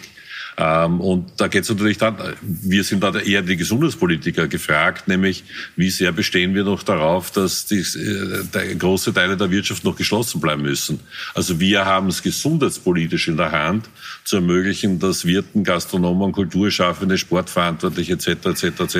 Ähm, 0.57 1.01
und 1.01 1.31
da 1.37 1.47
geht 1.47 1.63
es 1.63 1.69
natürlich 1.69 1.97
dann, 1.97 2.15
wir 2.41 2.83
sind 2.83 3.03
da 3.03 3.13
eher 3.17 3.41
die 3.41 3.57
Gesundheitspolitiker 3.57 4.47
gefragt, 4.47 5.07
nämlich 5.07 5.43
wie 5.75 5.89
sehr 5.89 6.11
bestehen 6.11 6.53
wir 6.53 6.63
noch 6.63 6.83
darauf, 6.83 7.31
dass 7.31 7.65
die, 7.65 7.79
äh, 7.79 8.75
große 8.75 9.13
Teile 9.13 9.35
der 9.35 9.49
Wirtschaft 9.49 9.83
noch 9.83 9.95
geschlossen 9.95 10.39
bleiben 10.39 10.61
müssen. 10.61 10.99
Also 11.33 11.59
wir 11.59 11.85
haben 11.85 12.07
es 12.07 12.21
gesundheitspolitisch 12.21 13.27
in 13.27 13.37
der 13.37 13.51
Hand, 13.51 13.89
zu 14.23 14.37
ermöglichen, 14.37 14.99
dass 14.99 15.25
Wirten, 15.25 15.63
Gastronomen, 15.63 16.31
Kulturschaffende, 16.31 17.17
Sportverantwortliche 17.17 18.13
etc. 18.13 18.27
etc. 18.27 18.63
etc. 18.63 18.97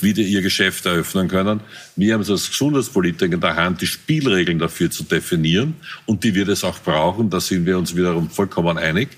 wieder 0.00 0.22
ihr 0.22 0.42
Geschäft 0.42 0.86
eröffnen 0.86 1.28
können. 1.28 1.60
Wir 1.96 2.14
haben 2.14 2.20
es 2.20 2.30
als 2.30 2.50
Gesundheitspolitiker 2.50 3.34
in 3.34 3.40
der 3.40 3.56
Hand, 3.56 3.80
die 3.80 3.86
Spielregeln 3.86 4.58
dafür 4.58 4.90
zu 4.90 5.04
definieren 5.04 5.74
und 6.06 6.24
die 6.24 6.34
wird 6.34 6.48
es 6.48 6.64
auch 6.64 6.78
brauchen. 6.78 7.30
Da 7.30 7.40
sind 7.40 7.66
wir 7.66 7.78
uns 7.78 7.94
wiederum 7.96 8.30
vollkommen 8.30 8.78
einig. 8.78 9.08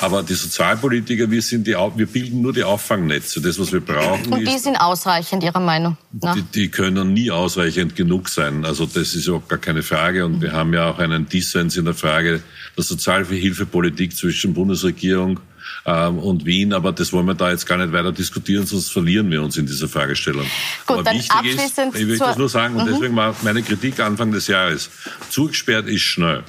Aber 0.00 0.22
die 0.22 0.34
Sozialpolitiker, 0.34 1.28
wir, 1.28 1.42
sind 1.42 1.66
die, 1.66 1.72
wir 1.72 2.06
bilden 2.06 2.40
nur 2.40 2.52
die 2.52 2.62
Auffangnetze. 2.62 3.40
Das, 3.40 3.58
was 3.58 3.72
wir 3.72 3.80
brauchen. 3.80 4.32
Und 4.32 4.46
die 4.46 4.54
ist, 4.54 4.62
sind 4.62 4.76
ausreichend, 4.76 5.42
Ihrer 5.42 5.58
Meinung 5.58 5.96
nach? 6.12 6.34
Die, 6.36 6.42
die, 6.42 6.68
können 6.68 7.12
nie 7.12 7.32
ausreichend 7.32 7.96
genug 7.96 8.28
sein. 8.28 8.64
Also 8.64 8.86
das 8.86 9.14
ist 9.14 9.26
überhaupt 9.26 9.48
gar 9.48 9.58
keine 9.58 9.82
Frage. 9.82 10.24
Und 10.24 10.40
wir 10.40 10.52
haben 10.52 10.72
ja 10.72 10.88
auch 10.88 11.00
einen 11.00 11.28
Dissens 11.28 11.76
in 11.76 11.84
der 11.84 11.94
Frage 11.94 12.42
der 12.76 12.84
Sozialhilfepolitik 12.84 14.16
zwischen 14.16 14.54
Bundesregierung 14.54 15.40
ähm, 15.84 16.18
und 16.20 16.44
Wien. 16.44 16.72
Aber 16.74 16.92
das 16.92 17.12
wollen 17.12 17.26
wir 17.26 17.34
da 17.34 17.50
jetzt 17.50 17.66
gar 17.66 17.78
nicht 17.78 17.92
weiter 17.92 18.12
diskutieren, 18.12 18.66
sonst 18.66 18.90
verlieren 18.90 19.28
wir 19.32 19.42
uns 19.42 19.56
in 19.56 19.66
dieser 19.66 19.88
Fragestellung. 19.88 20.46
Gut, 20.86 20.98
Aber 20.98 21.12
wichtig 21.12 21.56
ist, 21.56 21.76
ich 21.76 22.06
will 22.06 22.18
das 22.18 22.38
nur 22.38 22.48
sagen, 22.48 22.76
und 22.76 22.86
mhm. 22.86 22.92
deswegen 22.92 23.16
war 23.16 23.34
meine 23.42 23.62
Kritik 23.64 23.98
Anfang 23.98 24.30
des 24.30 24.46
Jahres. 24.46 24.90
Zugesperrt 25.28 25.88
ist 25.88 26.02
schnell. 26.02 26.44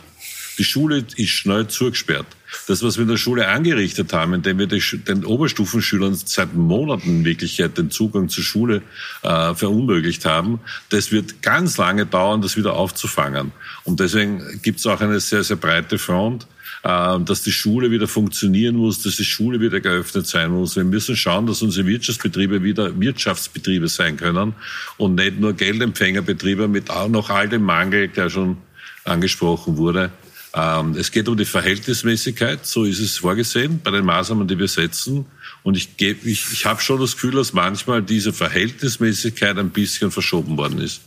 Die 0.60 0.64
Schule 0.64 1.04
ist 1.16 1.30
schnell 1.30 1.68
zugesperrt. 1.68 2.28
Das, 2.68 2.84
was 2.84 2.98
wir 2.98 3.04
in 3.04 3.10
der 3.10 3.18
Schule 3.18 3.48
angerichtet 3.48 4.14
haben, 4.14 4.34
indem 4.34 4.60
wir 4.60 4.68
den 4.68 5.26
Oberstufenschülern 5.26 6.16
seit 6.16 6.56
Monaten 6.56 7.10
in 7.10 7.26
Wirklichkeit 7.26 7.78
den 7.78 7.92
Zugang 7.92 8.30
zur 8.30 8.44
Schule 8.44 8.82
äh, 9.22 9.54
verunmöglicht 9.54 10.26
haben, 10.26 10.60
das 10.90 11.12
wird 11.12 11.42
ganz 11.42 11.78
lange 11.78 12.06
dauern, 12.06 12.42
das 12.42 12.58
wieder 12.58 12.74
aufzufangen. 12.74 13.52
Und 13.84 14.00
deswegen 14.00 14.62
gibt 14.62 14.80
es 14.80 14.88
auch 14.88 15.02
eine 15.02 15.20
sehr, 15.20 15.44
sehr 15.44 15.58
breite 15.58 15.98
Front 15.98 16.48
äh, 16.84 17.20
dass 17.20 17.42
die 17.42 17.52
Schule 17.52 17.92
wieder 17.92 18.08
funktionieren 18.08 18.78
muss, 18.78 19.02
dass 19.02 19.18
die 19.18 19.26
Schule 19.26 19.60
wieder 19.60 19.82
geöffnet 19.82 20.28
sein 20.28 20.52
muss. 20.52 20.76
Wir 20.76 20.86
müssen 20.86 21.16
schauen, 21.16 21.46
dass 21.46 21.62
unsere 21.62 21.86
Wirtschaftsbetriebe 21.86 22.64
wieder 22.64 22.98
Wirtschaftsbetriebe 22.98 23.90
sein 23.90 24.16
können 24.16 24.54
und 24.98 25.16
nicht 25.16 25.40
nur 25.40 25.54
Geldempfängerbetriebe 25.54 26.68
mit 26.68 26.90
auch 26.90 27.10
noch 27.10 27.30
all 27.30 27.50
dem 27.50 27.64
Mangel, 27.64 28.08
der 28.08 28.30
schon 28.30 28.58
angesprochen 29.04 29.78
wurde. 29.78 30.12
Ähm, 30.54 30.96
es 30.98 31.12
geht 31.12 31.28
um 31.28 31.38
die 31.38 31.46
Verhältnismäßigkeit, 31.46 32.66
so 32.66 32.84
ist 32.84 33.00
es 33.00 33.18
vorgesehen 33.18 33.82
bei 33.84 33.92
den 33.92 34.06
Maßnahmen, 34.06 34.48
die 34.48 34.58
wir 34.58 34.68
setzen. 34.68 35.26
Und 35.62 35.76
ich, 35.78 35.90
ich, 36.00 36.52
ich 36.52 36.66
habe 36.66 36.82
schon 36.82 37.00
das 37.00 37.14
Gefühl, 37.14 37.36
dass 37.36 37.54
manchmal 37.54 38.02
diese 38.02 38.34
Verhältnismäßigkeit 38.34 39.58
ein 39.58 39.70
bisschen 39.70 40.10
verschoben 40.10 40.58
worden 40.58 40.80
ist. 40.80 41.02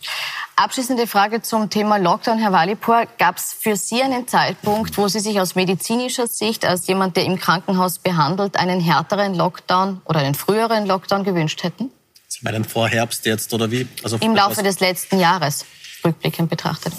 Abschließende 0.54 1.06
Frage 1.06 1.42
zum 1.42 1.70
Thema 1.70 1.96
Lockdown, 1.96 2.38
Herr 2.38 2.52
Walipur. 2.52 3.06
Gab 3.18 3.38
es 3.38 3.56
für 3.58 3.74
Sie 3.74 4.02
einen 4.02 4.28
Zeitpunkt, 4.28 4.96
wo 4.96 5.08
Sie 5.08 5.18
sich 5.18 5.40
aus 5.40 5.54
medizinischer 5.54 6.28
Sicht, 6.28 6.64
als 6.64 6.86
jemand, 6.86 7.16
der 7.16 7.24
im 7.24 7.38
Krankenhaus 7.38 7.98
behandelt, 7.98 8.56
einen 8.56 8.78
härteren 8.78 9.34
Lockdown 9.34 10.02
oder 10.04 10.20
einen 10.20 10.34
früheren 10.34 10.86
Lockdown 10.86 11.24
gewünscht 11.24 11.64
hätten? 11.64 11.90
Sie 12.28 12.40
meinen 12.42 12.64
vor 12.64 12.88
Herbst 12.88 13.26
jetzt 13.26 13.52
oder 13.54 13.70
wie? 13.70 13.88
Also 14.04 14.18
Im 14.18 14.36
Laufe 14.36 14.62
des 14.62 14.78
letzten 14.80 15.18
Jahres, 15.18 15.64
rückblickend 16.04 16.50
betrachtet 16.50 16.92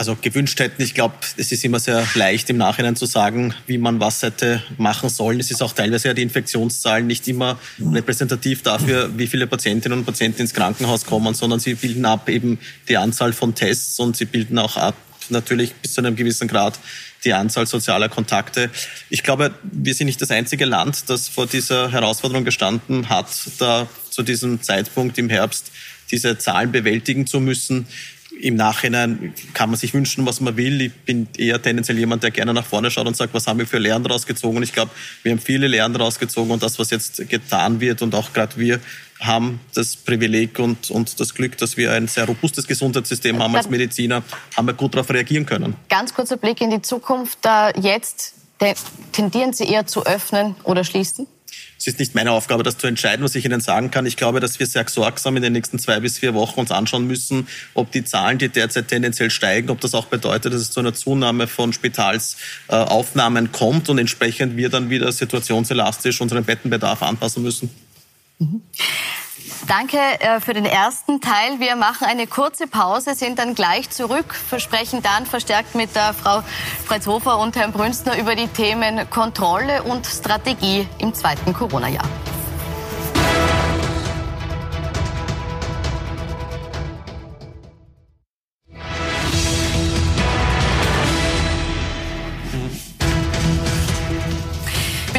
also 0.00 0.16
gewünscht 0.18 0.58
hätten. 0.60 0.80
Ich 0.80 0.94
glaube, 0.94 1.14
es 1.36 1.52
ist 1.52 1.62
immer 1.62 1.78
sehr 1.78 2.06
leicht 2.14 2.48
im 2.48 2.56
Nachhinein 2.56 2.96
zu 2.96 3.04
sagen, 3.04 3.52
wie 3.66 3.76
man 3.76 4.00
was 4.00 4.22
hätte 4.22 4.62
machen 4.78 5.10
sollen. 5.10 5.38
Es 5.40 5.50
ist 5.50 5.62
auch 5.62 5.74
teilweise 5.74 6.08
ja 6.08 6.14
die 6.14 6.22
Infektionszahlen 6.22 7.06
nicht 7.06 7.28
immer 7.28 7.58
repräsentativ 7.78 8.62
dafür, 8.62 9.10
wie 9.18 9.26
viele 9.26 9.46
Patientinnen 9.46 9.98
und 9.98 10.06
Patienten 10.06 10.40
ins 10.40 10.54
Krankenhaus 10.54 11.04
kommen, 11.04 11.34
sondern 11.34 11.60
sie 11.60 11.74
bilden 11.74 12.06
ab 12.06 12.30
eben 12.30 12.58
die 12.88 12.96
Anzahl 12.96 13.34
von 13.34 13.54
Tests 13.54 14.00
und 14.00 14.16
sie 14.16 14.24
bilden 14.24 14.58
auch 14.58 14.78
ab 14.78 14.94
natürlich 15.28 15.74
bis 15.74 15.92
zu 15.92 16.00
einem 16.00 16.16
gewissen 16.16 16.48
Grad 16.48 16.80
die 17.26 17.34
Anzahl 17.34 17.66
sozialer 17.66 18.08
Kontakte. 18.08 18.70
Ich 19.10 19.22
glaube, 19.22 19.52
wir 19.70 19.92
sind 19.92 20.06
nicht 20.06 20.22
das 20.22 20.30
einzige 20.30 20.64
Land, 20.64 21.10
das 21.10 21.28
vor 21.28 21.46
dieser 21.46 21.92
Herausforderung 21.92 22.46
gestanden 22.46 23.10
hat, 23.10 23.28
da 23.58 23.86
zu 24.08 24.22
diesem 24.22 24.62
Zeitpunkt 24.62 25.18
im 25.18 25.28
Herbst 25.28 25.70
diese 26.10 26.38
Zahlen 26.38 26.72
bewältigen 26.72 27.26
zu 27.26 27.38
müssen 27.38 27.86
im 28.42 28.56
Nachhinein 28.56 29.34
kann 29.54 29.70
man 29.70 29.78
sich 29.78 29.94
wünschen, 29.94 30.26
was 30.26 30.40
man 30.40 30.56
will. 30.56 30.80
Ich 30.80 30.92
bin 30.92 31.28
eher 31.36 31.60
tendenziell 31.60 31.98
jemand, 31.98 32.22
der 32.22 32.30
gerne 32.30 32.54
nach 32.54 32.64
vorne 32.64 32.90
schaut 32.90 33.06
und 33.06 33.16
sagt, 33.16 33.34
was 33.34 33.46
haben 33.46 33.58
wir 33.58 33.66
für 33.66 33.78
Lernen 33.78 34.06
rausgezogen. 34.06 34.56
Und 34.56 34.62
ich 34.62 34.72
glaube, 34.72 34.90
wir 35.22 35.32
haben 35.32 35.38
viele 35.38 35.66
Lernen 35.66 35.96
rausgezogen 35.96 36.50
und 36.50 36.62
das, 36.62 36.78
was 36.78 36.90
jetzt 36.90 37.28
getan 37.28 37.80
wird 37.80 38.02
und 38.02 38.14
auch 38.14 38.32
gerade 38.32 38.56
wir 38.56 38.80
haben 39.20 39.60
das 39.74 39.96
Privileg 39.96 40.58
und, 40.58 40.90
und 40.90 41.20
das 41.20 41.34
Glück, 41.34 41.58
dass 41.58 41.76
wir 41.76 41.92
ein 41.92 42.08
sehr 42.08 42.24
robustes 42.24 42.66
Gesundheitssystem 42.66 43.38
haben 43.38 43.54
als 43.54 43.68
Mediziner, 43.68 44.22
haben 44.56 44.66
wir 44.66 44.72
gut 44.72 44.94
darauf 44.94 45.10
reagieren 45.10 45.44
können. 45.44 45.76
Ganz 45.90 46.14
kurzer 46.14 46.38
Blick 46.38 46.60
in 46.62 46.70
die 46.70 46.80
Zukunft. 46.80 47.38
Jetzt 47.82 48.34
tendieren 49.12 49.52
Sie 49.52 49.64
eher 49.64 49.86
zu 49.86 50.06
öffnen 50.06 50.54
oder 50.64 50.84
schließen? 50.84 51.26
Es 51.80 51.86
ist 51.86 51.98
nicht 51.98 52.14
meine 52.14 52.32
Aufgabe, 52.32 52.62
das 52.62 52.76
zu 52.76 52.86
entscheiden, 52.86 53.24
was 53.24 53.34
ich 53.34 53.46
Ihnen 53.46 53.62
sagen 53.62 53.90
kann. 53.90 54.04
Ich 54.04 54.18
glaube, 54.18 54.38
dass 54.38 54.58
wir 54.58 54.66
sehr 54.66 54.86
sorgsam 54.86 55.38
in 55.38 55.42
den 55.42 55.54
nächsten 55.54 55.78
zwei 55.78 55.98
bis 55.98 56.18
vier 56.18 56.34
Wochen 56.34 56.60
uns 56.60 56.70
anschauen 56.70 57.06
müssen, 57.06 57.48
ob 57.72 57.90
die 57.90 58.04
Zahlen, 58.04 58.36
die 58.36 58.50
derzeit 58.50 58.88
tendenziell 58.88 59.30
steigen, 59.30 59.70
ob 59.70 59.80
das 59.80 59.94
auch 59.94 60.04
bedeutet, 60.04 60.52
dass 60.52 60.60
es 60.60 60.70
zu 60.72 60.80
einer 60.80 60.92
Zunahme 60.92 61.46
von 61.46 61.72
Spitalsaufnahmen 61.72 63.50
kommt 63.50 63.88
und 63.88 63.96
entsprechend 63.96 64.58
wir 64.58 64.68
dann 64.68 64.90
wieder 64.90 65.10
situationselastisch 65.10 66.20
unseren 66.20 66.44
Bettenbedarf 66.44 67.02
anpassen 67.02 67.42
müssen. 67.42 67.70
Mhm. 68.38 68.60
Danke 69.66 69.98
äh, 69.98 70.40
für 70.40 70.54
den 70.54 70.64
ersten 70.64 71.20
Teil. 71.20 71.60
Wir 71.60 71.76
machen 71.76 72.06
eine 72.06 72.26
kurze 72.26 72.66
Pause, 72.66 73.14
sind 73.14 73.38
dann 73.38 73.54
gleich 73.54 73.90
zurück, 73.90 74.34
versprechen 74.34 75.02
dann 75.02 75.26
verstärkt 75.26 75.74
mit 75.74 75.94
der 75.94 76.14
Frau 76.14 76.42
Freizhofer 76.84 77.38
und 77.38 77.56
Herrn 77.56 77.72
Brünstner 77.72 78.18
über 78.18 78.34
die 78.34 78.48
Themen 78.48 79.08
Kontrolle 79.10 79.82
und 79.82 80.06
Strategie 80.06 80.88
im 80.98 81.14
zweiten 81.14 81.52
Corona-Jahr. 81.52 82.08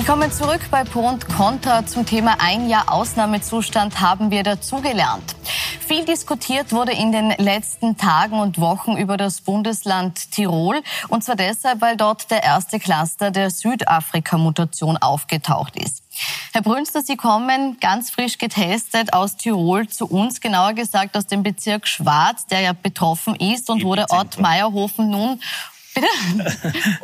Willkommen 0.02 0.32
zurück 0.32 0.62
bei 0.72 0.84
Pro 0.84 1.02
und 1.02 1.30
Contra 1.30 1.86
zum 1.86 2.08
Thema 2.08 2.38
Ein 2.40 2.68
Jahr 2.68 2.92
Ausnahmezustand 2.92 4.02
haben 4.02 4.32
wir 4.32 4.42
dazugelernt. 4.42 5.36
Viel 5.80 6.06
diskutiert 6.06 6.72
wurde 6.72 6.92
in 6.92 7.12
den 7.12 7.30
letzten 7.38 7.98
Tagen 7.98 8.40
und 8.40 8.60
Wochen 8.60 8.98
über 8.98 9.16
das 9.16 9.42
Bundesland 9.42 10.32
Tirol. 10.32 10.82
Und 11.10 11.24
zwar 11.24 11.36
deshalb, 11.36 11.82
weil 11.82 11.98
dort 11.98 12.32
der 12.32 12.42
erste 12.42 12.80
Cluster 12.80 13.30
der 13.30 13.52
Südafrika-Mutation 13.52 14.98
aufgetaucht 14.98 15.76
ist. 15.76 16.02
Herr 16.52 16.64
Brünster, 16.64 17.04
Sie 17.04 17.16
kommen 17.16 17.78
ganz 17.80 18.10
frisch 18.10 18.40
getestet 18.40 19.14
aus 19.14 19.38
Tirol 19.38 19.88
zu 19.88 20.08
uns, 20.08 20.42
genauer 20.42 20.74
gesagt 20.74 21.16
aus 21.16 21.28
dem 21.28 21.44
Bezirk 21.44 21.88
Schwarz, 21.88 22.48
der 22.48 22.62
ja 22.62 22.74
betroffen 22.74 23.36
ist 23.36 23.70
und 23.70 23.84
wo 23.84 23.94
der 23.94 24.10
Ort 24.10 24.40
Meierhofen 24.40 25.12
nun 25.12 25.40
bitte, 25.94 26.08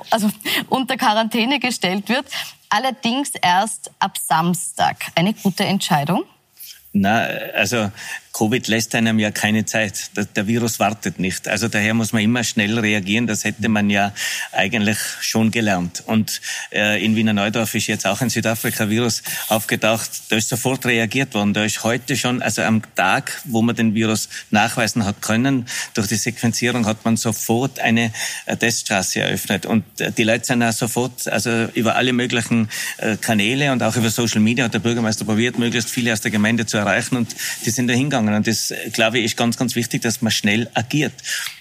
also 0.09 0.29
unter 0.69 0.97
Quarantäne 0.97 1.59
gestellt 1.59 2.09
wird. 2.09 2.25
Allerdings 2.69 3.31
erst 3.41 3.91
ab 3.99 4.17
Samstag. 4.17 4.97
Eine 5.15 5.33
gute 5.33 5.63
Entscheidung? 5.63 6.23
Na, 6.93 7.25
also 7.53 7.91
Covid 8.37 8.67
lässt 8.67 8.93
einem 8.93 9.17
ja 9.17 9.31
keine 9.31 9.65
Zeit. 9.65 10.11
Der 10.35 10.45
Virus 10.45 10.79
wartet 10.79 11.17
nicht. 11.19 11.47
Also 11.47 11.69
daher 11.69 11.95
muss 11.95 12.13
man 12.13 12.21
immer 12.21 12.43
schnell 12.43 12.77
reagieren. 12.77 13.25
Das 13.25 13.43
hätte 13.43 13.67
man 13.67 13.89
ja 13.89 14.13
eigentlich 14.51 14.99
schon 15.21 15.49
gelernt. 15.49 16.03
Und 16.05 16.39
äh, 16.71 17.03
in 17.03 17.15
Wiener 17.15 17.33
Neudorf 17.33 17.73
ist 17.73 17.87
jetzt 17.87 18.05
auch 18.05 18.21
ein 18.21 18.29
Südafrika-Virus 18.29 19.23
aufgetaucht. 19.49 20.09
Da 20.29 20.35
ist 20.35 20.49
sofort 20.49 20.85
reagiert 20.85 21.33
worden. 21.33 21.55
Da 21.55 21.63
ist 21.63 21.83
heute 21.83 22.15
schon, 22.15 22.43
also 22.43 22.61
am 22.61 22.83
Tag, 22.95 23.41
wo 23.45 23.63
man 23.63 23.75
den 23.75 23.95
Virus 23.95 24.29
nachweisen 24.51 25.03
hat 25.03 25.23
können, 25.23 25.65
durch 25.95 26.07
die 26.07 26.15
Sequenzierung 26.15 26.85
hat 26.85 27.05
man 27.05 27.17
sofort 27.17 27.79
eine 27.79 28.11
äh, 28.45 28.55
Teststraße 28.55 29.19
eröffnet. 29.19 29.65
Und 29.65 29.83
äh, 29.99 30.11
die 30.11 30.23
Leute 30.23 30.45
sind 30.45 30.61
auch 30.61 30.73
sofort, 30.73 31.27
also 31.27 31.69
über 31.73 31.95
alle 31.95 32.13
möglichen 32.13 32.69
Kanäle 33.21 33.71
und 33.71 33.81
auch 33.83 33.95
über 33.95 34.09
Social 34.09 34.41
Media 34.41 34.65
hat 34.65 34.73
der 34.73 34.79
Bürgermeister 34.79 35.25
probiert, 35.25 35.57
möglichst 35.57 35.89
viele 35.89 36.13
aus 36.13 36.21
der 36.21 36.31
Gemeinde 36.31 36.65
zu 36.65 36.77
erreichen. 36.77 37.15
Und 37.15 37.35
die 37.65 37.69
sind 37.69 37.87
da 37.87 37.93
hingegangen 37.93 38.26
gegangen. 38.27 38.37
Und 38.37 38.47
das, 38.47 38.73
glaube 38.93 39.19
ich, 39.19 39.25
ist 39.25 39.37
ganz, 39.37 39.57
ganz 39.57 39.75
wichtig, 39.75 40.01
dass 40.01 40.21
man 40.21 40.31
schnell 40.31 40.69
agiert. 40.73 41.13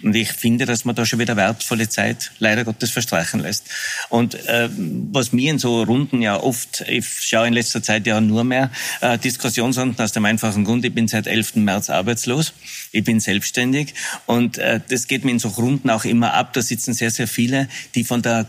Und 0.02 0.14
ich 0.14 0.32
finde, 0.32 0.66
dass 0.66 0.84
man 0.84 0.94
da 0.94 1.06
schon 1.06 1.18
wieder 1.18 1.36
wertvolle 1.36 1.88
Zeit 1.88 2.32
leider 2.38 2.64
Gottes 2.64 2.90
verstreichen 2.90 3.40
lässt. 3.40 3.64
Und 4.08 4.34
äh, 4.46 4.68
was 5.12 5.32
mir 5.32 5.50
in 5.50 5.58
so 5.58 5.82
Runden 5.82 6.22
ja 6.22 6.40
oft, 6.40 6.84
ich 6.88 7.06
schaue 7.08 7.48
in 7.48 7.54
letzter 7.54 7.82
Zeit 7.82 8.06
ja 8.06 8.20
nur 8.20 8.44
mehr 8.44 8.70
äh, 9.00 9.18
Diskussionsrunden 9.18 10.02
aus 10.02 10.12
dem 10.12 10.24
einfachen 10.24 10.64
Grund, 10.64 10.84
ich 10.84 10.94
bin 10.94 11.08
seit 11.08 11.26
11. 11.26 11.56
März 11.56 11.90
arbeitslos, 11.90 12.52
ich 12.92 13.04
bin 13.04 13.20
selbstständig 13.20 13.94
und 14.26 14.58
äh, 14.58 14.80
das 14.88 15.06
geht 15.06 15.24
mir 15.24 15.32
in 15.32 15.38
so 15.38 15.48
Runden 15.48 15.90
auch 15.90 16.04
immer 16.04 16.34
ab. 16.34 16.52
Da 16.52 16.62
sitzen 16.62 16.94
sehr, 16.94 17.10
sehr 17.10 17.28
viele, 17.28 17.68
die 17.94 18.04
von 18.04 18.22
der 18.22 18.46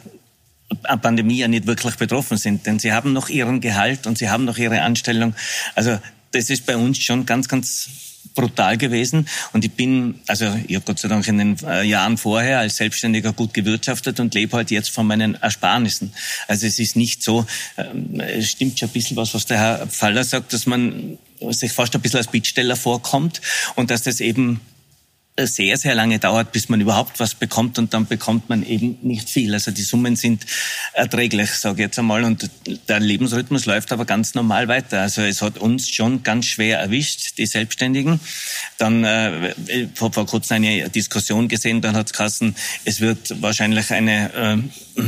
Pandemie 1.01 1.38
ja 1.38 1.47
nicht 1.47 1.65
wirklich 1.65 1.95
betroffen 1.95 2.38
sind, 2.38 2.65
denn 2.65 2.77
sie 2.77 2.91
haben 2.91 3.13
noch 3.13 3.30
ihren 3.30 3.62
Gehalt 3.62 4.06
und 4.06 4.17
sie 4.17 4.30
haben 4.30 4.43
noch 4.43 4.58
ihre 4.58 4.82
Anstellung. 4.82 5.34
Also 5.75 5.97
das 6.32 6.49
ist 6.49 6.65
bei 6.65 6.75
uns 6.75 6.99
schon 6.99 7.25
ganz, 7.25 7.47
ganz 7.47 7.89
brutal 8.36 8.78
gewesen. 8.78 9.28
Und 9.54 9.66
ich 9.66 9.72
bin, 9.72 10.20
also 10.28 10.46
ich 10.68 10.76
habe 10.76 10.86
Gott 10.86 11.00
sei 11.00 11.08
Dank 11.08 11.28
in 11.28 11.38
den 11.38 11.58
äh, 11.66 11.84
Jahren 11.84 12.18
vorher 12.18 12.60
als 12.60 12.78
Selbstständiger 12.78 13.34
gut 13.34 13.54
gewirtschaftet 13.54 14.20
und 14.20 14.34
lebe 14.34 14.56
halt 14.56 14.72
jetzt 14.72 14.90
von 14.90 15.08
meinen 15.08 15.36
Ersparnissen. 15.36 16.13
Also 16.48 16.68
es 16.68 16.80
ist 16.80 16.96
nicht 16.96 17.24
so, 17.24 17.46
ähm, 17.78 18.20
es 18.20 18.52
stimmt 18.52 18.80
schon 18.80 18.90
ein 18.90 18.94
bisschen 18.94 19.18
was, 19.18 19.34
was 19.34 19.46
der 19.46 19.58
Herr 19.58 19.88
Faller 19.88 20.24
sagt, 20.24 20.54
dass 20.54 20.66
man 20.66 21.18
sich 21.50 21.72
fast 21.72 21.96
ein 21.96 22.02
bisschen 22.02 22.18
als 22.18 22.28
Bittsteller 22.28 22.76
vorkommt 22.76 23.42
und 23.76 23.92
dass 23.92 24.04
das 24.04 24.20
eben 24.20 24.62
sehr, 25.39 25.78
sehr 25.78 25.93
lange 25.93 26.19
dauert, 26.19 26.52
bis 26.52 26.69
man 26.69 26.82
überhaupt 26.82 27.19
was 27.19 27.36
bekommt 27.36 27.78
und 27.78 27.93
dann 27.93 28.08
bekommt 28.08 28.50
man 28.50 28.65
eben 28.65 28.97
nicht 29.02 29.30
viel. 29.30 29.54
Also 29.54 29.71
die 29.71 29.84
Summen 29.84 30.15
sind 30.15 30.45
erträglich, 30.93 31.52
sage 31.52 31.76
ich 31.76 31.80
jetzt 31.88 32.00
einmal. 32.00 32.23
Und 32.23 32.50
der 32.88 33.00
Lebensrhythmus 33.00 33.65
läuft 33.65 33.91
aber 33.91 34.06
ganz 34.06 34.34
normal 34.34 34.67
weiter. 34.67 35.02
Also 35.02 35.21
es 35.21 35.41
hat 35.41 35.58
uns 35.58 35.89
schon 35.89 36.23
ganz 36.23 36.45
schwer 36.45 36.80
erwischt, 36.80 37.38
die 37.38 37.45
Selbstständigen. 37.45 38.19
Dann 38.78 39.04
äh, 39.04 39.54
ich 39.67 40.02
habe 40.02 40.13
vor 40.13 40.26
kurzem 40.26 40.58
eine 40.58 40.89
Diskussion 40.89 41.47
gesehen, 41.47 41.82
dann 41.82 41.95
hat 41.95 42.12
es 42.12 42.41
es 42.86 43.02
wird 43.02 43.41
wahrscheinlich 43.41 43.91
eine 43.91 44.34
äh, 44.97 45.04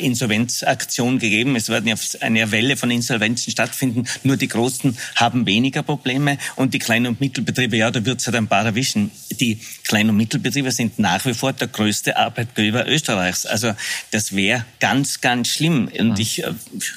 Insolvenzaktion 0.00 1.18
gegeben. 1.18 1.56
Es 1.56 1.68
werden 1.68 1.86
ja 1.86 1.94
eine 2.20 2.50
Welle 2.50 2.76
von 2.76 2.90
Insolvenzen 2.90 3.50
stattfinden. 3.50 4.06
Nur 4.22 4.36
die 4.36 4.48
Großen 4.48 4.96
haben 5.16 5.46
weniger 5.46 5.82
Probleme 5.82 6.38
und 6.56 6.74
die 6.74 6.78
Kleinen- 6.78 7.06
und 7.06 7.20
Mittelbetriebe, 7.20 7.76
ja, 7.76 7.90
da 7.90 8.04
wird 8.04 8.20
es 8.20 8.26
halt 8.26 8.36
ein 8.36 8.48
paar 8.48 8.64
erwischen. 8.64 9.10
Die 9.30 9.60
Kleinen- 9.84 10.10
und 10.10 10.16
Mittelbetriebe 10.18 10.70
sind 10.70 10.98
nach 10.98 11.24
wie 11.24 11.34
vor 11.34 11.52
der 11.54 11.68
größte 11.68 12.16
Arbeitgeber 12.16 12.86
Österreichs. 12.86 13.46
Also 13.46 13.74
das 14.10 14.36
wäre 14.36 14.64
ganz, 14.78 15.20
ganz 15.20 15.48
schlimm. 15.48 15.90
Und 15.98 16.18
ich 16.18 16.44
äh, 16.44 16.52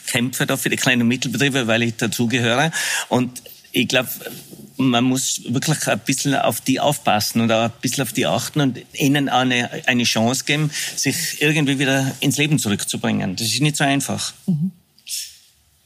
kämpfe 0.08 0.46
da 0.46 0.58
für 0.58 0.70
die 0.70 0.76
Kleinen- 0.76 1.04
und 1.04 1.08
Mittelbetriebe, 1.08 1.68
weil 1.68 1.84
ich 1.84 1.96
dazugehöre. 1.96 2.72
Und 3.08 3.42
ich 3.72 3.88
glaube, 3.88 4.10
man 4.78 5.04
muss 5.04 5.42
wirklich 5.48 5.88
ein 5.88 6.00
bisschen 6.00 6.36
auf 6.36 6.62
die 6.62 6.80
aufpassen 6.80 7.42
und 7.42 7.52
auch 7.52 7.66
ein 7.66 7.72
bisschen 7.82 8.04
auf 8.04 8.14
die 8.14 8.26
achten 8.26 8.62
und 8.62 8.82
ihnen 8.94 9.30
eine, 9.30 9.70
eine 9.86 10.04
Chance 10.04 10.46
geben, 10.46 10.72
sich 10.96 11.42
irgendwie 11.42 11.80
wieder 11.80 12.12
ins 12.20 12.38
Leben 12.38 12.60
zurückzubringen. 12.60 13.36
Das 13.36 13.48
ist 13.48 13.62
nicht 13.62 13.78
so 13.78 13.84
einfach. 13.84 14.34
Mhm. 14.46 14.72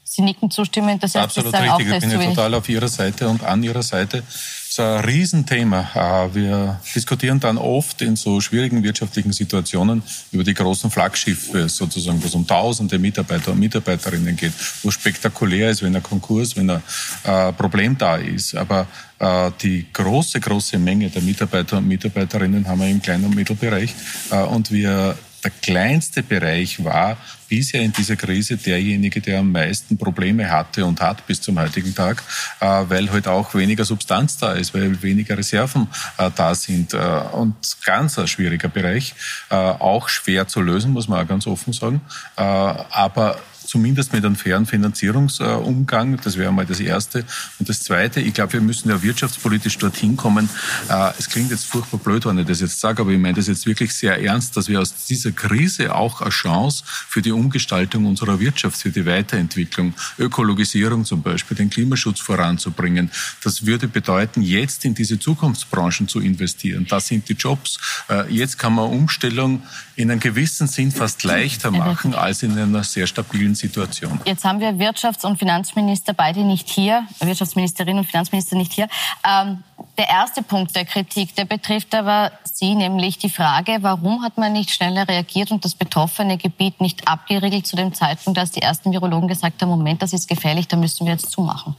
Sie 0.04 0.22
nicken 0.22 0.50
zustimmend, 0.50 1.02
das 1.02 1.14
heißt, 1.14 1.38
Absolut 1.38 1.54
richtig, 1.54 1.70
auch, 1.70 1.78
ich 1.78 2.00
bin 2.00 2.10
ja 2.10 2.24
total 2.24 2.54
auf 2.54 2.68
Ihrer 2.68 2.88
Seite 2.88 3.28
und 3.28 3.44
an 3.44 3.62
Ihrer 3.62 3.84
Seite 3.84 4.24
ist 4.70 4.78
ein 4.78 5.04
Riesenthema. 5.04 5.90
Äh, 5.94 6.34
wir 6.34 6.80
diskutieren 6.94 7.40
dann 7.40 7.58
oft 7.58 8.02
in 8.02 8.14
so 8.14 8.40
schwierigen 8.40 8.84
wirtschaftlichen 8.84 9.32
Situationen 9.32 10.00
über 10.30 10.44
die 10.44 10.54
großen 10.54 10.90
Flaggschiffe, 10.90 11.68
sozusagen, 11.68 12.22
wo 12.22 12.26
es 12.28 12.34
um 12.36 12.46
tausende 12.46 12.96
Mitarbeiter 12.98 13.50
und 13.50 13.58
Mitarbeiterinnen 13.58 14.36
geht, 14.36 14.52
wo 14.84 14.92
spektakulär 14.92 15.70
ist, 15.70 15.82
wenn 15.82 15.96
ein 15.96 16.02
Konkurs, 16.04 16.56
wenn 16.56 16.70
ein 16.70 16.82
äh, 17.24 17.52
Problem 17.52 17.98
da 17.98 18.14
ist. 18.16 18.54
Aber 18.54 18.86
äh, 19.18 19.50
die 19.60 19.86
große, 19.92 20.38
große 20.38 20.78
Menge 20.78 21.10
der 21.10 21.22
Mitarbeiter 21.22 21.78
und 21.78 21.88
Mitarbeiterinnen 21.88 22.68
haben 22.68 22.80
wir 22.80 22.88
im 22.88 23.02
Klein- 23.02 23.24
und 23.24 23.34
Mittelbereich. 23.34 23.92
Und 24.30 24.70
wir 24.70 25.16
der 25.42 25.50
kleinste 25.50 26.22
Bereich 26.22 26.84
war 26.84 27.16
bisher 27.48 27.82
in 27.82 27.92
dieser 27.92 28.16
Krise 28.16 28.56
derjenige, 28.56 29.20
der 29.20 29.40
am 29.40 29.52
meisten 29.52 29.98
Probleme 29.98 30.50
hatte 30.50 30.84
und 30.84 31.00
hat 31.00 31.26
bis 31.26 31.40
zum 31.40 31.58
heutigen 31.58 31.94
Tag, 31.94 32.22
äh, 32.60 32.66
weil 32.66 33.10
halt 33.10 33.26
auch 33.26 33.54
weniger 33.54 33.84
Substanz 33.84 34.38
da 34.38 34.52
ist, 34.52 34.72
weil 34.72 35.02
weniger 35.02 35.36
Reserven 35.36 35.88
äh, 36.18 36.30
da 36.34 36.54
sind. 36.54 36.94
Äh, 36.94 36.98
und 37.32 37.54
ganz 37.84 38.18
ein 38.18 38.28
schwieriger 38.28 38.68
Bereich, 38.68 39.14
auch 39.48 40.08
schwer 40.08 40.46
zu 40.46 40.60
lösen, 40.60 40.92
muss 40.92 41.08
man 41.08 41.24
auch 41.24 41.28
ganz 41.28 41.46
offen 41.46 41.72
sagen. 41.72 42.00
Aber 42.36 43.40
zumindest 43.70 44.12
mit 44.12 44.24
einem 44.24 44.34
fairen 44.34 44.66
Finanzierungsumgang. 44.66 46.20
Das 46.24 46.36
wäre 46.36 46.52
mal 46.52 46.66
das 46.66 46.80
Erste. 46.80 47.24
Und 47.60 47.68
das 47.68 47.80
Zweite, 47.80 48.20
ich 48.20 48.34
glaube, 48.34 48.54
wir 48.54 48.60
müssen 48.60 48.88
ja 48.88 49.00
wirtschaftspolitisch 49.00 49.78
dorthin 49.78 50.16
kommen. 50.16 50.50
Äh, 50.88 51.12
es 51.18 51.28
klingt 51.28 51.52
jetzt 51.52 51.66
furchtbar 51.66 51.98
blöd, 51.98 52.26
wenn 52.26 52.38
ich 52.38 52.46
das 52.46 52.60
jetzt 52.60 52.80
sage, 52.80 53.02
aber 53.02 53.12
ich 53.12 53.18
meine 53.18 53.34
das 53.34 53.46
jetzt 53.46 53.66
wirklich 53.66 53.94
sehr 53.94 54.20
ernst, 54.20 54.56
dass 54.56 54.66
wir 54.66 54.80
aus 54.80 55.06
dieser 55.06 55.30
Krise 55.30 55.94
auch 55.94 56.20
eine 56.20 56.30
Chance 56.30 56.82
für 56.84 57.22
die 57.22 57.30
Umgestaltung 57.30 58.06
unserer 58.06 58.40
Wirtschaft, 58.40 58.76
für 58.76 58.90
die 58.90 59.06
Weiterentwicklung, 59.06 59.94
Ökologisierung 60.18 61.04
zum 61.04 61.22
Beispiel, 61.22 61.56
den 61.56 61.70
Klimaschutz 61.70 62.18
voranzubringen. 62.18 63.12
Das 63.44 63.66
würde 63.66 63.86
bedeuten, 63.86 64.42
jetzt 64.42 64.84
in 64.84 64.96
diese 64.96 65.20
Zukunftsbranchen 65.20 66.08
zu 66.08 66.18
investieren. 66.18 66.86
Das 66.88 67.06
sind 67.06 67.28
die 67.28 67.34
Jobs. 67.34 67.78
Äh, 68.08 68.34
jetzt 68.34 68.58
kann 68.58 68.74
man 68.74 68.90
Umstellung 68.90 69.62
in 69.94 70.10
einem 70.10 70.18
gewissen 70.18 70.66
Sinn 70.66 70.90
fast 70.90 71.22
leichter 71.22 71.70
machen 71.70 72.14
als 72.14 72.42
in 72.42 72.58
einer 72.58 72.82
sehr 72.82 73.06
stabilen 73.06 73.54
Situation. 73.60 74.20
Jetzt 74.24 74.44
haben 74.44 74.60
wir 74.60 74.70
Wirtschafts- 74.78 75.24
und 75.24 75.38
Finanzminister 75.38 76.12
beide 76.12 76.40
nicht 76.40 76.68
hier, 76.68 77.04
Wirtschaftsministerin 77.20 77.98
und 77.98 78.04
Finanzminister 78.04 78.56
nicht 78.56 78.72
hier. 78.72 78.88
Ähm, 79.24 79.62
der 79.98 80.08
erste 80.08 80.42
Punkt 80.42 80.74
der 80.74 80.84
Kritik, 80.84 81.34
der 81.36 81.44
betrifft 81.44 81.94
aber 81.94 82.32
Sie, 82.44 82.74
nämlich 82.74 83.18
die 83.18 83.30
Frage, 83.30 83.78
warum 83.80 84.22
hat 84.22 84.36
man 84.36 84.52
nicht 84.52 84.70
schneller 84.70 85.08
reagiert 85.08 85.50
und 85.50 85.64
das 85.64 85.74
betroffene 85.74 86.36
Gebiet 86.36 86.80
nicht 86.80 87.08
abgeriegelt 87.08 87.66
zu 87.66 87.76
dem 87.76 87.94
Zeitpunkt, 87.94 88.38
als 88.38 88.50
die 88.50 88.60
ersten 88.60 88.92
Virologen 88.92 89.28
gesagt 89.28 89.62
haben, 89.62 89.70
Moment, 89.70 90.02
das 90.02 90.12
ist 90.12 90.28
gefährlich, 90.28 90.68
da 90.68 90.76
müssen 90.76 91.06
wir 91.06 91.12
jetzt 91.12 91.30
zumachen. 91.30 91.74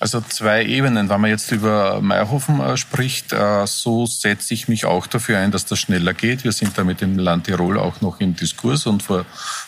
Also 0.00 0.20
zwei 0.20 0.64
Ebenen. 0.64 1.08
Wenn 1.08 1.20
man 1.20 1.30
jetzt 1.30 1.50
über 1.52 2.00
Meierhofen 2.00 2.60
äh, 2.60 2.76
spricht, 2.76 3.32
äh, 3.32 3.66
so 3.66 4.06
setze 4.06 4.52
ich 4.54 4.68
mich 4.68 4.84
auch 4.86 5.06
dafür 5.06 5.38
ein, 5.38 5.50
dass 5.50 5.66
das 5.66 5.78
schneller 5.78 6.14
geht. 6.14 6.44
Wir 6.44 6.52
sind 6.52 6.76
da 6.76 6.84
mit 6.84 7.00
dem 7.00 7.18
Land 7.18 7.44
Tirol 7.44 7.78
auch 7.78 8.00
noch 8.00 8.20
im 8.20 8.34
Diskurs 8.34 8.86
und 8.86 9.02
vor, 9.02 9.24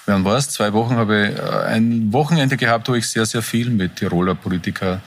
wann 0.07 0.25
war 0.25 0.37
es, 0.37 0.51
zwei 0.51 0.73
Wochen 0.73 0.97
habe 0.97 1.29
ich 1.29 1.39
äh, 1.39 1.75
ein 1.75 2.13
Wochenende 2.13 2.57
gehabt, 2.57 2.89
wo 2.89 2.95
ich 2.95 3.09
sehr, 3.09 3.25
sehr 3.25 3.43
viel 3.43 3.71
mit 3.71 3.97
Tiroler 3.97 4.35
Politiker 4.35 5.01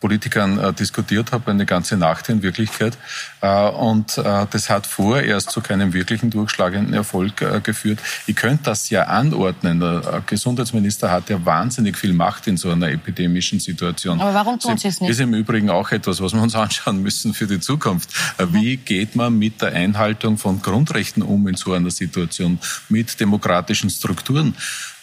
Politikern 0.00 0.58
äh, 0.58 0.72
diskutiert 0.72 1.32
habe, 1.32 1.50
eine 1.50 1.64
ganze 1.64 1.96
Nacht 1.96 2.28
in 2.28 2.42
Wirklichkeit. 2.42 2.98
Äh, 3.40 3.68
und 3.70 4.18
äh, 4.18 4.46
das 4.50 4.68
hat 4.68 4.86
vorerst 4.86 5.50
zu 5.50 5.60
keinem 5.60 5.92
wirklichen 5.92 6.30
durchschlagenden 6.30 6.92
Erfolg 6.92 7.40
äh, 7.40 7.60
geführt. 7.62 8.00
Ich 8.26 8.36
könnte 8.36 8.64
das 8.64 8.90
ja 8.90 9.04
anordnen. 9.04 9.80
Der 9.80 10.22
Gesundheitsminister 10.26 11.10
hat 11.10 11.30
ja 11.30 11.44
wahnsinnig 11.44 11.96
viel 11.96 12.12
Macht 12.12 12.46
in 12.46 12.56
so 12.56 12.70
einer 12.70 12.90
epidemischen 12.90 13.60
Situation. 13.60 14.20
Aber 14.20 14.34
warum 14.34 14.58
tun 14.58 14.76
Sie 14.76 14.88
es 14.88 15.00
nicht? 15.00 15.10
Das 15.10 15.16
ist 15.16 15.22
im 15.22 15.34
Übrigen 15.34 15.70
auch 15.70 15.90
etwas, 15.90 16.20
was 16.20 16.34
wir 16.34 16.42
uns 16.42 16.54
anschauen 16.54 17.02
müssen 17.02 17.32
für 17.32 17.46
die 17.46 17.60
Zukunft. 17.60 18.10
Äh, 18.38 18.46
wie 18.50 18.76
geht 18.76 19.16
man 19.16 19.38
mit 19.38 19.62
der 19.62 19.72
Einhaltung 19.72 20.36
von 20.36 20.60
Grundrechten 20.60 21.22
um 21.22 21.48
in 21.48 21.54
so 21.54 21.72
einer 21.72 21.90
Situation, 21.90 22.58
mit 22.88 23.18
demokratischen 23.20 23.88
Strukturen? 23.88 24.54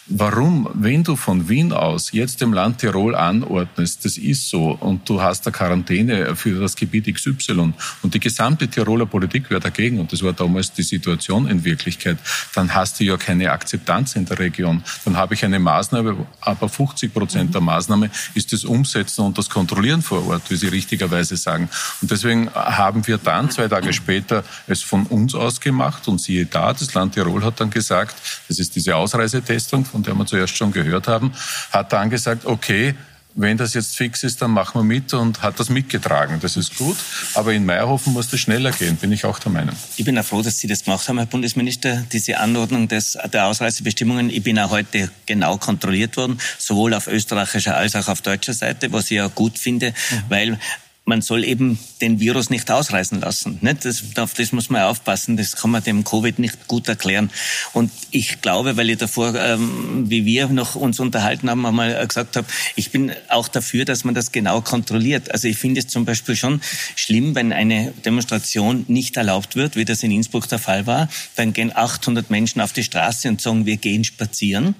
Warum, 0.08 0.68
wenn 0.74 1.04
du 1.04 1.14
von 1.14 1.48
Wien 1.48 1.72
aus 1.72 2.10
jetzt 2.10 2.40
dem 2.40 2.52
Land 2.52 2.78
Tirol 2.78 3.14
anordnest, 3.14 4.04
das 4.04 4.16
ist 4.18 4.48
so, 4.48 4.72
und 4.72 5.08
du 5.08 5.22
hast 5.22 5.46
eine 5.46 5.52
Quarantäne 5.52 6.34
für 6.34 6.58
das 6.60 6.74
Gebiet 6.74 7.14
XY 7.14 7.72
und 8.02 8.12
die 8.12 8.18
gesamte 8.18 8.66
Tiroler 8.66 9.06
Politik 9.06 9.48
wäre 9.48 9.60
dagegen, 9.60 10.00
und 10.00 10.12
das 10.12 10.20
war 10.24 10.32
damals 10.32 10.72
die 10.72 10.82
Situation 10.82 11.46
in 11.46 11.64
Wirklichkeit, 11.64 12.18
dann 12.52 12.74
hast 12.74 12.98
du 12.98 13.04
ja 13.04 13.16
keine 13.16 13.52
Akzeptanz 13.52 14.16
in 14.16 14.24
der 14.24 14.40
Region. 14.40 14.82
Dann 15.04 15.16
habe 15.16 15.34
ich 15.34 15.44
eine 15.44 15.60
Maßnahme, 15.60 16.26
aber 16.40 16.68
50 16.68 17.14
Prozent 17.14 17.54
der 17.54 17.60
Maßnahme 17.60 18.10
ist 18.34 18.52
das 18.52 18.64
Umsetzen 18.64 19.24
und 19.24 19.38
das 19.38 19.48
Kontrollieren 19.48 20.02
vor 20.02 20.26
Ort, 20.26 20.50
wie 20.50 20.56
Sie 20.56 20.66
richtigerweise 20.66 21.36
sagen. 21.36 21.68
Und 22.00 22.10
deswegen 22.10 22.50
haben 22.52 23.06
wir 23.06 23.18
dann 23.18 23.50
zwei 23.50 23.68
Tage 23.68 23.92
später 23.92 24.42
es 24.66 24.82
von 24.82 25.06
uns 25.06 25.36
aus 25.36 25.60
gemacht 25.60 26.08
und 26.08 26.20
siehe 26.20 26.44
da, 26.44 26.72
das 26.72 26.92
Land 26.92 27.14
Tirol 27.14 27.44
hat 27.44 27.60
dann 27.60 27.70
gesagt, 27.70 28.16
das 28.48 28.58
ist 28.58 28.74
diese 28.74 28.96
Ausreisetestung, 28.96 29.84
von 29.92 30.02
der 30.02 30.14
wir 30.14 30.26
zuerst 30.26 30.56
schon 30.56 30.72
gehört 30.72 31.06
haben, 31.06 31.32
hat 31.70 31.92
dann 31.92 32.10
gesagt, 32.10 32.46
okay, 32.46 32.94
wenn 33.34 33.56
das 33.56 33.74
jetzt 33.74 33.96
fix 33.96 34.24
ist, 34.24 34.42
dann 34.42 34.50
machen 34.50 34.78
wir 34.80 34.84
mit 34.84 35.14
und 35.14 35.42
hat 35.42 35.58
das 35.58 35.70
mitgetragen. 35.70 36.38
Das 36.40 36.56
ist 36.56 36.76
gut. 36.76 36.96
Aber 37.34 37.52
in 37.52 37.64
Meierhofen 37.64 38.12
muss 38.12 38.28
das 38.28 38.40
schneller 38.40 38.72
gehen, 38.72 38.96
bin 38.96 39.12
ich 39.12 39.24
auch 39.24 39.38
der 39.38 39.52
Meinung. 39.52 39.74
Ich 39.96 40.04
bin 40.04 40.18
auch 40.18 40.24
froh, 40.24 40.42
dass 40.42 40.58
Sie 40.58 40.66
das 40.66 40.84
gemacht 40.84 41.08
haben, 41.08 41.18
Herr 41.18 41.26
Bundesminister, 41.26 42.04
diese 42.12 42.38
Anordnung 42.38 42.88
des, 42.88 43.16
der 43.32 43.46
Ausreisebestimmungen. 43.46 44.28
Ich 44.28 44.42
bin 44.42 44.58
auch 44.58 44.70
heute 44.70 45.10
genau 45.26 45.56
kontrolliert 45.56 46.16
worden, 46.16 46.38
sowohl 46.58 46.94
auf 46.94 47.06
österreichischer 47.06 47.76
als 47.76 47.96
auch 47.96 48.08
auf 48.08 48.20
deutscher 48.20 48.52
Seite, 48.52 48.92
was 48.92 49.04
ich 49.04 49.16
ja 49.16 49.28
gut 49.28 49.58
finde, 49.58 49.90
mhm. 49.90 50.22
weil 50.28 50.58
man 51.04 51.20
soll 51.20 51.44
eben 51.44 51.78
den 52.00 52.20
Virus 52.20 52.48
nicht 52.48 52.70
ausreißen 52.70 53.20
lassen. 53.20 53.58
Nicht? 53.60 53.84
Das, 53.84 54.04
auf 54.16 54.34
das 54.34 54.52
muss 54.52 54.70
man 54.70 54.82
aufpassen. 54.82 55.36
Das 55.36 55.56
kann 55.56 55.70
man 55.72 55.82
dem 55.82 56.04
Covid 56.04 56.38
nicht 56.38 56.68
gut 56.68 56.88
erklären. 56.88 57.30
Und 57.72 57.90
ich 58.12 58.40
glaube, 58.40 58.76
weil 58.76 58.88
ich 58.88 58.98
davor, 58.98 59.34
ähm, 59.34 60.08
wie 60.08 60.24
wir 60.24 60.48
noch 60.48 60.76
uns 60.76 61.00
unterhalten 61.00 61.50
haben, 61.50 61.66
einmal 61.66 62.06
gesagt 62.06 62.36
habe, 62.36 62.46
ich 62.76 62.92
bin 62.92 63.12
auch 63.28 63.48
dafür, 63.48 63.84
dass 63.84 64.04
man 64.04 64.14
das 64.14 64.30
genau 64.30 64.60
kontrolliert. 64.60 65.32
Also 65.32 65.48
ich 65.48 65.56
finde 65.56 65.80
es 65.80 65.88
zum 65.88 66.04
Beispiel 66.04 66.36
schon 66.36 66.60
schlimm, 66.94 67.34
wenn 67.34 67.52
eine 67.52 67.92
Demonstration 68.04 68.84
nicht 68.86 69.16
erlaubt 69.16 69.56
wird, 69.56 69.74
wie 69.74 69.84
das 69.84 70.04
in 70.04 70.12
Innsbruck 70.12 70.48
der 70.48 70.60
Fall 70.60 70.86
war. 70.86 71.08
Dann 71.34 71.52
gehen 71.52 71.74
800 71.74 72.30
Menschen 72.30 72.60
auf 72.60 72.72
die 72.72 72.84
Straße 72.84 73.28
und 73.28 73.40
sagen, 73.40 73.66
wir 73.66 73.76
gehen 73.76 74.04
spazieren 74.04 74.76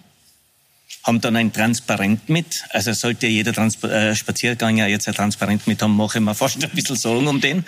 haben 1.05 1.21
dann 1.21 1.37
ein 1.37 1.53
Transparent 1.53 2.29
mit. 2.29 2.65
Also 2.71 2.93
sollte 2.93 3.27
jeder 3.27 3.53
Trans 3.53 3.83
äh, 3.85 4.15
Spaziergang 4.15 4.77
ja 4.77 4.87
jetzt 4.87 5.09
ein 5.09 5.15
Transparent 5.15 5.67
mit 5.67 5.83
haben, 5.83 5.97
mache 5.97 6.19
ich 6.19 6.25
mir 6.25 6.35
fast 6.37 6.63
ein 6.63 6.71
bisschen 6.71 6.97
Sorgen 6.97 7.29
um 7.29 7.41
den. 7.41 7.65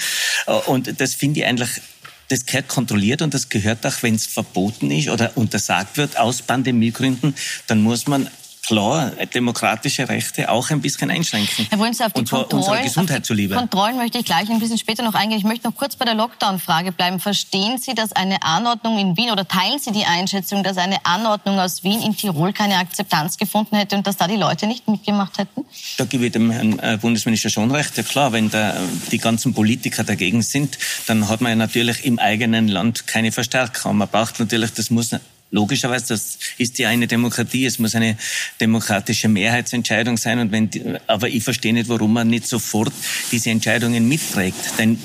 Äh, 0.47 0.53
und 0.53 1.01
das 1.01 1.15
finde 1.15 1.41
ich 1.41 1.47
eigentlich 1.47 1.81
das 2.29 2.47
gehört 2.47 2.69
kontrolliert 2.69 3.21
und 3.21 3.35
das 3.35 3.51
gehört 3.51 3.87
auch, 3.87 4.03
wenn 4.03 4.15
es 4.15 4.27
verboten 4.27 4.91
ist 4.91 5.09
oder 5.09 5.37
untersagt 5.37 5.99
wird 5.99 6.19
aus 6.19 6.41
Pandemiegründen, 6.41 7.35
dann 7.67 7.83
muss 7.83 8.07
man 8.07 8.29
klar 8.67 9.11
demokratische 9.35 10.09
Rechte 10.09 10.51
auch 10.51 10.71
ein 10.71 10.81
bisschen 10.81 11.11
einschränken. 11.11 11.67
Herr 11.69 11.79
Wunz, 11.79 12.01
auf 12.01 12.13
die 12.13 12.21
und 12.21 12.29
zwar 12.29 12.49
Kontrollen, 12.49 12.85
Gesundheit 12.85 13.27
zuliebe. 13.27 13.55
Kontrollen 13.55 13.97
möchte 13.97 14.19
ich 14.19 14.25
gleich 14.25 14.51
ein 14.51 14.59
bisschen 14.59 14.79
später 14.79 15.03
noch 15.03 15.15
eingehen. 15.15 15.39
Ich 15.39 15.45
möchte 15.45 15.69
noch 15.69 15.77
kurz 15.77 15.97
bei 15.97 16.05
der 16.05 16.15
Lockdown-Frage 16.15 16.93
bleiben. 16.93 17.21
Verstehen 17.21 17.79
Sie, 17.79 17.95
dass 17.95 18.13
eine 18.13 18.43
Anordnung 18.43 18.99
in 18.99 19.17
Wien 19.17 19.31
oder 19.31 19.47
teilen 19.47 19.79
Sie 19.79 19.93
die 19.93 20.05
Einschätzung, 20.05 20.63
dass 20.63 20.77
eine 20.77 21.05
Anordnung 21.05 21.59
aus 21.59 21.85
Wien 21.85 22.01
in 22.03 22.17
Tirol 22.17 22.53
keine 22.53 22.77
Akzeptanz 22.77 23.37
gefunden 23.37 23.77
hätte 23.77 23.97
und 23.97 24.07
dass 24.07 24.17
da 24.17 24.27
die 24.27 24.37
Leute 24.37 24.67
nicht 24.67 24.89
mitgemacht 24.89 25.39
hätten? 25.39 25.65
Da 25.99 26.05
gebe 26.05 26.27
ich 26.27 26.33
dem 26.33 26.51
Herrn 26.51 26.79
äh, 26.79 26.99
Bundesminister 27.01 27.51
schon 27.51 27.71
recht. 27.71 27.97
Ja 27.97 28.03
klar, 28.03 28.33
wenn 28.33 28.51
da 28.51 28.75
die 29.11 29.19
ganzen 29.19 29.55
Politiker 29.55 30.05
dagegen 30.05 30.43
sind, 30.43 30.79
dann 31.07 31.29
hat 31.29 31.41
man 31.41 31.51
ja 31.51 31.57
natürlich 31.57 32.05
im 32.05 32.19
eigenen 32.19 32.69
Land 32.69 33.07
keine 33.07 33.33
Verstärker. 33.33 33.93
Man 33.93 34.09
braucht 34.09 34.41
natürlich, 34.41 34.73
das 34.73 34.91
muss 34.91 35.11
logischerweise, 35.55 36.09
das 36.09 36.39
ist 36.59 36.79
ja 36.79 36.89
eine 36.89 37.07
Demokratie, 37.07 37.65
es 37.65 37.79
muss 37.79 37.95
eine 37.95 38.19
demokratische 38.61 39.29
Mehrheitsentscheidung 39.29 40.17
sein. 40.17 40.41
Und 40.41 40.53
wenn, 40.53 40.69
aber 41.07 41.29
ich 41.29 41.45
verstehe 41.45 41.73
nicht, 41.73 41.89
warum 41.89 42.13
man 42.13 42.29
nicht 42.29 42.47
sofort 42.47 42.93
diese 43.31 43.51
Entscheidungen 43.51 44.07
mitträgt. 44.09 44.79
Denn 44.79 44.99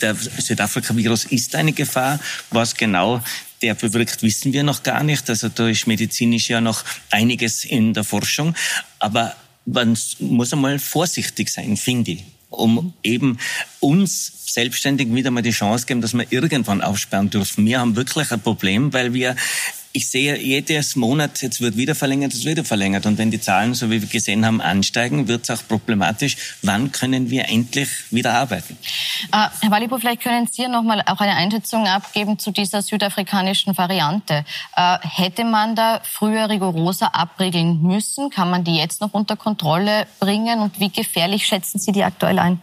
der 0.00 0.14
Südafrika-Virus 0.14 1.24
ist 1.26 1.56
eine 1.56 1.72
Gefahr. 1.72 2.20
Was 2.50 2.76
genau 2.76 3.20
der 3.62 3.74
bewirkt, 3.74 4.22
wissen 4.22 4.52
wir 4.52 4.62
noch 4.62 4.82
gar 4.82 5.02
nicht. 5.02 5.28
Also 5.28 5.48
da 5.48 5.68
ist 5.68 5.86
medizinisch 5.86 6.48
ja 6.48 6.60
noch 6.60 6.84
einiges 7.10 7.64
in 7.64 7.92
der 7.92 8.04
Forschung. 8.04 8.54
Aber 9.00 9.34
man 9.64 9.98
muss 10.20 10.52
einmal 10.52 10.78
vorsichtig 10.78 11.48
sein, 11.48 11.76
finde 11.76 12.12
ich 12.12 12.24
um 12.56 12.94
eben 13.02 13.38
uns 13.80 14.32
selbstständig 14.46 15.12
wieder 15.12 15.30
mal 15.30 15.42
die 15.42 15.50
Chance 15.50 15.86
geben, 15.86 16.00
dass 16.00 16.14
wir 16.14 16.26
irgendwann 16.30 16.80
aufsperren 16.82 17.30
dürfen. 17.30 17.66
Wir 17.66 17.80
haben 17.80 17.96
wirklich 17.96 18.30
ein 18.30 18.40
Problem, 18.40 18.92
weil 18.92 19.12
wir 19.12 19.36
ich 19.96 20.10
sehe 20.10 20.38
jedes 20.38 20.94
Monat, 20.94 21.40
jetzt 21.40 21.62
wird 21.62 21.78
wieder 21.78 21.94
verlängert, 21.94 22.34
es 22.34 22.44
wird 22.44 22.58
wieder 22.58 22.64
verlängert. 22.66 23.06
Und 23.06 23.16
wenn 23.16 23.30
die 23.30 23.40
Zahlen, 23.40 23.72
so 23.72 23.90
wie 23.90 24.02
wir 24.02 24.08
gesehen 24.08 24.44
haben, 24.44 24.60
ansteigen, 24.60 25.26
wird 25.26 25.48
es 25.48 25.50
auch 25.50 25.66
problematisch. 25.66 26.36
Wann 26.60 26.92
können 26.92 27.30
wir 27.30 27.48
endlich 27.48 27.88
wieder 28.10 28.34
arbeiten? 28.34 28.76
Äh, 29.32 29.48
Herr 29.62 29.70
Wallibo, 29.70 29.96
vielleicht 29.96 30.20
können 30.20 30.48
Sie 30.52 30.68
noch 30.68 30.82
mal 30.82 31.02
auch 31.06 31.18
eine 31.20 31.34
Einschätzung 31.34 31.86
abgeben 31.86 32.38
zu 32.38 32.50
dieser 32.50 32.82
südafrikanischen 32.82 33.76
Variante. 33.78 34.44
Äh, 34.76 34.98
hätte 35.00 35.44
man 35.44 35.74
da 35.74 36.02
früher 36.04 36.50
rigoroser 36.50 37.14
abriegeln 37.14 37.80
müssen? 37.80 38.28
Kann 38.28 38.50
man 38.50 38.64
die 38.64 38.76
jetzt 38.76 39.00
noch 39.00 39.14
unter 39.14 39.36
Kontrolle 39.36 40.06
bringen? 40.20 40.60
Und 40.60 40.78
wie 40.78 40.90
gefährlich 40.90 41.46
schätzen 41.46 41.78
Sie 41.78 41.92
die 41.92 42.04
aktuell 42.04 42.38
ein? 42.38 42.60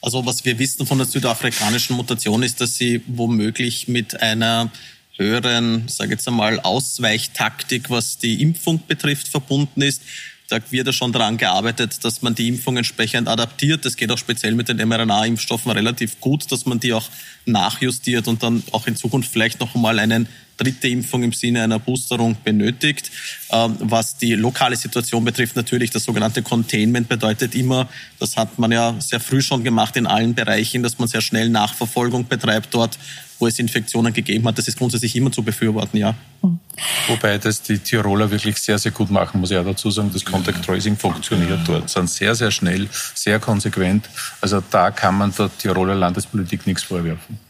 Also 0.00 0.26
was 0.26 0.44
wir 0.44 0.58
wissen 0.58 0.84
von 0.84 0.98
der 0.98 1.06
südafrikanischen 1.06 1.94
Mutation 1.94 2.42
ist, 2.42 2.60
dass 2.60 2.74
sie 2.74 3.02
womöglich 3.06 3.86
mit 3.86 4.20
einer 4.20 4.68
höheren, 5.16 5.88
sage 5.88 6.12
jetzt 6.12 6.26
einmal, 6.26 6.60
Ausweichtaktik, 6.60 7.90
was 7.90 8.18
die 8.18 8.42
Impfung 8.42 8.82
betrifft, 8.86 9.28
verbunden 9.28 9.82
ist. 9.82 10.02
Da 10.48 10.58
wird 10.70 10.86
ja 10.86 10.92
schon 10.92 11.12
daran 11.12 11.38
gearbeitet, 11.38 12.04
dass 12.04 12.20
man 12.20 12.34
die 12.34 12.48
Impfung 12.48 12.76
entsprechend 12.76 13.26
adaptiert. 13.26 13.86
Das 13.86 13.96
geht 13.96 14.10
auch 14.10 14.18
speziell 14.18 14.54
mit 14.54 14.68
den 14.68 14.76
mRNA-Impfstoffen 14.86 15.70
relativ 15.72 16.20
gut, 16.20 16.50
dass 16.52 16.66
man 16.66 16.78
die 16.78 16.92
auch 16.92 17.08
nachjustiert 17.46 18.28
und 18.28 18.42
dann 18.42 18.62
auch 18.72 18.86
in 18.86 18.94
Zukunft 18.94 19.32
vielleicht 19.32 19.60
noch 19.60 19.74
einmal 19.74 19.98
einen 19.98 20.28
dritte 20.58 20.88
Impfung 20.88 21.22
im 21.22 21.32
Sinne 21.32 21.62
einer 21.62 21.78
Boosterung 21.78 22.36
benötigt. 22.44 23.10
Ähm, 23.50 23.76
was 23.80 24.18
die 24.18 24.34
lokale 24.34 24.76
Situation 24.76 25.24
betrifft, 25.24 25.56
natürlich 25.56 25.90
das 25.90 26.04
sogenannte 26.04 26.42
Containment 26.42 27.08
bedeutet 27.08 27.54
immer, 27.54 27.88
das 28.18 28.36
hat 28.36 28.58
man 28.58 28.72
ja 28.72 28.94
sehr 29.00 29.20
früh 29.20 29.40
schon 29.40 29.64
gemacht 29.64 29.96
in 29.96 30.06
allen 30.06 30.34
Bereichen, 30.34 30.82
dass 30.82 30.98
man 30.98 31.08
sehr 31.08 31.22
schnell 31.22 31.48
Nachverfolgung 31.48 32.28
betreibt 32.28 32.74
dort, 32.74 32.98
wo 33.42 33.48
es 33.48 33.58
Infektionen 33.58 34.12
gegeben 34.12 34.46
hat. 34.46 34.56
Das 34.56 34.68
ist 34.68 34.78
grundsätzlich 34.78 35.16
immer 35.16 35.32
zu 35.32 35.42
befürworten, 35.42 35.98
ja. 35.98 36.14
Wobei 37.08 37.38
das 37.38 37.60
die 37.60 37.78
Tiroler 37.78 38.30
wirklich 38.30 38.56
sehr, 38.56 38.78
sehr 38.78 38.92
gut 38.92 39.10
machen, 39.10 39.40
muss 39.40 39.50
ich 39.50 39.58
auch 39.58 39.64
dazu 39.64 39.90
sagen. 39.90 40.10
Das 40.12 40.24
Contact 40.24 40.64
Tracing 40.64 40.96
funktioniert 40.96 41.58
dort, 41.66 41.90
sind 41.90 42.08
sehr, 42.08 42.36
sehr 42.36 42.52
schnell, 42.52 42.88
sehr 43.14 43.40
konsequent. 43.40 44.08
Also 44.40 44.62
da 44.70 44.92
kann 44.92 45.18
man 45.18 45.34
der 45.36 45.50
Tiroler 45.58 45.96
Landespolitik 45.96 46.68
nichts 46.68 46.84
vorwerfen. 46.84 47.40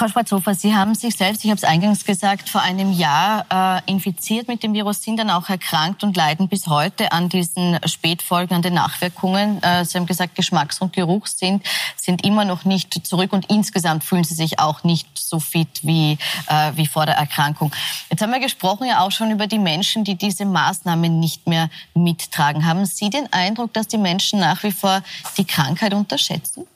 Frau 0.00 0.08
Schwarzhofer, 0.08 0.54
Sie 0.54 0.74
haben 0.74 0.94
sich 0.94 1.14
selbst, 1.14 1.44
ich 1.44 1.50
habe 1.50 1.58
es 1.58 1.64
eingangs 1.64 2.06
gesagt, 2.06 2.48
vor 2.48 2.62
einem 2.62 2.90
Jahr 2.90 3.82
äh, 3.84 3.92
infiziert 3.92 4.48
mit 4.48 4.62
dem 4.62 4.72
Virus, 4.72 5.02
sind 5.02 5.18
dann 5.18 5.28
auch 5.28 5.50
erkrankt 5.50 6.02
und 6.02 6.16
leiden 6.16 6.48
bis 6.48 6.68
heute 6.68 7.12
an 7.12 7.28
diesen 7.28 7.78
Spätfolgen, 7.84 8.56
an 8.56 8.62
den 8.62 8.72
Nachwirkungen. 8.72 9.62
Äh, 9.62 9.84
Sie 9.84 9.98
haben 9.98 10.06
gesagt, 10.06 10.36
Geschmacks- 10.36 10.80
und 10.80 10.94
Geruchssinn 10.94 11.60
sind 11.96 12.24
immer 12.24 12.46
noch 12.46 12.64
nicht 12.64 13.06
zurück 13.06 13.34
und 13.34 13.50
insgesamt 13.50 14.02
fühlen 14.02 14.24
Sie 14.24 14.32
sich 14.32 14.58
auch 14.58 14.84
nicht 14.84 15.06
so 15.18 15.38
fit 15.38 15.80
wie, 15.82 16.16
äh, 16.46 16.72
wie 16.76 16.86
vor 16.86 17.04
der 17.04 17.16
Erkrankung. 17.16 17.70
Jetzt 18.08 18.22
haben 18.22 18.32
wir 18.32 18.40
gesprochen 18.40 18.86
ja 18.86 19.00
auch 19.00 19.12
schon 19.12 19.30
über 19.30 19.46
die 19.46 19.58
Menschen, 19.58 20.04
die 20.04 20.14
diese 20.14 20.46
Maßnahmen 20.46 21.20
nicht 21.20 21.46
mehr 21.46 21.68
mittragen. 21.92 22.64
Haben 22.64 22.86
Sie 22.86 23.10
den 23.10 23.30
Eindruck, 23.34 23.74
dass 23.74 23.86
die 23.86 23.98
Menschen 23.98 24.40
nach 24.40 24.62
wie 24.62 24.72
vor 24.72 25.02
die 25.36 25.44
Krankheit 25.44 25.92
unterschätzen? 25.92 26.66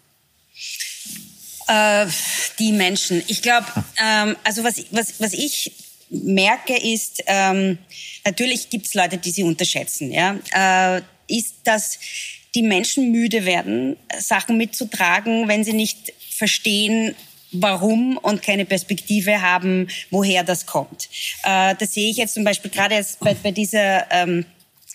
Äh, 1.69 2.07
die 2.59 2.73
Menschen. 2.73 3.23
Ich 3.27 3.43
glaube, 3.43 3.67
ähm, 4.03 4.37
also 4.45 4.65
was, 4.65 4.85
was, 4.91 5.21
was 5.21 5.33
ich 5.33 5.73
merke 6.11 6.77
ist, 6.77 7.23
ähm, 7.27 7.79
natürlich 8.25 8.71
gibt 8.71 8.87
es 8.87 8.95
Leute, 8.95 9.19
die 9.19 9.31
sie 9.31 9.43
unterschätzen. 9.43 10.13
Ja? 10.13 10.39
Äh, 10.53 11.03
ist, 11.27 11.57
dass 11.65 11.99
die 12.55 12.63
Menschen 12.63 13.11
müde 13.11 13.45
werden, 13.45 13.97
Sachen 14.19 14.57
mitzutragen, 14.57 15.49
wenn 15.49 15.65
sie 15.65 15.73
nicht 15.73 16.13
verstehen, 16.31 17.15
warum 17.51 18.17
und 18.19 18.43
keine 18.43 18.65
Perspektive 18.65 19.41
haben, 19.41 19.89
woher 20.11 20.45
das 20.45 20.67
kommt. 20.67 21.09
Äh, 21.45 21.75
das 21.79 21.95
sehe 21.95 22.11
ich 22.11 22.17
jetzt 22.17 22.35
zum 22.35 22.45
Beispiel 22.45 22.71
gerade 22.71 23.05
bei, 23.21 23.35
bei 23.35 23.53
dieser 23.53 24.11
ähm, 24.11 24.45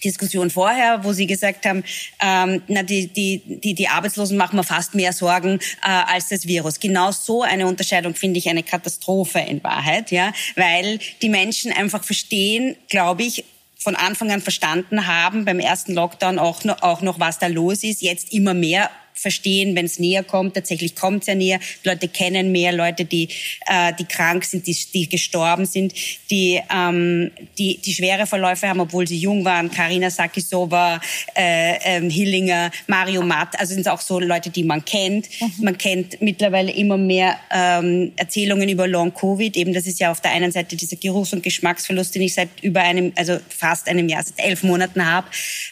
Diskussion 0.03 0.49
vorher, 0.49 1.03
wo 1.03 1.13
Sie 1.13 1.27
gesagt 1.27 1.65
haben, 1.65 1.83
ähm, 2.21 2.61
na, 2.67 2.83
die, 2.83 3.07
die, 3.07 3.41
die, 3.45 3.73
die 3.73 3.87
Arbeitslosen 3.87 4.37
machen 4.37 4.55
mir 4.55 4.63
fast 4.63 4.95
mehr 4.95 5.13
Sorgen 5.13 5.59
äh, 5.83 5.89
als 5.89 6.29
das 6.29 6.47
Virus. 6.47 6.79
Genau 6.79 7.11
so 7.11 7.43
eine 7.43 7.67
Unterscheidung 7.67 8.15
finde 8.15 8.39
ich 8.39 8.49
eine 8.49 8.63
Katastrophe 8.63 9.39
in 9.39 9.63
Wahrheit, 9.63 10.11
ja, 10.11 10.33
weil 10.55 10.99
die 11.21 11.29
Menschen 11.29 11.71
einfach 11.71 12.03
verstehen, 12.03 12.75
glaube 12.87 13.23
ich, 13.23 13.45
von 13.77 13.95
Anfang 13.95 14.29
an 14.31 14.41
verstanden 14.41 15.07
haben, 15.07 15.45
beim 15.45 15.59
ersten 15.59 15.93
Lockdown 15.93 16.37
auch 16.37 16.65
noch, 16.65 16.81
auch 16.81 17.01
noch, 17.01 17.19
was 17.19 17.39
da 17.39 17.47
los 17.47 17.83
ist, 17.83 18.01
jetzt 18.01 18.33
immer 18.33 18.53
mehr 18.53 18.89
verstehen, 19.13 19.75
wenn 19.75 19.85
es 19.85 19.99
näher 19.99 20.23
kommt. 20.23 20.53
Tatsächlich 20.53 20.95
kommt 20.95 21.23
es 21.23 21.27
ja 21.27 21.35
näher. 21.35 21.59
Leute 21.83 22.07
kennen 22.07 22.51
mehr 22.51 22.71
Leute, 22.71 23.05
die, 23.05 23.29
äh, 23.67 23.93
die 23.97 24.05
krank 24.05 24.45
sind, 24.45 24.67
die, 24.67 24.77
die 24.93 25.09
gestorben 25.09 25.65
sind, 25.65 25.93
die, 26.29 26.59
ähm, 26.73 27.31
die, 27.57 27.77
die 27.77 27.93
schwere 27.93 28.25
Verläufe 28.25 28.67
haben, 28.67 28.79
obwohl 28.79 29.07
sie 29.07 29.17
jung 29.17 29.43
waren. 29.45 29.69
Karina 29.71 30.09
Sakisova, 30.09 31.01
äh, 31.35 31.77
ähm, 31.83 32.09
Hillinger, 32.09 32.71
Mario 32.87 33.21
Matt. 33.21 33.59
Also 33.59 33.73
sind 33.73 33.81
es 33.81 33.87
auch 33.87 34.01
so 34.01 34.19
Leute, 34.19 34.49
die 34.49 34.63
man 34.63 34.83
kennt. 34.85 35.27
Mhm. 35.39 35.51
Man 35.63 35.77
kennt 35.77 36.21
mittlerweile 36.21 36.71
immer 36.71 36.97
mehr 36.97 37.37
ähm, 37.51 38.11
Erzählungen 38.15 38.69
über 38.69 38.87
Long-Covid. 38.87 39.55
Eben, 39.57 39.73
das 39.73 39.85
ist 39.85 39.99
ja 39.99 40.11
auf 40.11 40.21
der 40.21 40.31
einen 40.31 40.51
Seite 40.51 40.75
dieser 40.75 40.97
Geruchs- 40.97 41.33
und 41.33 41.43
Geschmacksverlust, 41.43 42.15
den 42.15 42.21
ich 42.23 42.33
seit 42.33 42.49
über 42.61 42.81
einem, 42.81 43.11
also 43.15 43.37
fast 43.49 43.87
einem 43.87 44.07
Jahr, 44.07 44.23
seit 44.23 44.45
elf 44.45 44.63
Monaten 44.63 45.05
habe. 45.05 45.27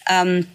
Ähm, 0.09 0.47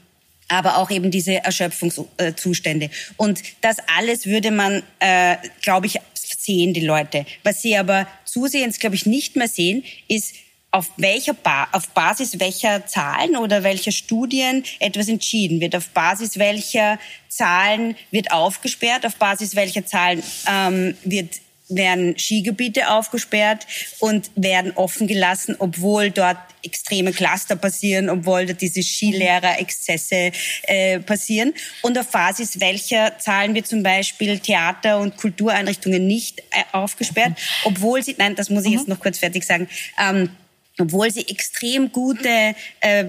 aber 0.52 0.76
auch 0.76 0.90
eben 0.90 1.10
diese 1.10 1.42
Erschöpfungszustände. 1.44 2.90
Und 3.16 3.42
das 3.62 3.76
alles 3.96 4.26
würde 4.26 4.50
man, 4.50 4.82
äh, 5.00 5.36
glaube 5.62 5.86
ich, 5.86 5.98
sehen, 6.14 6.74
die 6.74 6.84
Leute. 6.84 7.24
Was 7.42 7.62
sie 7.62 7.76
aber 7.76 8.06
zusehends, 8.24 8.78
glaube 8.78 8.96
ich, 8.96 9.06
nicht 9.06 9.36
mehr 9.36 9.48
sehen, 9.48 9.84
ist, 10.08 10.34
auf 10.74 10.90
welcher 10.96 11.34
ba 11.34 11.68
auf 11.72 11.88
Basis 11.88 12.40
welcher 12.40 12.86
Zahlen 12.86 13.36
oder 13.36 13.62
welcher 13.62 13.92
Studien 13.92 14.64
etwas 14.78 15.08
entschieden 15.08 15.60
wird, 15.60 15.76
auf 15.76 15.90
Basis 15.90 16.38
welcher 16.38 16.98
Zahlen 17.28 17.94
wird 18.10 18.32
aufgesperrt, 18.32 19.04
auf 19.04 19.16
Basis 19.16 19.54
welcher 19.54 19.84
Zahlen 19.84 20.22
ähm, 20.50 20.96
wird 21.04 21.41
werden 21.76 22.18
Skigebiete 22.18 22.90
aufgesperrt 22.90 23.66
und 23.98 24.30
werden 24.34 24.72
offen 24.76 25.06
gelassen, 25.06 25.56
obwohl 25.58 26.10
dort 26.10 26.38
extreme 26.62 27.12
Cluster 27.12 27.56
passieren, 27.56 28.08
obwohl 28.08 28.46
diese 28.46 28.82
Skilehrer-Exzesse 28.82 30.32
äh, 30.64 31.00
passieren. 31.00 31.54
Und 31.82 31.98
auf 31.98 32.08
Basis 32.10 32.60
welcher 32.60 33.18
Zahlen 33.18 33.54
wir 33.54 33.64
zum 33.64 33.82
Beispiel 33.82 34.38
Theater- 34.38 34.98
und 34.98 35.16
Kultureinrichtungen 35.16 36.06
nicht 36.06 36.40
äh, 36.40 36.62
aufgesperrt, 36.72 37.32
obwohl 37.64 38.02
sie, 38.02 38.14
nein, 38.18 38.34
das 38.36 38.50
muss 38.50 38.64
ich 38.64 38.72
jetzt 38.72 38.88
mhm. 38.88 38.94
noch 38.94 39.00
kurz 39.00 39.18
fertig 39.18 39.44
sagen, 39.44 39.68
ähm, 39.98 40.30
obwohl 40.78 41.10
sie 41.10 41.28
extrem 41.28 41.92
gute 41.92 42.54
äh, 42.80 43.04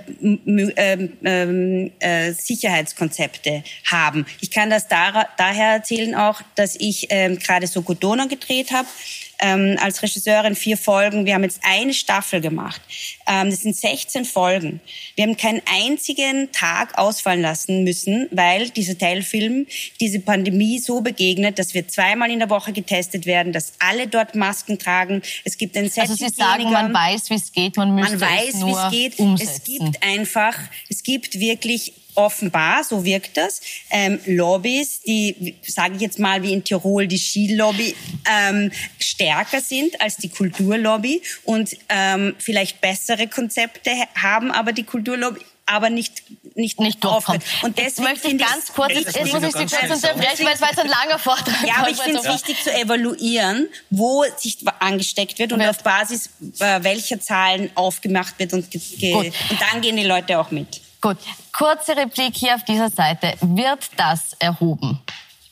äh, 0.45 1.09
äh, 1.99 2.31
Sicherheitskonzepte 2.33 3.63
haben. 3.85 4.25
Ich 4.41 4.51
kann 4.51 4.69
das 4.69 4.87
da, 4.87 5.27
daher 5.37 5.73
erzählen 5.73 6.15
auch, 6.15 6.41
dass 6.55 6.75
ich 6.75 7.07
ähm, 7.09 7.39
gerade 7.39 7.67
so 7.67 7.81
Godona 7.81 8.25
gedreht 8.25 8.71
habe 8.71 8.87
ähm, 9.39 9.77
als 9.79 10.01
Regisseurin 10.01 10.55
vier 10.55 10.77
Folgen. 10.77 11.25
Wir 11.25 11.35
haben 11.35 11.43
jetzt 11.43 11.61
eine 11.63 11.93
Staffel 11.93 12.41
gemacht. 12.41 12.81
Ähm, 13.27 13.49
das 13.49 13.61
sind 13.61 13.75
16 13.75 14.25
Folgen. 14.25 14.81
Wir 15.15 15.25
haben 15.25 15.37
keinen 15.37 15.61
einzigen 15.65 16.51
Tag 16.51 16.97
ausfallen 16.97 17.41
lassen 17.41 17.83
müssen, 17.83 18.27
weil 18.31 18.69
dieser 18.69 18.97
Teilfilm 18.97 19.67
diese 19.99 20.19
Pandemie 20.19 20.79
so 20.79 21.01
begegnet, 21.01 21.59
dass 21.59 21.73
wir 21.73 21.87
zweimal 21.87 22.31
in 22.31 22.39
der 22.39 22.49
Woche 22.49 22.73
getestet 22.73 23.25
werden, 23.25 23.53
dass 23.53 23.73
alle 23.79 24.07
dort 24.07 24.35
Masken 24.35 24.79
tragen. 24.79 25.21
Es 25.43 25.57
gibt 25.57 25.77
ein 25.77 25.89
Set 25.89 26.03
Also 26.03 26.15
Sie 26.15 26.29
sagen, 26.29 26.71
man 26.71 26.93
weiß, 26.93 27.29
wie 27.29 27.35
es 27.35 27.51
geht, 27.51 27.77
man 27.77 27.95
müsste 27.95 28.17
man 28.17 28.29
weiß, 28.29 28.65
wie 28.65 28.71
es 28.71 28.91
geht. 28.91 29.19
Umsetzen. 29.19 29.53
Es 29.53 29.63
gibt 29.63 30.03
einfach, 30.03 30.57
es 30.89 31.03
gibt 31.03 31.39
wirklich 31.39 31.93
offenbar, 32.15 32.83
so 32.83 33.03
wirkt 33.03 33.37
das, 33.37 33.61
ähm, 33.89 34.19
Lobbys, 34.25 35.01
die, 35.01 35.55
sage 35.65 35.95
ich 35.95 36.01
jetzt 36.01 36.19
mal 36.19 36.43
wie 36.43 36.53
in 36.53 36.63
Tirol, 36.63 37.07
die 37.07 37.17
Skilobby, 37.17 37.95
ähm, 38.31 38.71
stärker 38.99 39.61
sind 39.61 39.99
als 40.01 40.17
die 40.17 40.29
Kulturlobby 40.29 41.21
und 41.43 41.75
ähm, 41.89 42.35
vielleicht 42.39 42.81
bessere 43.13 43.27
Konzepte 43.27 43.91
haben, 44.21 44.51
aber 44.51 44.73
die 44.73 44.83
Kulturlobby 44.83 45.41
aber 45.65 45.89
nicht 45.89 46.23
nicht 46.55 46.81
nicht 46.81 47.01
durchkommt. 47.03 47.41
Und 47.61 47.77
deswegen 47.77 48.09
möchte 48.09 48.27
ich 48.27 48.37
ganz 48.37 48.73
kurz, 48.73 48.91
jetzt, 48.93 49.17
muss 49.33 49.43
ich 49.43 49.69
Sie 49.71 49.75
kurz 49.77 50.03
unterbrechen, 50.03 50.45
weil 50.45 50.53
es 50.53 50.61
war 50.61 50.69
jetzt 50.69 50.79
ein 50.79 50.89
langer 50.89 51.17
Vortrag. 51.17 51.65
Ja, 51.65 51.75
aber 51.77 51.89
ich 51.89 51.97
finde 51.97 52.19
es 52.19 52.25
wichtig 52.25 52.61
zu 52.61 52.73
evaluieren, 52.73 53.69
wo 53.89 54.25
sich 54.37 54.57
angesteckt 54.79 55.39
wird 55.39 55.53
und 55.53 55.61
ja. 55.61 55.69
auf 55.69 55.81
Basis 55.81 56.29
äh, 56.59 56.83
welcher 56.83 57.19
Zahlen 57.21 57.71
aufgemacht 57.75 58.37
wird 58.39 58.51
und, 58.51 58.65
und 58.75 59.33
dann 59.61 59.81
gehen 59.81 59.95
die 59.95 60.03
Leute 60.03 60.37
auch 60.37 60.51
mit. 60.51 60.81
Gut, 60.99 61.17
kurze 61.53 61.95
Replik 61.95 62.35
hier 62.35 62.55
auf 62.55 62.65
dieser 62.65 62.89
Seite. 62.89 63.33
Wird 63.39 63.89
das 63.95 64.33
erhoben? 64.39 65.01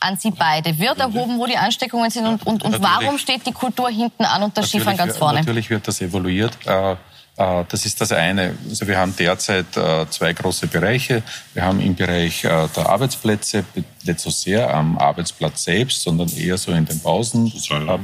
an 0.02 0.18
Sie 0.18 0.32
beide. 0.32 0.78
Wird 0.78 1.00
erhoben, 1.00 1.38
wo 1.38 1.46
die 1.46 1.58
Ansteckungen 1.58 2.10
sind 2.10 2.26
und, 2.26 2.46
und, 2.46 2.64
und 2.64 2.82
warum 2.82 3.18
steht 3.18 3.46
die 3.46 3.52
Kultur 3.52 3.90
hinten 3.90 4.26
an 4.26 4.44
und 4.44 4.58
das 4.58 4.70
Skifahren 4.70 4.98
ganz 4.98 5.18
vorne? 5.18 5.40
Natürlich 5.40 5.70
wird 5.70 5.88
das 5.88 6.02
evaluiert. 6.02 6.58
Äh, 6.66 6.96
das 7.36 7.86
ist 7.86 8.00
das 8.00 8.12
eine. 8.12 8.56
Also 8.70 8.88
wir 8.88 9.00
haben 9.00 9.16
derzeit 9.16 9.76
äh, 9.76 10.06
zwei 10.10 10.34
große 10.34 10.68
Bereiche. 10.68 11.24
Wir 11.54 11.64
haben 11.64 11.80
im 11.80 11.96
Bereich 11.96 12.42
der 12.42 12.70
Arbeitsplätze, 12.90 13.64
nicht 14.04 14.20
so 14.20 14.30
sehr 14.30 14.72
am 14.72 14.98
Arbeitsplatz 14.98 15.64
selbst, 15.64 16.04
sondern 16.04 16.30
eher 16.30 16.58
so 16.58 16.72
in 16.72 16.86
den 16.86 17.00
Pausen, 17.00 17.52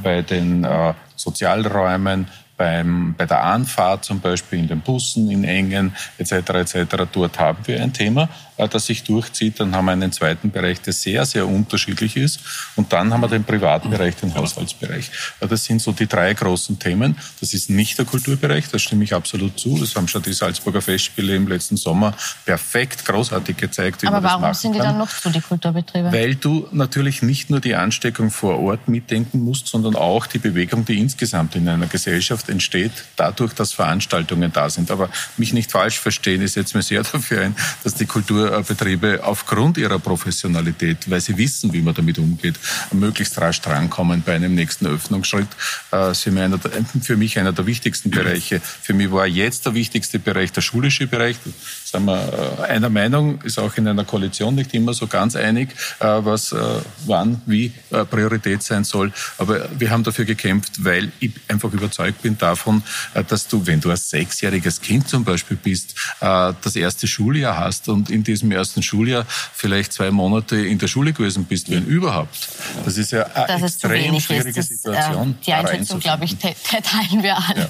bei 0.01 0.21
den 0.23 0.65
Sozialräumen, 1.15 2.27
beim, 2.57 3.13
bei 3.17 3.25
der 3.25 3.43
Anfahrt 3.43 4.03
zum 4.03 4.19
Beispiel 4.19 4.59
in 4.59 4.67
den 4.67 4.81
Bussen, 4.81 5.29
in 5.29 5.43
Engen 5.43 5.95
etc. 6.17 6.33
etc. 6.49 6.95
Dort 7.11 7.39
haben 7.39 7.59
wir 7.65 7.81
ein 7.81 7.93
Thema, 7.93 8.23
äh, 8.23 8.27
das 8.65 8.87
sich 8.87 9.03
durchzieht. 9.03 9.59
Dann 9.59 9.75
haben 9.75 9.85
wir 9.85 9.91
einen 9.91 10.11
zweiten 10.11 10.49
Bereich, 10.49 10.81
der 10.81 10.93
sehr, 10.93 11.25
sehr 11.25 11.47
unterschiedlich 11.47 12.17
ist. 12.17 12.39
Und 12.75 12.91
dann 12.91 13.13
haben 13.13 13.21
wir 13.21 13.27
den 13.27 13.43
privaten 13.43 13.89
Bereich, 13.91 14.15
den 14.15 14.33
Haushaltsbereich. 14.33 15.11
Äh, 15.39 15.47
das 15.47 15.63
sind 15.65 15.81
so 15.81 15.91
die 15.91 16.07
drei 16.07 16.33
großen 16.33 16.79
Themen. 16.79 17.17
Das 17.39 17.53
ist 17.53 17.69
nicht 17.69 17.97
der 17.97 18.05
Kulturbereich, 18.05 18.69
das 18.69 18.81
stimme 18.81 19.03
ich 19.03 19.13
absolut 19.13 19.59
zu. 19.59 19.77
Das 19.77 19.95
haben 19.95 20.07
schon 20.07 20.23
die 20.23 20.33
Salzburger 20.33 20.81
Festspiele 20.81 21.35
im 21.35 21.47
letzten 21.47 21.77
Sommer 21.77 22.13
perfekt, 22.45 23.05
großartig 23.05 23.57
gezeigt. 23.57 24.01
Wie 24.01 24.07
Aber 24.07 24.23
warum 24.23 24.53
sind 24.53 24.73
die 24.73 24.79
dann 24.79 24.97
noch 24.97 25.09
zu, 25.09 25.29
die 25.29 25.41
Kulturbetriebe? 25.41 26.11
Weil 26.11 26.35
du 26.35 26.67
natürlich 26.71 27.21
nicht 27.21 27.49
nur 27.49 27.59
die 27.59 27.75
Ansteckung 27.75 28.31
vor 28.31 28.59
Ort 28.59 28.87
mitdenken 28.87 29.43
musst, 29.43 29.67
sondern 29.67 29.95
auch 29.95 30.25
die 30.25 30.39
Bewegung, 30.39 30.85
die 30.85 30.97
insgesamt 30.99 31.55
in 31.55 31.67
einer 31.67 31.87
Gesellschaft 31.87 32.49
entsteht, 32.49 32.91
dadurch, 33.15 33.53
dass 33.53 33.73
Veranstaltungen 33.73 34.51
da 34.51 34.69
sind. 34.69 34.89
Aber 34.91 35.09
mich 35.37 35.53
nicht 35.53 35.71
falsch 35.71 35.99
verstehen, 35.99 36.41
ich 36.41 36.53
setze 36.53 36.77
mir 36.77 36.83
sehr 36.83 37.03
dafür 37.11 37.41
ein, 37.41 37.55
dass 37.83 37.95
die 37.95 38.05
Kulturbetriebe 38.47 39.23
aufgrund 39.23 39.77
ihrer 39.77 39.99
Professionalität, 39.99 41.09
weil 41.09 41.21
sie 41.21 41.37
wissen, 41.37 41.73
wie 41.73 41.81
man 41.81 41.93
damit 41.93 42.17
umgeht, 42.19 42.55
möglichst 42.91 43.39
rasch 43.39 43.61
drankommen 43.61 44.23
bei 44.25 44.35
einem 44.35 44.55
nächsten 44.55 44.87
Öffnungsschritt. 44.87 45.47
Äh, 45.91 46.13
sind 46.13 46.37
einer 46.37 46.57
der, 46.57 46.71
für 47.01 47.17
mich 47.17 47.37
einer 47.39 47.53
der 47.53 47.65
wichtigsten 47.65 48.09
Bereiche. 48.09 48.59
Für 48.59 48.93
mich 48.93 49.11
war 49.11 49.27
jetzt 49.27 49.65
der 49.65 49.73
wichtigste 49.73 50.19
Bereich 50.19 50.51
der 50.51 50.61
schulische 50.61 51.07
Bereich. 51.07 51.37
sind 51.83 52.05
wir 52.05 52.65
einer 52.67 52.89
Meinung, 52.89 53.41
ist 53.43 53.59
auch 53.59 53.75
in 53.77 53.87
einer 53.87 54.05
Koalition 54.05 54.55
nicht 54.55 54.73
immer 54.73 54.93
so 54.93 55.07
ganz 55.07 55.35
einig, 55.35 55.69
was 55.99 56.55
wann, 57.05 57.41
wie 57.45 57.71
Priorität 58.09 58.63
sein 58.63 58.83
soll. 58.83 59.11
Aber 59.37 59.67
wir 59.77 59.89
haben 59.89 60.03
dafür 60.03 60.25
gekämpft, 60.25 60.83
weil 60.83 61.11
ich 61.19 61.31
einfach 61.47 61.71
überzeugt 61.71 62.21
bin 62.21 62.37
davon, 62.37 62.83
dass 63.27 63.47
du, 63.47 63.65
wenn 63.65 63.79
du 63.79 63.89
als 63.89 64.09
sechsjähriges 64.09 64.81
Kind 64.81 65.07
zum 65.07 65.23
Beispiel 65.23 65.57
bist, 65.57 65.95
das 66.19 66.75
erste 66.75 67.07
Schuljahr 67.07 67.57
hast 67.57 67.89
und 67.89 68.09
in 68.09 68.23
diesem 68.37 68.51
ersten 68.51 68.83
Schuljahr 68.83 69.25
vielleicht 69.53 69.93
zwei 69.93 70.11
Monate 70.11 70.57
in 70.57 70.77
der 70.79 70.87
Schule 70.87 71.13
gewesen 71.13 71.45
bist, 71.45 71.69
wenn 71.69 71.85
überhaupt. 71.85 72.49
Das 72.85 72.97
ist 72.97 73.11
ja 73.11 73.23
eine 73.23 73.47
das 73.47 73.73
extrem 73.73 74.19
schwierige 74.19 74.49
ist. 74.49 74.57
Das, 74.57 74.67
Situation. 74.67 75.31
Äh, 75.31 75.45
die 75.45 75.53
Einschätzung, 75.53 75.99
glaube 75.99 76.25
ich, 76.25 76.37
teilen 76.37 77.23
wir 77.23 77.37
alle. 77.37 77.69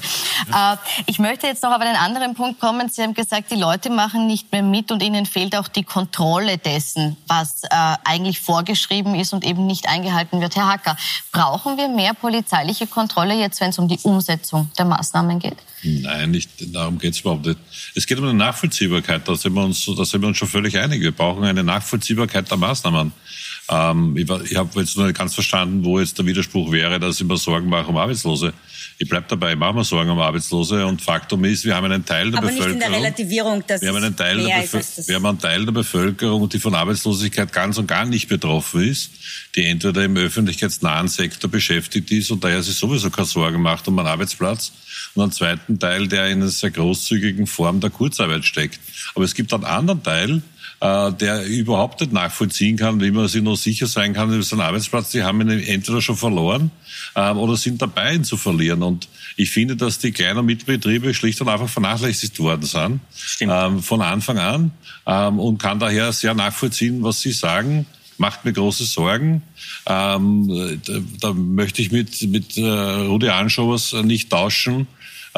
Ja. 0.52 0.74
Äh, 0.74 0.78
ich 1.06 1.20
möchte 1.20 1.48
jetzt 1.48 1.64
noch 1.64 1.72
auf 1.72 1.82
einen 1.82 1.96
anderen 1.96 2.36
Punkt 2.36 2.60
kommen. 2.60 2.90
Sie 2.90 3.02
haben 3.02 3.14
gesagt, 3.14 3.52
die 3.52 3.56
Leute 3.56 3.90
machen 3.90 4.28
nicht 4.28 4.52
mehr 4.52 4.64
mit 4.64 4.92
und 4.92 5.02
ihnen 5.02 5.26
fehlt 5.26 5.56
auch 5.56 5.68
die 5.68 5.84
Kontrolle 5.84 6.58
dessen, 6.58 7.18
was 7.28 7.64
äh, 7.64 7.68
eigentlich 8.04 8.40
vorgeschrieben 8.40 9.16
ist 9.16 9.34
und 9.34 9.46
eben 9.46 9.66
nicht 9.66 9.88
eingehalten 9.88 10.42
wird. 10.42 10.56
Herr 10.56 10.68
Hacker, 10.68 10.98
brauchen 11.32 11.78
wir 11.78 11.88
mehr 11.88 12.14
polizeiliche 12.14 12.88
Kontrolle 12.88 13.36
jetzt, 13.36 13.62
wenn 13.62 13.70
es 13.70 13.80
um 13.80 13.88
die 13.88 14.00
Umsetzung 14.04 14.70
der 14.78 14.86
Maßnahmen 14.86 15.40
geht? 15.40 15.58
Nein, 15.84 16.32
nicht, 16.32 16.50
darum 16.74 16.98
geht 16.98 17.14
es 17.14 17.20
überhaupt 17.20 17.46
nicht. 17.46 17.60
Es 17.94 18.08
geht 18.08 18.18
um 18.18 18.24
eine 18.26 18.34
Nachvollziehbarkeit. 18.34 19.28
Da 19.28 19.36
sind, 19.36 19.54
wir 19.54 19.64
uns, 19.64 19.86
da 19.86 20.06
sind 20.06 20.22
wir 20.22 20.28
uns 20.28 20.38
schon 20.38 20.48
völlig 20.58 20.80
einig. 20.80 21.02
Wir 21.02 21.12
brauchen 21.12 21.44
eine 21.44 21.64
Nachvollziehbarkeit 21.64 22.50
der 22.50 22.58
Maßnahmen. 22.58 23.12
Ähm, 23.70 24.16
ich 24.16 24.30
ich 24.30 24.56
habe 24.56 24.80
jetzt 24.80 24.98
noch 24.98 25.06
nicht 25.06 25.18
ganz 25.18 25.34
verstanden, 25.34 25.84
wo 25.84 26.00
jetzt 26.00 26.18
der 26.18 26.26
Widerspruch 26.26 26.72
wäre, 26.72 27.00
dass 27.00 27.20
ich 27.20 27.28
mir 27.28 27.38
Sorgen 27.38 27.68
mache 27.68 27.88
um 27.88 27.98
Arbeitslose. 27.98 28.54
Ich 28.98 29.08
bleib 29.08 29.28
dabei, 29.28 29.54
ich 29.54 29.58
mache 29.58 29.74
mir 29.74 29.84
Sorgen 29.84 30.10
um 30.10 30.20
Arbeitslose 30.20 30.86
und 30.86 31.02
Faktum 31.02 31.44
ist, 31.44 31.66
wir 31.66 31.76
haben 31.76 31.86
einen 31.86 32.06
Teil 32.06 32.32
der 32.32 32.40
Aber 32.40 32.48
Bevölkerung. 32.48 32.78
Nicht 32.78 32.86
in 32.86 32.92
der 32.92 33.00
Relativierung, 33.00 33.64
dass 33.68 33.82
wir 33.82 33.90
haben 33.90 33.98
einen 33.98 34.16
Teil 34.16 34.38
der 34.38 34.48
wir 34.48 35.16
haben 35.16 35.26
einen 35.26 35.40
Teil 35.40 35.66
der 35.66 35.72
Bevölkerung, 35.74 36.48
die 36.48 36.60
von 36.60 36.74
Arbeitslosigkeit 36.74 37.52
ganz 37.52 37.78
und 37.78 37.88
gar 37.88 38.06
nicht 38.06 38.30
betroffen 38.30 38.84
ist, 38.84 39.12
die 39.56 39.66
entweder 39.66 40.04
im 40.06 40.16
öffentlichkeitsnahen 40.16 41.10
Sektor 41.10 41.50
beschäftigt 41.52 42.10
ist 42.12 42.32
und 42.32 42.44
daher 42.44 42.64
sich 42.64 42.76
sowieso 42.76 43.10
keine 43.10 43.28
Sorgen 43.28 43.62
macht 43.62 43.88
um 43.88 44.00
einen 44.00 44.08
Arbeitsplatz 44.08 44.72
und 45.14 45.24
einen 45.24 45.32
zweiten 45.32 45.78
Teil, 45.78 46.08
der 46.08 46.28
in 46.28 46.42
einer 46.42 46.48
sehr 46.48 46.72
großzügigen 46.72 47.48
Form 47.48 47.82
der 47.82 47.90
Kurzarbeit 47.90 48.46
steckt. 48.46 48.80
Aber 49.14 49.26
es 49.26 49.36
gibt 49.36 49.54
einen 49.54 49.66
anderen 49.66 50.02
Teil, 50.02 50.42
äh, 50.80 51.12
der 51.14 51.46
überhaupt 51.46 52.02
nicht 52.02 52.14
nachvollziehen 52.14 52.78
kann, 52.78 53.02
wie 53.02 53.12
man 53.12 53.28
sich 53.28 53.42
noch 53.42 53.56
sicher 53.56 53.88
sein 53.88 54.14
kann 54.14 54.32
über 54.32 54.44
seinen 54.44 54.62
Arbeitsplatz. 54.62 55.12
Die 55.12 55.24
haben 55.24 55.42
ihn 55.42 55.50
entweder 55.50 56.02
schon 56.02 56.16
verloren 56.16 56.72
äh, 57.16 57.32
oder 57.32 57.56
sind 57.58 57.82
dabei, 57.82 58.14
ihn 58.14 58.24
zu 58.24 58.38
verlieren. 58.38 58.84
Und 58.84 59.08
ich 59.36 59.50
finde, 59.50 59.76
dass 59.76 60.00
die 60.00 60.12
kleinen 60.12 60.46
Mitbetriebe 60.46 61.14
schlicht 61.14 61.42
und 61.42 61.50
einfach 61.50 61.70
vernachlässigt 61.70 62.40
worden 62.40 62.64
sind 62.64 63.00
ähm, 63.40 63.82
von 63.82 64.02
Anfang 64.02 64.38
an 64.38 64.72
ähm, 65.06 65.40
und 65.40 65.58
kann 65.58 65.80
daher 65.80 66.12
sehr 66.14 66.34
nachvollziehen, 66.34 67.04
was 67.04 67.22
Sie 67.22 67.32
sagen 67.32 67.86
macht 68.20 68.46
mir 68.46 68.54
große 68.54 68.86
Sorgen. 68.86 69.44
Ähm, 69.86 70.80
da, 70.86 70.94
da, 71.20 71.34
möchte 71.34 71.82
ich 71.82 71.92
mit, 71.92 72.22
mit 72.24 72.58
äh, 72.58 72.62
Rudi 72.62 73.30
Anschauers 73.30 73.94
nicht 73.94 74.32
tauschen. 74.32 74.88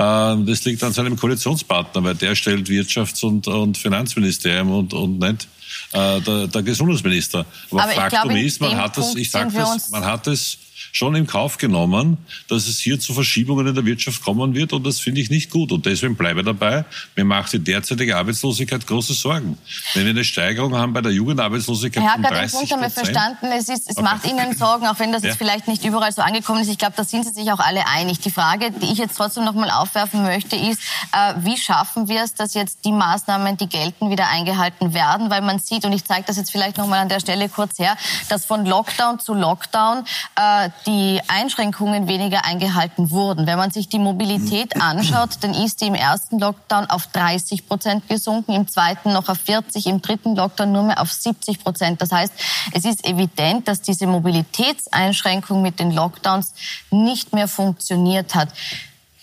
Ähm, 0.01 0.45
das 0.45 0.63
liegt 0.63 0.81
an 0.81 0.93
seinem 0.93 1.17
Koalitionspartner, 1.17 2.01
weil 2.01 2.15
der 2.15 2.33
stellt 2.33 2.67
Wirtschafts- 2.69 3.25
und, 3.25 3.47
und 3.47 3.77
Finanzministerium 3.77 4.71
und, 4.71 4.93
und 4.93 5.19
nicht 5.19 5.49
äh, 5.91 6.21
der, 6.21 6.47
der 6.47 6.63
Gesundheitsminister. 6.63 7.45
Aber, 7.69 7.83
Aber 7.83 7.91
Faktum 7.91 8.29
glaube, 8.29 8.39
ist, 8.39 8.61
man 8.61 8.77
hat 8.77 8.97
es, 8.97 9.15
ich 9.15 9.29
sage 9.29 9.51
das, 9.53 9.89
man 9.89 10.05
hat 10.05 10.25
es 10.27 10.57
schon 10.91 11.15
in 11.15 11.27
Kauf 11.27 11.57
genommen, 11.57 12.17
dass 12.47 12.67
es 12.67 12.79
hier 12.79 12.99
zu 12.99 13.13
Verschiebungen 13.13 13.67
in 13.67 13.75
der 13.75 13.85
Wirtschaft 13.85 14.23
kommen 14.23 14.53
wird 14.53 14.73
und 14.73 14.85
das 14.85 14.99
finde 14.99 15.21
ich 15.21 15.29
nicht 15.29 15.49
gut. 15.49 15.71
Und 15.71 15.85
deswegen 15.85 16.15
bleibe 16.15 16.43
dabei, 16.43 16.85
mir 17.15 17.25
macht 17.25 17.53
die 17.53 17.59
derzeitige 17.59 18.17
Arbeitslosigkeit 18.17 18.85
große 18.85 19.13
Sorgen. 19.13 19.57
Wenn 19.93 20.03
wir 20.03 20.11
eine 20.11 20.23
Steigerung 20.23 20.75
haben 20.75 20.93
bei 20.93 21.01
der 21.01 21.11
Jugendarbeitslosigkeit 21.11 22.03
Herr 22.03 22.13
von 22.13 22.23
30 22.23 22.39
den 22.39 22.57
Punkt 22.57 22.71
haben 22.71 22.81
wir 22.81 22.89
verstanden. 22.89 23.47
Es, 23.51 23.69
ist, 23.69 23.89
es 23.89 23.97
okay. 23.97 24.03
macht 24.03 24.25
Ihnen 24.25 24.55
Sorgen, 24.57 24.87
auch 24.87 24.99
wenn 24.99 25.11
das 25.11 25.23
ja. 25.23 25.29
jetzt 25.29 25.37
vielleicht 25.37 25.67
nicht 25.67 25.83
überall 25.85 26.11
so 26.11 26.21
angekommen 26.21 26.61
ist. 26.61 26.69
Ich 26.69 26.77
glaube, 26.77 26.93
da 26.95 27.03
sind 27.03 27.25
Sie 27.25 27.31
sich 27.31 27.51
auch 27.51 27.59
alle 27.59 27.85
einig. 27.87 28.19
Die 28.19 28.31
Frage, 28.31 28.71
die 28.71 28.91
ich 28.91 28.97
jetzt 28.97 29.17
trotzdem 29.17 29.45
noch 29.45 29.53
mal 29.53 29.69
aufwerfen 29.69 30.23
möchte, 30.23 30.55
ist, 30.55 30.81
äh, 31.11 31.33
wie 31.39 31.57
schaffen 31.57 32.07
wir 32.07 32.23
es, 32.23 32.33
dass 32.33 32.53
jetzt 32.53 32.85
die 32.85 32.91
Maßnahmen, 32.91 33.57
die 33.57 33.67
gelten, 33.67 34.09
wieder 34.09 34.27
eingehalten 34.29 34.93
werden? 34.93 35.29
Weil 35.29 35.41
man 35.41 35.59
sieht, 35.59 35.85
und 35.85 35.93
ich 35.93 36.05
zeige 36.05 36.25
das 36.25 36.37
jetzt 36.37 36.51
vielleicht 36.51 36.77
noch 36.77 36.87
mal 36.87 36.99
an 36.99 37.09
der 37.09 37.19
Stelle 37.19 37.49
kurz 37.49 37.79
her, 37.79 37.97
dass 38.29 38.45
von 38.45 38.65
Lockdown 38.65 39.19
zu 39.19 39.33
Lockdown 39.33 40.03
äh, 40.35 40.68
die 40.85 41.19
Einschränkungen 41.27 42.07
weniger 42.07 42.45
eingehalten 42.45 43.11
wurden. 43.11 43.47
Wenn 43.47 43.57
man 43.57 43.71
sich 43.71 43.89
die 43.89 43.99
Mobilität 43.99 44.81
anschaut, 44.81 45.37
dann 45.41 45.53
ist 45.53 45.81
die 45.81 45.87
im 45.87 45.95
ersten 45.95 46.39
Lockdown 46.39 46.85
auf 46.85 47.07
30 47.07 47.67
Prozent 47.67 48.07
gesunken, 48.07 48.53
im 48.53 48.67
zweiten 48.67 49.13
noch 49.13 49.29
auf 49.29 49.37
40, 49.39 49.87
im 49.87 50.01
dritten 50.01 50.35
Lockdown 50.35 50.71
nur 50.71 50.83
mehr 50.83 51.01
auf 51.01 51.11
70 51.11 51.63
Prozent. 51.63 52.01
Das 52.01 52.11
heißt, 52.11 52.33
es 52.73 52.85
ist 52.85 53.05
evident, 53.05 53.67
dass 53.67 53.81
diese 53.81 54.07
Mobilitätseinschränkung 54.07 55.61
mit 55.61 55.79
den 55.79 55.91
Lockdowns 55.91 56.53
nicht 56.91 57.33
mehr 57.33 57.47
funktioniert 57.47 58.35
hat. 58.35 58.49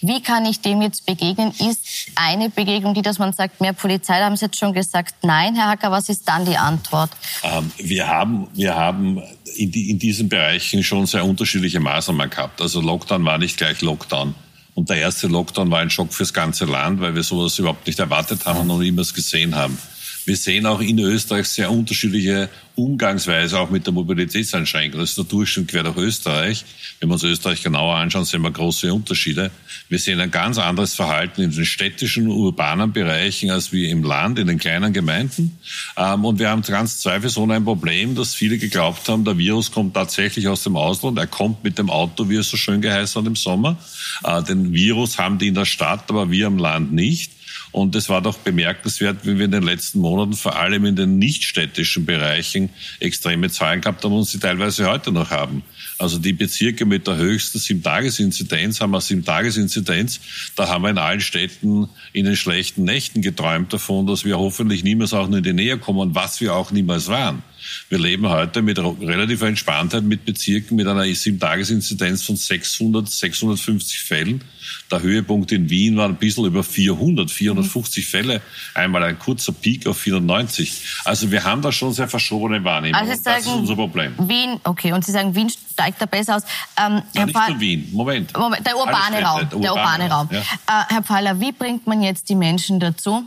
Wie 0.00 0.22
kann 0.22 0.44
ich 0.44 0.60
dem 0.60 0.82
jetzt 0.82 1.06
begegnen? 1.06 1.52
Ist 1.52 2.10
eine 2.16 2.50
Begegnung, 2.50 2.92
die, 2.92 3.02
dass 3.02 3.18
man 3.18 3.32
sagt, 3.32 3.60
mehr 3.60 3.72
Polizei, 3.72 4.18
da 4.18 4.26
haben 4.26 4.36
Sie 4.36 4.44
jetzt 4.44 4.58
schon 4.58 4.72
gesagt, 4.72 5.14
nein, 5.22 5.54
Herr 5.54 5.70
Hacker, 5.70 5.90
was 5.90 6.08
ist 6.08 6.28
dann 6.28 6.44
die 6.44 6.56
Antwort? 6.56 7.10
Ähm, 7.42 7.72
wir 7.78 8.06
haben, 8.06 8.48
wir 8.52 8.74
haben 8.74 9.22
in, 9.58 9.70
die, 9.70 9.90
in 9.90 9.98
diesen 9.98 10.28
Bereichen 10.28 10.82
schon 10.82 11.06
sehr 11.06 11.24
unterschiedliche 11.24 11.80
Maßnahmen 11.80 12.30
gehabt. 12.30 12.60
Also 12.60 12.80
Lockdown 12.80 13.24
war 13.24 13.38
nicht 13.38 13.56
gleich 13.56 13.80
Lockdown. 13.80 14.34
Und 14.74 14.90
der 14.90 14.98
erste 14.98 15.26
Lockdown 15.26 15.70
war 15.70 15.80
ein 15.80 15.90
Schock 15.90 16.12
fürs 16.12 16.34
ganze 16.34 16.66
Land, 16.66 17.00
weil 17.00 17.14
wir 17.14 17.22
sowas 17.22 17.58
überhaupt 17.58 17.86
nicht 17.86 17.98
erwartet 17.98 18.44
haben 18.44 18.60
und 18.60 18.66
noch 18.66 18.78
niemals 18.78 19.14
gesehen 19.14 19.54
haben. 19.54 19.78
Wir 20.26 20.36
sehen 20.36 20.66
auch 20.66 20.80
in 20.80 20.98
Österreich 20.98 21.46
sehr 21.46 21.70
unterschiedliche 21.70 22.48
Umgangsweise 22.74 23.58
auch 23.60 23.70
mit 23.70 23.86
der 23.86 23.94
Mobilitätseinschränkung. 23.94 25.00
Das 25.00 25.10
ist 25.10 25.18
der 25.18 25.24
Durchschnitt 25.24 25.68
quer 25.68 25.84
durch 25.84 25.96
Österreich. 25.96 26.64
Wenn 26.98 27.08
wir 27.08 27.14
uns 27.14 27.22
Österreich 27.22 27.62
genauer 27.62 27.94
anschauen, 27.94 28.24
sehen 28.24 28.42
wir 28.42 28.50
große 28.50 28.92
Unterschiede. 28.92 29.52
Wir 29.88 30.00
sehen 30.00 30.18
ein 30.18 30.32
ganz 30.32 30.58
anderes 30.58 30.94
Verhalten 30.96 31.42
in 31.42 31.52
den 31.52 31.64
städtischen, 31.64 32.26
urbanen 32.26 32.92
Bereichen 32.92 33.50
als 33.50 33.72
wie 33.72 33.88
im 33.88 34.02
Land, 34.02 34.40
in 34.40 34.48
den 34.48 34.58
kleinen 34.58 34.92
Gemeinden. 34.92 35.58
Ähm, 35.96 36.24
und 36.24 36.40
wir 36.40 36.50
haben 36.50 36.62
ganz 36.62 36.98
zweifelsohne 36.98 37.54
ein 37.54 37.64
Problem, 37.64 38.16
dass 38.16 38.34
viele 38.34 38.58
geglaubt 38.58 39.08
haben, 39.08 39.24
der 39.24 39.38
Virus 39.38 39.70
kommt 39.70 39.94
tatsächlich 39.94 40.48
aus 40.48 40.64
dem 40.64 40.76
Ausland. 40.76 41.18
Er 41.18 41.28
kommt 41.28 41.62
mit 41.62 41.78
dem 41.78 41.88
Auto, 41.88 42.28
wie 42.28 42.36
es 42.36 42.50
so 42.50 42.56
schön 42.56 42.80
geheißen 42.80 43.22
hat 43.22 43.28
im 43.28 43.36
Sommer. 43.36 43.78
Äh, 44.24 44.42
den 44.42 44.72
Virus 44.72 45.18
haben 45.18 45.38
die 45.38 45.46
in 45.46 45.54
der 45.54 45.66
Stadt, 45.66 46.10
aber 46.10 46.32
wir 46.32 46.48
im 46.48 46.58
Land 46.58 46.92
nicht. 46.92 47.35
Und 47.76 47.94
es 47.94 48.08
war 48.08 48.22
doch 48.22 48.38
bemerkenswert, 48.38 49.26
wie 49.26 49.36
wir 49.36 49.44
in 49.44 49.50
den 49.50 49.62
letzten 49.62 49.98
Monaten 50.00 50.32
vor 50.32 50.56
allem 50.56 50.86
in 50.86 50.96
den 50.96 51.18
nichtstädtischen 51.18 52.06
Bereichen 52.06 52.70
extreme 53.00 53.50
Zahlen 53.50 53.82
gehabt 53.82 54.02
haben 54.02 54.14
und 54.14 54.24
sie 54.24 54.38
teilweise 54.38 54.88
heute 54.88 55.12
noch 55.12 55.30
haben. 55.30 55.62
Also 55.98 56.18
die 56.18 56.32
Bezirke 56.32 56.86
mit 56.86 57.06
der 57.06 57.16
höchsten 57.16 57.58
Sieben-Tages-Inzidenz 57.58 58.80
haben 58.80 58.92
wir 58.92 59.02
Sieben-Tages-Inzidenz. 59.02 60.20
Da 60.56 60.68
haben 60.68 60.84
wir 60.84 60.88
in 60.88 60.96
allen 60.96 61.20
Städten 61.20 61.90
in 62.14 62.24
den 62.24 62.36
schlechten 62.36 62.84
Nächten 62.84 63.20
geträumt 63.20 63.74
davon, 63.74 64.06
dass 64.06 64.24
wir 64.24 64.38
hoffentlich 64.38 64.82
niemals 64.82 65.12
auch 65.12 65.28
nur 65.28 65.38
in 65.38 65.44
die 65.44 65.52
Nähe 65.52 65.76
kommen, 65.76 66.14
was 66.14 66.40
wir 66.40 66.54
auch 66.54 66.70
niemals 66.70 67.08
waren. 67.08 67.42
Wir 67.88 67.98
leben 67.98 68.28
heute 68.28 68.62
mit 68.62 68.78
relativer 68.78 69.46
Entspanntheit 69.46 70.02
mit 70.02 70.24
Bezirken 70.24 70.76
mit 70.76 70.86
einer 70.86 71.04
Sieben-Tages-Inzidenz 71.04 72.22
von 72.22 72.36
600, 72.36 73.08
650 73.08 74.00
Fällen. 74.00 74.42
Der 74.90 75.02
Höhepunkt 75.02 75.52
in 75.52 75.70
Wien 75.70 75.96
war 75.96 76.08
ein 76.08 76.16
bisschen 76.16 76.44
über 76.44 76.62
400, 76.62 77.30
450 77.30 78.04
mhm. 78.04 78.08
Fälle. 78.08 78.42
Einmal 78.74 79.02
ein 79.04 79.18
kurzer 79.18 79.52
Peak 79.52 79.86
auf 79.86 79.98
490. 79.98 81.02
Also 81.04 81.30
wir 81.30 81.44
haben 81.44 81.62
da 81.62 81.72
schon 81.72 81.92
sehr 81.92 82.08
verschobene 82.08 82.62
Wahrnehmung. 82.64 83.00
Also 83.00 83.14
sagen, 83.14 83.42
das 83.44 83.46
ist 83.46 83.52
unser 83.52 83.76
Problem. 83.76 84.14
Wien, 84.18 84.60
okay, 84.64 84.92
und 84.92 85.04
Sie 85.04 85.12
sagen, 85.12 85.34
Wien 85.34 85.50
steigt 85.50 86.00
da 86.00 86.06
besser 86.06 86.36
aus. 86.36 86.42
Ähm, 86.78 87.02
Herr 87.14 87.26
nicht 87.26 87.48
nur 87.48 87.60
Wien, 87.60 87.88
Moment. 87.92 88.36
Moment 88.36 88.66
der 88.66 88.76
urbane 88.76 89.22
Raum. 89.22 89.60
Der 89.60 89.72
urbane, 89.72 90.10
Raum. 90.10 90.28
Ja. 90.30 90.40
Äh, 90.40 90.94
Herr 90.94 91.02
Pfeiler, 91.02 91.40
wie 91.40 91.52
bringt 91.52 91.86
man 91.86 92.02
jetzt 92.02 92.28
die 92.28 92.34
Menschen 92.34 92.80
dazu, 92.80 93.26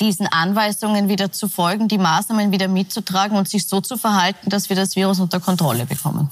diesen 0.00 0.26
Anweisungen 0.26 1.08
wieder 1.08 1.32
zu 1.32 1.48
folgen, 1.48 1.88
die 1.88 1.98
Maßnahmen 1.98 2.52
wieder 2.52 2.68
mitzutragen 2.68 3.36
und 3.36 3.48
sich 3.48 3.66
so 3.66 3.80
zu 3.80 3.96
verhalten, 3.96 4.50
dass 4.50 4.68
wir 4.68 4.76
das 4.76 4.96
Virus 4.96 5.20
unter 5.20 5.40
Kontrolle 5.40 5.86
bekommen? 5.86 6.30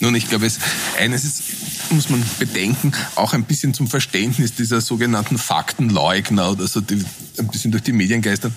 Nun, 0.00 0.14
ich 0.16 0.28
glaube, 0.28 0.46
es, 0.46 0.58
eines 0.98 1.24
ist, 1.24 1.42
muss 1.90 2.08
man 2.08 2.24
bedenken, 2.38 2.92
auch 3.14 3.34
ein 3.34 3.44
bisschen 3.44 3.72
zum 3.72 3.86
Verständnis 3.86 4.54
dieser 4.54 4.80
sogenannten 4.80 5.38
Faktenleugner 5.38 6.50
oder 6.50 6.66
so, 6.66 6.80
die 6.80 7.04
ein 7.38 7.46
bisschen 7.48 7.70
durch 7.70 7.84
die 7.84 7.92
Medien 7.92 8.20
geistern. 8.20 8.54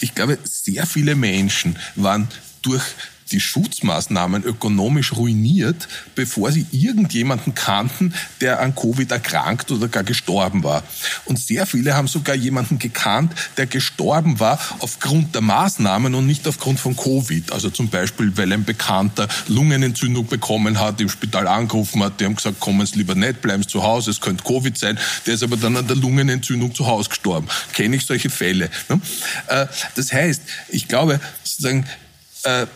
Ich 0.00 0.14
glaube, 0.14 0.38
sehr 0.44 0.86
viele 0.86 1.16
Menschen 1.16 1.76
waren 1.96 2.28
durch 2.62 2.84
die 3.32 3.40
Schutzmaßnahmen 3.40 4.44
ökonomisch 4.44 5.12
ruiniert, 5.12 5.88
bevor 6.14 6.52
sie 6.52 6.66
irgendjemanden 6.70 7.54
kannten, 7.54 8.14
der 8.40 8.60
an 8.60 8.74
Covid 8.74 9.10
erkrankt 9.10 9.70
oder 9.70 9.88
gar 9.88 10.04
gestorben 10.04 10.64
war. 10.64 10.82
Und 11.24 11.38
sehr 11.38 11.66
viele 11.66 11.94
haben 11.94 12.08
sogar 12.08 12.34
jemanden 12.34 12.78
gekannt, 12.78 13.32
der 13.56 13.66
gestorben 13.66 14.40
war 14.40 14.58
aufgrund 14.80 15.34
der 15.34 15.42
Maßnahmen 15.42 16.14
und 16.14 16.26
nicht 16.26 16.46
aufgrund 16.48 16.80
von 16.80 16.96
Covid. 16.96 17.52
Also 17.52 17.70
zum 17.70 17.88
Beispiel, 17.88 18.36
weil 18.36 18.52
ein 18.52 18.64
Bekannter 18.64 19.28
Lungenentzündung 19.48 20.26
bekommen 20.26 20.80
hat, 20.80 21.00
im 21.00 21.08
Spital 21.08 21.46
angerufen 21.46 22.02
hat, 22.02 22.20
die 22.20 22.24
haben 22.24 22.36
gesagt, 22.36 22.60
kommen 22.60 22.86
Sie 22.86 22.98
lieber 22.98 23.14
nicht, 23.14 23.40
bleiben 23.40 23.62
Sie 23.62 23.68
zu 23.68 23.82
Hause, 23.82 24.10
es 24.10 24.20
könnte 24.20 24.44
Covid 24.44 24.76
sein. 24.76 24.98
Der 25.26 25.34
ist 25.34 25.42
aber 25.42 25.56
dann 25.56 25.76
an 25.76 25.86
der 25.86 25.96
Lungenentzündung 25.96 26.74
zu 26.74 26.86
Hause 26.86 27.08
gestorben. 27.08 27.48
Kenne 27.72 27.96
ich 27.96 28.06
solche 28.06 28.30
Fälle. 28.30 28.70
Ne? 28.88 29.00
Äh, 29.48 29.66
das 29.94 30.12
heißt, 30.12 30.42
ich 30.68 30.88
glaube, 30.88 31.20
sozusagen, 31.42 31.86
äh, 32.44 32.66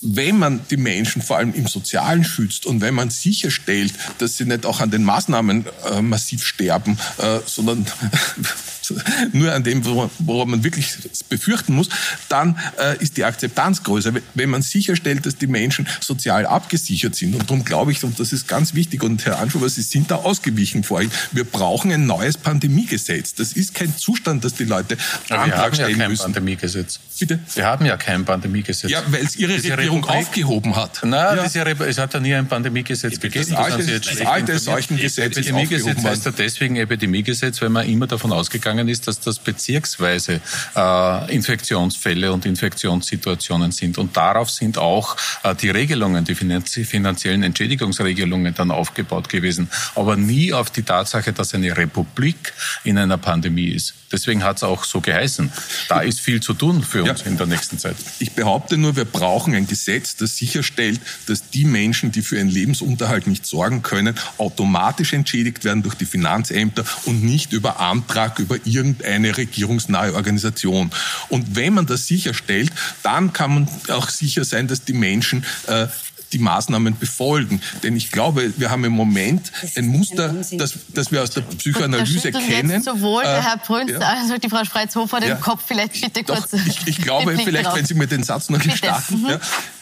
wenn 0.00 0.38
man 0.38 0.60
die 0.70 0.76
Menschen 0.76 1.22
vor 1.22 1.38
allem 1.38 1.52
im 1.54 1.66
Sozialen 1.66 2.24
schützt 2.24 2.66
und 2.66 2.80
wenn 2.80 2.94
man 2.94 3.10
sicherstellt, 3.10 3.92
dass 4.18 4.36
sie 4.36 4.44
nicht 4.44 4.64
auch 4.64 4.80
an 4.80 4.90
den 4.90 5.04
Maßnahmen 5.04 5.66
äh, 5.90 6.02
massiv 6.02 6.44
sterben, 6.44 6.98
äh, 7.18 7.40
sondern 7.46 7.86
nur 9.32 9.52
an 9.52 9.64
dem, 9.64 9.84
woran 9.84 10.50
man 10.50 10.64
wirklich 10.64 10.96
befürchten 11.28 11.74
muss, 11.74 11.88
dann 12.28 12.58
äh, 12.78 13.02
ist 13.02 13.16
die 13.16 13.24
Akzeptanz 13.24 13.82
größer. 13.82 14.12
Wenn 14.34 14.50
man 14.50 14.62
sicherstellt, 14.62 15.26
dass 15.26 15.36
die 15.36 15.46
Menschen 15.46 15.86
sozial 16.00 16.46
abgesichert 16.46 17.14
sind. 17.14 17.34
Und 17.34 17.50
darum 17.50 17.64
glaube 17.64 17.92
ich, 17.92 18.02
und 18.04 18.18
das 18.18 18.32
ist 18.32 18.48
ganz 18.48 18.74
wichtig, 18.74 19.02
und 19.02 19.24
Herr 19.26 19.38
Anschuber, 19.38 19.68
Sie 19.68 19.82
sind 19.82 20.10
da 20.10 20.16
ausgewichen 20.16 20.84
vorhin, 20.84 21.10
wir 21.32 21.44
brauchen 21.44 21.92
ein 21.92 22.06
neues 22.06 22.36
Pandemiegesetz. 22.36 23.34
Das 23.34 23.52
ist 23.52 23.74
kein 23.74 23.96
Zustand, 23.96 24.44
dass 24.44 24.54
die 24.54 24.64
Leute 24.64 24.96
Aber 25.28 25.42
Antrag 25.42 25.74
stellen 25.74 25.90
ja 25.90 25.96
kein 25.96 26.10
müssen. 26.10 26.22
Pandemiegesetz. 26.22 27.00
Bitte? 27.18 27.38
Wir 27.54 27.66
haben 27.66 27.84
ja 27.84 27.96
kein 27.96 28.24
Pandemiegesetz. 28.24 28.90
Ja, 28.90 29.02
weil 29.08 29.24
es 29.24 29.36
Ihre 29.36 29.54
Diese 29.54 29.76
Regierung 29.76 30.04
Republik, 30.04 30.28
aufgehoben 30.28 30.76
hat. 30.76 31.00
Nein, 31.02 31.36
ja. 31.36 31.44
es 31.44 31.98
hat 31.98 32.14
ja 32.14 32.20
nie 32.20 32.34
ein 32.34 32.46
Pandemiegesetz 32.46 33.18
gegeben. 33.18 33.46
Das 33.50 33.58
alte, 33.58 34.00
das 34.00 34.20
alte 34.20 34.58
Seuchengesetz 34.58 35.36
Epidemiegesetz 35.36 36.04
heißt 36.04 36.26
ja 36.26 36.32
deswegen 36.32 36.76
Epidemiegesetz, 36.76 37.60
weil 37.62 37.70
man 37.70 37.88
immer 37.88 38.06
davon 38.06 38.32
ausgegangen 38.32 38.77
gegangen 38.78 38.88
ist, 38.88 39.06
dass 39.06 39.20
das 39.20 39.38
bezirksweise 39.38 40.40
äh, 40.76 41.34
Infektionsfälle 41.34 42.32
und 42.32 42.46
Infektionssituationen 42.46 43.72
sind. 43.72 43.98
Und 43.98 44.16
darauf 44.16 44.50
sind 44.50 44.78
auch 44.78 45.16
äh, 45.42 45.54
die 45.54 45.70
Regelungen, 45.70 46.24
die 46.24 46.34
finanziellen 46.34 47.42
Entschädigungsregelungen 47.42 48.54
dann 48.54 48.70
aufgebaut 48.70 49.28
gewesen. 49.28 49.68
Aber 49.94 50.16
nie 50.16 50.52
auf 50.52 50.70
die 50.70 50.82
Tatsache, 50.82 51.32
dass 51.32 51.54
eine 51.54 51.76
Republik 51.76 52.52
in 52.84 52.98
einer 52.98 53.18
Pandemie 53.18 53.68
ist. 53.68 53.94
Deswegen 54.10 54.42
hat 54.42 54.56
es 54.58 54.62
auch 54.62 54.84
so 54.84 55.00
geheißen. 55.00 55.52
Da 55.88 56.00
ist 56.00 56.20
viel 56.20 56.40
zu 56.40 56.54
tun 56.54 56.82
für 56.82 57.04
uns 57.04 57.20
ja. 57.20 57.26
in 57.26 57.36
der 57.36 57.46
nächsten 57.46 57.78
Zeit. 57.78 57.96
Ich 58.20 58.32
behaupte 58.32 58.78
nur, 58.78 58.96
wir 58.96 59.04
brauchen 59.04 59.54
ein 59.54 59.66
Gesetz, 59.66 60.16
das 60.16 60.36
sicherstellt, 60.36 61.00
dass 61.26 61.50
die 61.50 61.64
Menschen, 61.64 62.10
die 62.10 62.22
für 62.22 62.36
ihren 62.36 62.48
Lebensunterhalt 62.48 63.26
nicht 63.26 63.44
sorgen 63.44 63.82
können, 63.82 64.14
automatisch 64.38 65.12
entschädigt 65.12 65.64
werden 65.64 65.82
durch 65.82 65.94
die 65.94 66.06
Finanzämter 66.06 66.84
und 67.04 67.22
nicht 67.22 67.52
über 67.52 67.80
Antrag 67.80 68.38
über 68.38 68.56
irgendeine 68.68 69.36
regierungsnahe 69.36 70.14
Organisation. 70.14 70.90
Und 71.28 71.56
wenn 71.56 71.74
man 71.74 71.86
das 71.86 72.06
sicherstellt, 72.06 72.70
dann 73.02 73.32
kann 73.32 73.54
man 73.54 73.68
auch 73.88 74.08
sicher 74.08 74.44
sein, 74.44 74.68
dass 74.68 74.84
die 74.84 74.92
Menschen 74.92 75.44
äh, 75.66 75.86
die 76.32 76.38
Maßnahmen 76.38 76.98
befolgen. 76.98 77.60
Denn 77.82 77.96
ich 77.96 78.10
glaube, 78.10 78.52
wir 78.56 78.70
haben 78.70 78.84
im 78.84 78.92
Moment 78.92 79.50
ein 79.76 79.86
Muster, 79.86 80.34
das, 80.52 80.74
das 80.88 81.10
wir 81.10 81.22
aus 81.22 81.30
der 81.30 81.42
Psychoanalyse 81.42 82.32
kennen. 82.32 82.70
Jetzt 82.70 82.84
sowohl 82.84 83.22
der 83.22 83.38
äh, 83.38 83.42
Herr 83.42 83.56
Brünz 83.58 83.92
ja. 83.92 83.98
als 84.00 84.30
auch 84.30 84.38
die 84.38 84.48
Frau 84.48 84.64
Spreizhofer 84.64 85.20
den 85.20 85.30
ja. 85.30 85.34
Kopf 85.36 85.62
vielleicht 85.66 86.00
bitte 86.00 86.24
kurz. 86.24 86.50
Doch, 86.50 86.58
ich, 86.66 86.86
ich 86.86 87.02
glaube, 87.02 87.36
vielleicht, 87.44 87.66
drauf. 87.66 87.76
wenn 87.76 87.86
Sie 87.86 87.94
mir 87.94 88.06
den 88.06 88.22
Satz 88.22 88.50
noch 88.50 88.60
gestatten, 88.60 89.22
mhm. 89.22 89.28
ja, 89.28 89.40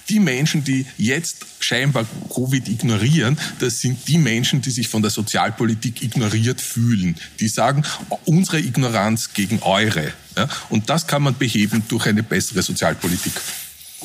die 0.09 0.20
Menschen, 0.20 0.64
die 0.64 0.86
jetzt 0.98 1.46
scheinbar 1.61 2.07
Covid 2.32 2.68
ignorieren, 2.68 3.38
das 3.59 3.80
sind 3.80 4.07
die 4.09 4.18
Menschen, 4.18 4.61
die 4.61 4.70
sich 4.70 4.88
von 4.88 5.02
der 5.02 5.11
Sozialpolitik 5.11 6.02
ignoriert 6.02 6.61
fühlen. 6.61 7.16
Die 7.40 7.48
sagen, 7.48 7.82
unsere 8.24 8.59
Ignoranz 8.59 9.32
gegen 9.34 9.61
eure. 9.62 10.12
Ja? 10.36 10.48
Und 10.68 10.88
das 10.90 11.07
kann 11.07 11.22
man 11.22 11.36
beheben 11.36 11.82
durch 11.88 12.07
eine 12.07 12.22
bessere 12.22 12.62
Sozialpolitik. 12.62 13.32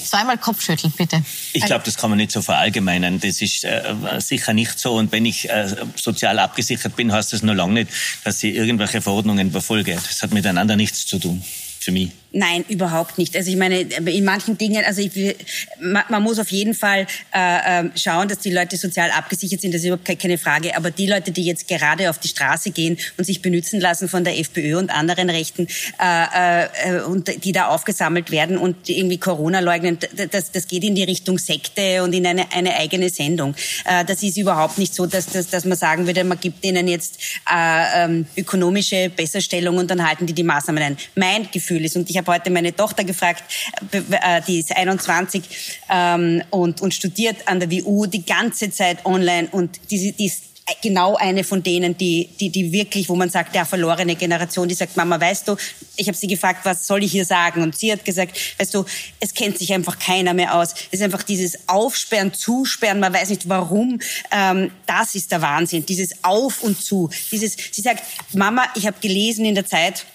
Zweimal 0.04 0.38
Kopfschütteln, 0.38 0.94
bitte. 0.98 1.22
Ich 1.54 1.66
glaube, 1.66 1.84
das 1.86 1.98
kann 1.98 2.10
man 2.10 2.18
nicht 2.18 2.32
so 2.32 2.42
verallgemeinern. 2.42 3.20
Das 3.20 3.42
ist 3.42 3.64
äh, 3.66 3.94
sicher 4.20 4.54
nicht 4.54 4.80
so. 4.80 4.96
Und 4.96 5.12
wenn 5.12 5.26
ich 5.26 5.50
äh, 5.50 5.76
sozial 5.96 6.40
abgesichert 6.40 6.96
bin, 6.96 7.12
heißt 7.12 7.34
das 7.34 7.44
nur 7.44 7.56
lange 7.56 7.74
nicht, 7.74 7.92
dass 8.24 8.42
ich 8.42 8.56
irgendwelche 8.56 9.02
Verordnungen 9.02 9.52
befolge. 9.52 9.94
Das 9.94 10.24
hat 10.24 10.32
miteinander 10.34 10.76
nichts 10.76 11.06
zu 11.06 11.20
tun, 11.20 11.44
für 11.80 11.92
mich. 11.92 12.12
Nein, 12.34 12.64
überhaupt 12.70 13.18
nicht. 13.18 13.36
Also 13.36 13.52
ich 13.52 13.58
meine, 13.58 13.82
in 13.82 14.24
manchen 14.24 14.58
Dingen, 14.58 14.86
also 14.86 15.02
ich, 15.02 15.36
man, 15.82 16.04
man 16.08 16.24
muss 16.24 16.40
auf 16.40 16.50
jeden 16.50 16.74
Fall 16.74 17.06
äh, 17.34 17.80
ähm, 17.80 17.92
schauen, 17.96 18.30
dass 18.30 18.40
die 18.40 18.52
Leute 18.52 18.78
sozial 18.78 19.12
abgesichert 19.12 19.60
sind, 19.60 19.74
das 19.74 19.82
ist 19.82 19.88
überhaupt 19.88 20.06
keine 20.18 20.38
Frage. 20.38 20.78
Aber 20.78 20.92
die 20.92 21.08
Leute, 21.08 21.32
die 21.32 21.44
jetzt 21.44 21.68
gerade 21.68 22.10
auf 22.10 22.20
die 22.20 22.30
Straße 22.30 22.72
gehen 22.72 22.98
und 23.18 23.26
sich 23.26 23.42
benützen 23.42 23.82
lassen 23.82 24.08
von 24.08 24.24
der 24.24 24.40
FPÖ 24.40 24.78
und 24.78 24.92
anderen 24.92 25.30
Rechten 25.30 25.68
äh, 26.02 27.00
äh, 27.00 27.02
und 27.02 27.44
die 27.44 27.52
da 27.52 27.68
aufgesammelt 27.68 28.32
werden 28.32 28.58
und 28.58 28.88
irgendwie 28.88 29.18
Corona 29.18 29.60
leugnen, 29.60 29.98
das, 30.32 30.54
das 30.54 30.68
geht 30.68 30.86
in 30.86 30.96
die 30.96 31.04
Richtung 31.04 31.38
Sekte 31.38 32.02
und 32.02 32.14
in 32.14 32.26
eine, 32.26 32.50
eine 32.54 32.78
eigene 32.78 33.10
Sendung. 33.10 33.56
Äh, 33.84 34.06
das 34.06 34.24
ist 34.24 34.38
überhaupt 34.38 34.78
nicht 34.78 34.96
so, 34.96 35.06
dass, 35.06 35.26
dass, 35.26 35.50
dass 35.50 35.66
man 35.66 35.78
sagen 35.78 36.08
würde, 36.08 36.24
man 36.24 36.40
gibt 36.40 36.64
denen 36.64 36.88
jetzt 36.88 37.20
äh, 37.54 38.06
ähm, 38.06 38.26
ökonomische 38.38 39.10
Besserstellung 39.10 39.78
und 39.78 39.92
dann 39.92 40.08
halten 40.08 40.28
die 40.28 40.34
die 40.34 40.44
Maßnahmen 40.44 40.82
ein. 40.82 40.98
Mein 41.16 41.52
Gefühl 41.52 41.84
ist, 41.84 41.98
und 41.98 42.10
ich 42.10 42.21
habe 42.22 42.32
heute 42.32 42.50
meine 42.50 42.76
Tochter 42.76 43.04
gefragt, 43.04 43.44
äh, 43.92 44.42
die 44.48 44.60
ist 44.60 44.76
21 44.76 45.44
ähm, 45.90 46.44
und, 46.50 46.82
und 46.82 46.94
studiert 46.94 47.48
an 47.48 47.60
der 47.60 47.72
WU 47.72 48.06
die 48.06 48.26
ganze 48.26 48.72
Zeit 48.72 49.06
online 49.06 49.48
und 49.52 49.80
die, 49.90 50.12
die 50.14 50.26
ist 50.26 50.52
genau 50.82 51.16
eine 51.16 51.44
von 51.44 51.64
denen, 51.64 51.98
die, 51.98 52.30
die, 52.40 52.50
die 52.50 52.72
wirklich, 52.72 53.10
wo 53.10 53.16
man 53.16 53.30
sagt, 53.30 53.56
der 53.56 53.66
verlorene 53.66 54.16
Generation, 54.16 54.68
die 54.68 54.76
sagt, 54.76 54.96
Mama, 54.96 55.20
weißt 55.20 55.48
du, 55.48 55.56
ich 55.98 56.08
habe 56.08 56.18
sie 56.18 56.28
gefragt, 56.28 56.62
was 56.64 56.88
soll 56.88 57.04
ich 57.04 57.12
hier 57.12 57.26
sagen? 57.26 57.64
Und 57.64 57.76
sie 57.76 57.92
hat 57.92 58.06
gesagt, 58.06 58.38
weißt 58.60 58.74
du, 58.74 58.86
es 59.20 59.34
kennt 59.34 59.58
sich 59.58 59.74
einfach 59.74 60.00
keiner 60.00 60.34
mehr 60.34 60.56
aus. 60.56 60.74
Es 60.92 61.00
ist 61.00 61.02
einfach 61.02 61.24
dieses 61.24 61.68
Aufsperren, 61.68 62.34
Zusperren, 62.34 63.00
man 63.00 63.14
weiß 63.14 63.30
nicht 63.30 63.50
warum. 63.50 64.00
Ähm, 64.32 64.72
das 64.86 65.16
ist 65.16 65.32
der 65.32 65.42
Wahnsinn, 65.42 65.86
dieses 65.86 66.24
Auf 66.24 66.64
und 66.64 66.82
Zu. 66.82 67.10
Dieses, 67.32 67.58
sie 67.72 67.82
sagt, 67.82 68.04
Mama, 68.34 68.64
ich 68.76 68.88
habe 68.88 68.98
gelesen 69.02 69.46
in 69.46 69.56
der 69.56 69.66
Zeit, 69.66 70.06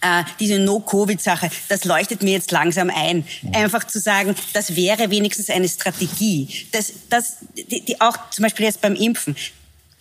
äh, 0.00 0.24
diese 0.40 0.58
No-Covid-Sache, 0.58 1.50
das 1.68 1.84
leuchtet 1.84 2.22
mir 2.22 2.32
jetzt 2.32 2.50
langsam 2.50 2.90
ein. 2.90 3.26
Einfach 3.52 3.84
zu 3.84 3.98
sagen, 3.98 4.34
das 4.52 4.76
wäre 4.76 5.10
wenigstens 5.10 5.50
eine 5.50 5.68
Strategie. 5.68 6.48
Das, 6.72 6.92
das, 7.10 7.36
die, 7.56 7.80
die 7.80 8.00
auch 8.00 8.16
zum 8.30 8.44
Beispiel 8.44 8.66
jetzt 8.66 8.80
beim 8.80 8.94
Impfen, 8.94 9.36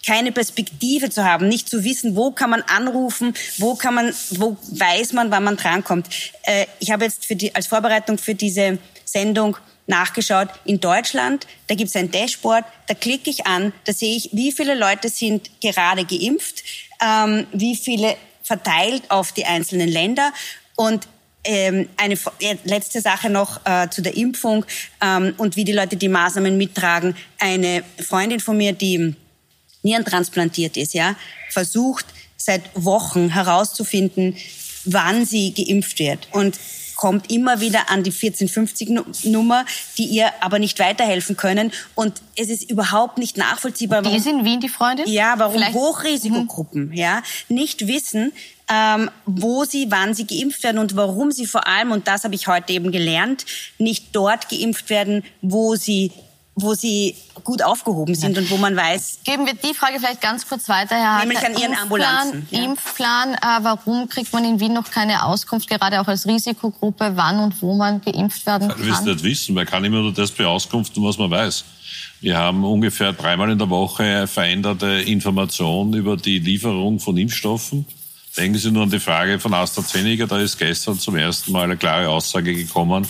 keine 0.05 0.31
Perspektive 0.31 1.09
zu 1.09 1.23
haben, 1.23 1.47
nicht 1.47 1.67
zu 1.67 1.83
wissen, 1.83 2.15
wo 2.15 2.31
kann 2.31 2.51
man 2.51 2.61
anrufen, 2.61 3.33
wo 3.57 3.75
kann 3.75 3.95
man, 3.95 4.13
wo 4.31 4.55
weiß 4.71 5.13
man, 5.13 5.31
wann 5.31 5.43
man 5.43 5.57
drankommt. 5.57 6.07
Äh, 6.43 6.67
ich 6.79 6.91
habe 6.91 7.05
jetzt 7.05 7.25
für 7.25 7.35
die, 7.35 7.55
als 7.55 7.67
Vorbereitung 7.67 8.17
für 8.17 8.35
diese 8.35 8.77
Sendung 9.03 9.57
nachgeschaut. 9.87 10.49
In 10.65 10.79
Deutschland, 10.79 11.47
da 11.67 11.75
gibt 11.75 11.89
es 11.89 11.95
ein 11.95 12.11
Dashboard, 12.11 12.65
da 12.87 12.93
klicke 12.93 13.29
ich 13.29 13.45
an, 13.45 13.73
da 13.85 13.93
sehe 13.93 14.15
ich, 14.15 14.29
wie 14.33 14.51
viele 14.51 14.75
Leute 14.75 15.09
sind 15.09 15.49
gerade 15.61 16.05
geimpft, 16.05 16.63
ähm, 17.01 17.47
wie 17.51 17.75
viele 17.75 18.15
verteilt 18.45 19.09
auf 19.09 19.31
die 19.31 19.45
einzelnen 19.45 19.89
Länder. 19.89 20.31
Und 20.75 21.07
ähm, 21.43 21.89
eine 21.97 22.17
letzte 22.63 23.01
Sache 23.01 23.29
noch 23.29 23.65
äh, 23.65 23.89
zu 23.89 24.01
der 24.01 24.15
Impfung 24.15 24.65
ähm, 25.01 25.33
und 25.37 25.55
wie 25.55 25.63
die 25.63 25.73
Leute 25.73 25.97
die 25.97 26.07
Maßnahmen 26.07 26.57
mittragen. 26.57 27.15
Eine 27.39 27.83
Freundin 28.07 28.39
von 28.39 28.57
mir, 28.57 28.73
die 28.73 29.15
nierentransplantiert 29.83 30.77
ist, 30.77 30.93
ja, 30.93 31.15
versucht 31.51 32.05
seit 32.37 32.63
Wochen 32.73 33.29
herauszufinden, 33.29 34.35
wann 34.85 35.25
sie 35.25 35.53
geimpft 35.53 35.99
wird. 35.99 36.27
Und 36.31 36.59
kommt 36.95 37.31
immer 37.31 37.59
wieder 37.61 37.89
an 37.89 38.03
die 38.03 38.11
1450-Nummer, 38.11 39.65
die 39.97 40.05
ihr 40.05 40.31
aber 40.41 40.59
nicht 40.59 40.79
weiterhelfen 40.79 41.37
können. 41.37 41.71
Und 41.93 42.21
es 42.35 42.49
ist 42.49 42.69
überhaupt 42.69 43.17
nicht 43.17 43.37
nachvollziehbar. 43.37 44.03
Warum, 44.03 44.21
die 44.21 44.29
in 44.29 44.45
Wien, 44.45 44.59
die 44.59 44.69
Freundin? 44.69 45.07
Ja, 45.07 45.35
warum 45.37 45.55
Vielleicht? 45.55 45.73
Hochrisikogruppen 45.73 46.87
mhm. 46.87 46.93
ja, 46.93 47.21
nicht 47.49 47.87
wissen, 47.87 48.31
ähm, 48.67 49.11
wo 49.25 49.63
sie, 49.63 49.87
wann 49.89 50.13
sie 50.13 50.25
geimpft 50.25 50.63
werden 50.63 50.79
und 50.79 50.95
warum 50.95 51.31
sie 51.31 51.45
vor 51.45 51.67
allem, 51.67 51.91
und 51.91 52.07
das 52.07 52.23
habe 52.23 52.35
ich 52.35 52.47
heute 52.47 52.73
eben 52.73 52.91
gelernt, 52.91 53.45
nicht 53.77 54.07
dort 54.13 54.49
geimpft 54.49 54.89
werden, 54.89 55.23
wo 55.41 55.75
sie 55.75 56.11
wo 56.55 56.73
sie 56.73 57.15
gut 57.43 57.61
aufgehoben 57.61 58.15
sind 58.15 58.35
ja. 58.35 58.41
und 58.41 58.49
wo 58.49 58.57
man 58.57 58.75
weiß. 58.75 59.19
Geben 59.25 59.45
wir 59.45 59.53
die 59.53 59.73
Frage 59.73 59.99
vielleicht 59.99 60.21
ganz 60.21 60.47
kurz 60.47 60.69
weiter, 60.69 60.95
Herr 60.95 61.15
Hartler. 61.15 61.27
Nämlich 61.27 61.45
an 61.45 61.57
Ihren 61.57 61.77
Ambulanzen. 61.77 62.47
Ja. 62.49 62.63
Impfplan, 62.63 63.33
äh, 63.33 63.37
warum 63.61 64.07
kriegt 64.07 64.31
man 64.31 64.45
in 64.45 64.59
Wien 64.59 64.73
noch 64.73 64.89
keine 64.89 65.25
Auskunft, 65.25 65.69
gerade 65.69 65.99
auch 65.99 66.07
als 66.07 66.25
Risikogruppe, 66.25 67.11
wann 67.15 67.39
und 67.39 67.61
wo 67.61 67.75
man 67.75 68.01
geimpft 68.01 68.45
werden 68.45 68.69
kann? 68.69 68.83
Wir 68.83 68.93
es 68.93 69.01
nicht 69.01 69.23
wissen, 69.23 69.53
man 69.53 69.65
kann 69.65 69.83
immer 69.83 70.01
nur 70.01 70.13
das 70.13 70.31
beauskunften, 70.31 71.03
was 71.03 71.17
man 71.17 71.29
weiß. 71.29 71.65
Wir 72.21 72.37
haben 72.37 72.63
ungefähr 72.63 73.11
dreimal 73.11 73.51
in 73.51 73.59
der 73.59 73.69
Woche 73.69 74.25
veränderte 74.25 74.87
Informationen 74.87 75.93
über 75.93 76.15
die 76.15 76.39
Lieferung 76.39 76.99
von 76.99 77.17
Impfstoffen. 77.17 77.85
Denken 78.37 78.57
Sie 78.57 78.71
nur 78.71 78.83
an 78.83 78.89
die 78.89 78.99
Frage 78.99 79.39
von 79.39 79.53
AstraZeneca, 79.53 80.25
da 80.25 80.39
ist 80.39 80.57
gestern 80.57 80.97
zum 80.97 81.15
ersten 81.15 81.51
Mal 81.51 81.65
eine 81.65 81.77
klare 81.77 82.09
Aussage 82.09 82.53
gekommen, 82.53 83.05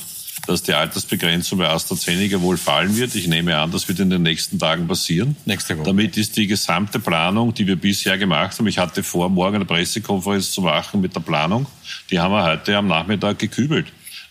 dass 0.48 0.64
die 0.64 0.74
Altersbegrenzung 0.74 1.60
bei 1.60 1.70
AstraZeneca 1.70 2.41
wohl 2.41 2.58
fallen 2.58 2.96
wird. 2.96 3.16
Ich 3.16 3.28
nehme 3.28 3.58
an, 3.58 3.72
das 3.72 3.88
wird 3.88 4.00
in 4.00 4.10
den 4.10 4.24
nächsten 4.24 4.60
Tagen 4.60 4.88
passieren. 4.88 5.36
Nächste 5.46 5.78
Woche. 5.78 5.86
Damit 5.86 6.18
ist 6.18 6.38
die 6.38 6.48
gesamte 6.48 7.00
Planung, 7.00 7.54
die 7.54 7.68
wir 7.68 7.76
bisher 7.76 8.18
gemacht 8.18 8.58
haben, 8.58 8.68
ich 8.68 8.78
hatte 8.78 9.04
vor, 9.04 9.30
morgen 9.30 9.56
eine 9.56 9.66
Pressekonferenz 9.66 10.52
zu 10.52 10.62
machen 10.62 11.02
mit 11.02 11.16
der 11.16 11.22
Planung, 11.22 11.66
die 12.12 12.20
haben 12.20 12.32
wir 12.32 12.43
heute 12.43 12.78
am 12.78 12.88
Nachmittag 12.88 13.39
gekübelt 13.39 13.88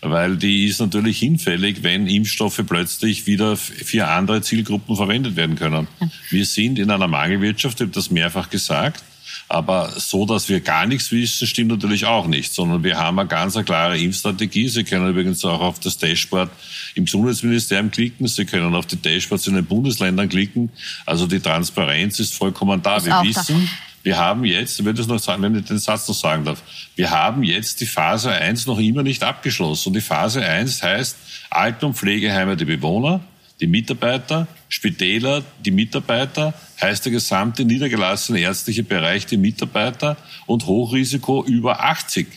weil 0.09 0.37
die 0.37 0.65
ist 0.65 0.79
natürlich 0.79 1.19
hinfällig, 1.19 1.83
wenn 1.83 2.07
Impfstoffe 2.07 2.61
plötzlich 2.67 3.27
wieder 3.27 3.57
für 3.57 4.07
andere 4.07 4.41
Zielgruppen 4.41 4.95
verwendet 4.95 5.35
werden 5.35 5.55
können. 5.55 5.87
Wir 6.29 6.45
sind 6.45 6.79
in 6.79 6.91
einer 6.91 7.07
Mangelwirtschaft, 7.07 7.79
ich 7.79 7.87
habe 7.87 7.91
das 7.91 8.11
mehrfach 8.11 8.49
gesagt. 8.49 9.03
Aber 9.47 9.93
so, 9.97 10.25
dass 10.25 10.49
wir 10.49 10.59
gar 10.59 10.87
nichts 10.87 11.11
wissen, 11.11 11.45
stimmt 11.45 11.69
natürlich 11.69 12.05
auch 12.05 12.25
nicht, 12.25 12.53
sondern 12.53 12.83
wir 12.83 12.97
haben 12.97 13.19
eine 13.19 13.27
ganz 13.27 13.53
klare 13.63 13.97
Impfstrategie. 13.97 14.67
Sie 14.69 14.83
können 14.83 15.07
übrigens 15.07 15.45
auch 15.45 15.61
auf 15.61 15.79
das 15.79 15.97
Dashboard 15.97 16.49
im 16.95 17.05
Gesundheitsministerium 17.05 17.91
klicken. 17.91 18.27
Sie 18.27 18.45
können 18.45 18.73
auf 18.73 18.87
die 18.87 18.99
Dashboards 18.99 19.47
in 19.47 19.53
den 19.53 19.65
Bundesländern 19.65 20.29
klicken. 20.29 20.71
Also 21.05 21.27
die 21.27 21.39
Transparenz 21.39 22.19
ist 22.19 22.33
vollkommen 22.33 22.81
da. 22.81 23.05
Wir 23.05 23.21
wissen, 23.23 23.69
wir 24.01 24.17
haben 24.17 24.45
jetzt, 24.45 24.79
ich 24.79 24.85
würde 24.85 25.01
es 25.01 25.07
noch 25.07 25.19
sagen, 25.19 25.43
wenn 25.43 25.55
ich 25.55 25.65
den 25.65 25.79
Satz 25.79 26.07
noch 26.07 26.15
sagen 26.15 26.45
darf, 26.45 26.61
wir 26.95 27.11
haben 27.11 27.43
jetzt 27.43 27.81
die 27.81 27.87
Phase 27.87 28.31
1 28.31 28.65
noch 28.65 28.79
immer 28.79 29.03
nicht 29.03 29.23
abgeschlossen. 29.23 29.89
Und 29.89 29.93
die 29.95 30.01
Phase 30.01 30.43
1 30.43 30.81
heißt 30.81 31.17
Alten- 31.49 31.85
und 31.85 31.97
Pflegeheime 31.97 32.55
die 32.55 32.65
Bewohner, 32.65 33.21
die 33.61 33.67
Mitarbeiter, 33.67 34.47
Spitäler, 34.67 35.43
die 35.63 35.71
Mitarbeiter, 35.71 36.53
heißt 36.81 37.05
der 37.05 37.11
gesamte 37.11 37.63
niedergelassene 37.63 38.39
ärztliche 38.39 38.83
Bereich 38.83 39.25
die 39.25 39.37
Mitarbeiter 39.37 40.17
und 40.45 40.65
Hochrisiko 40.65 41.43
über 41.45 41.83
80. 41.83 42.27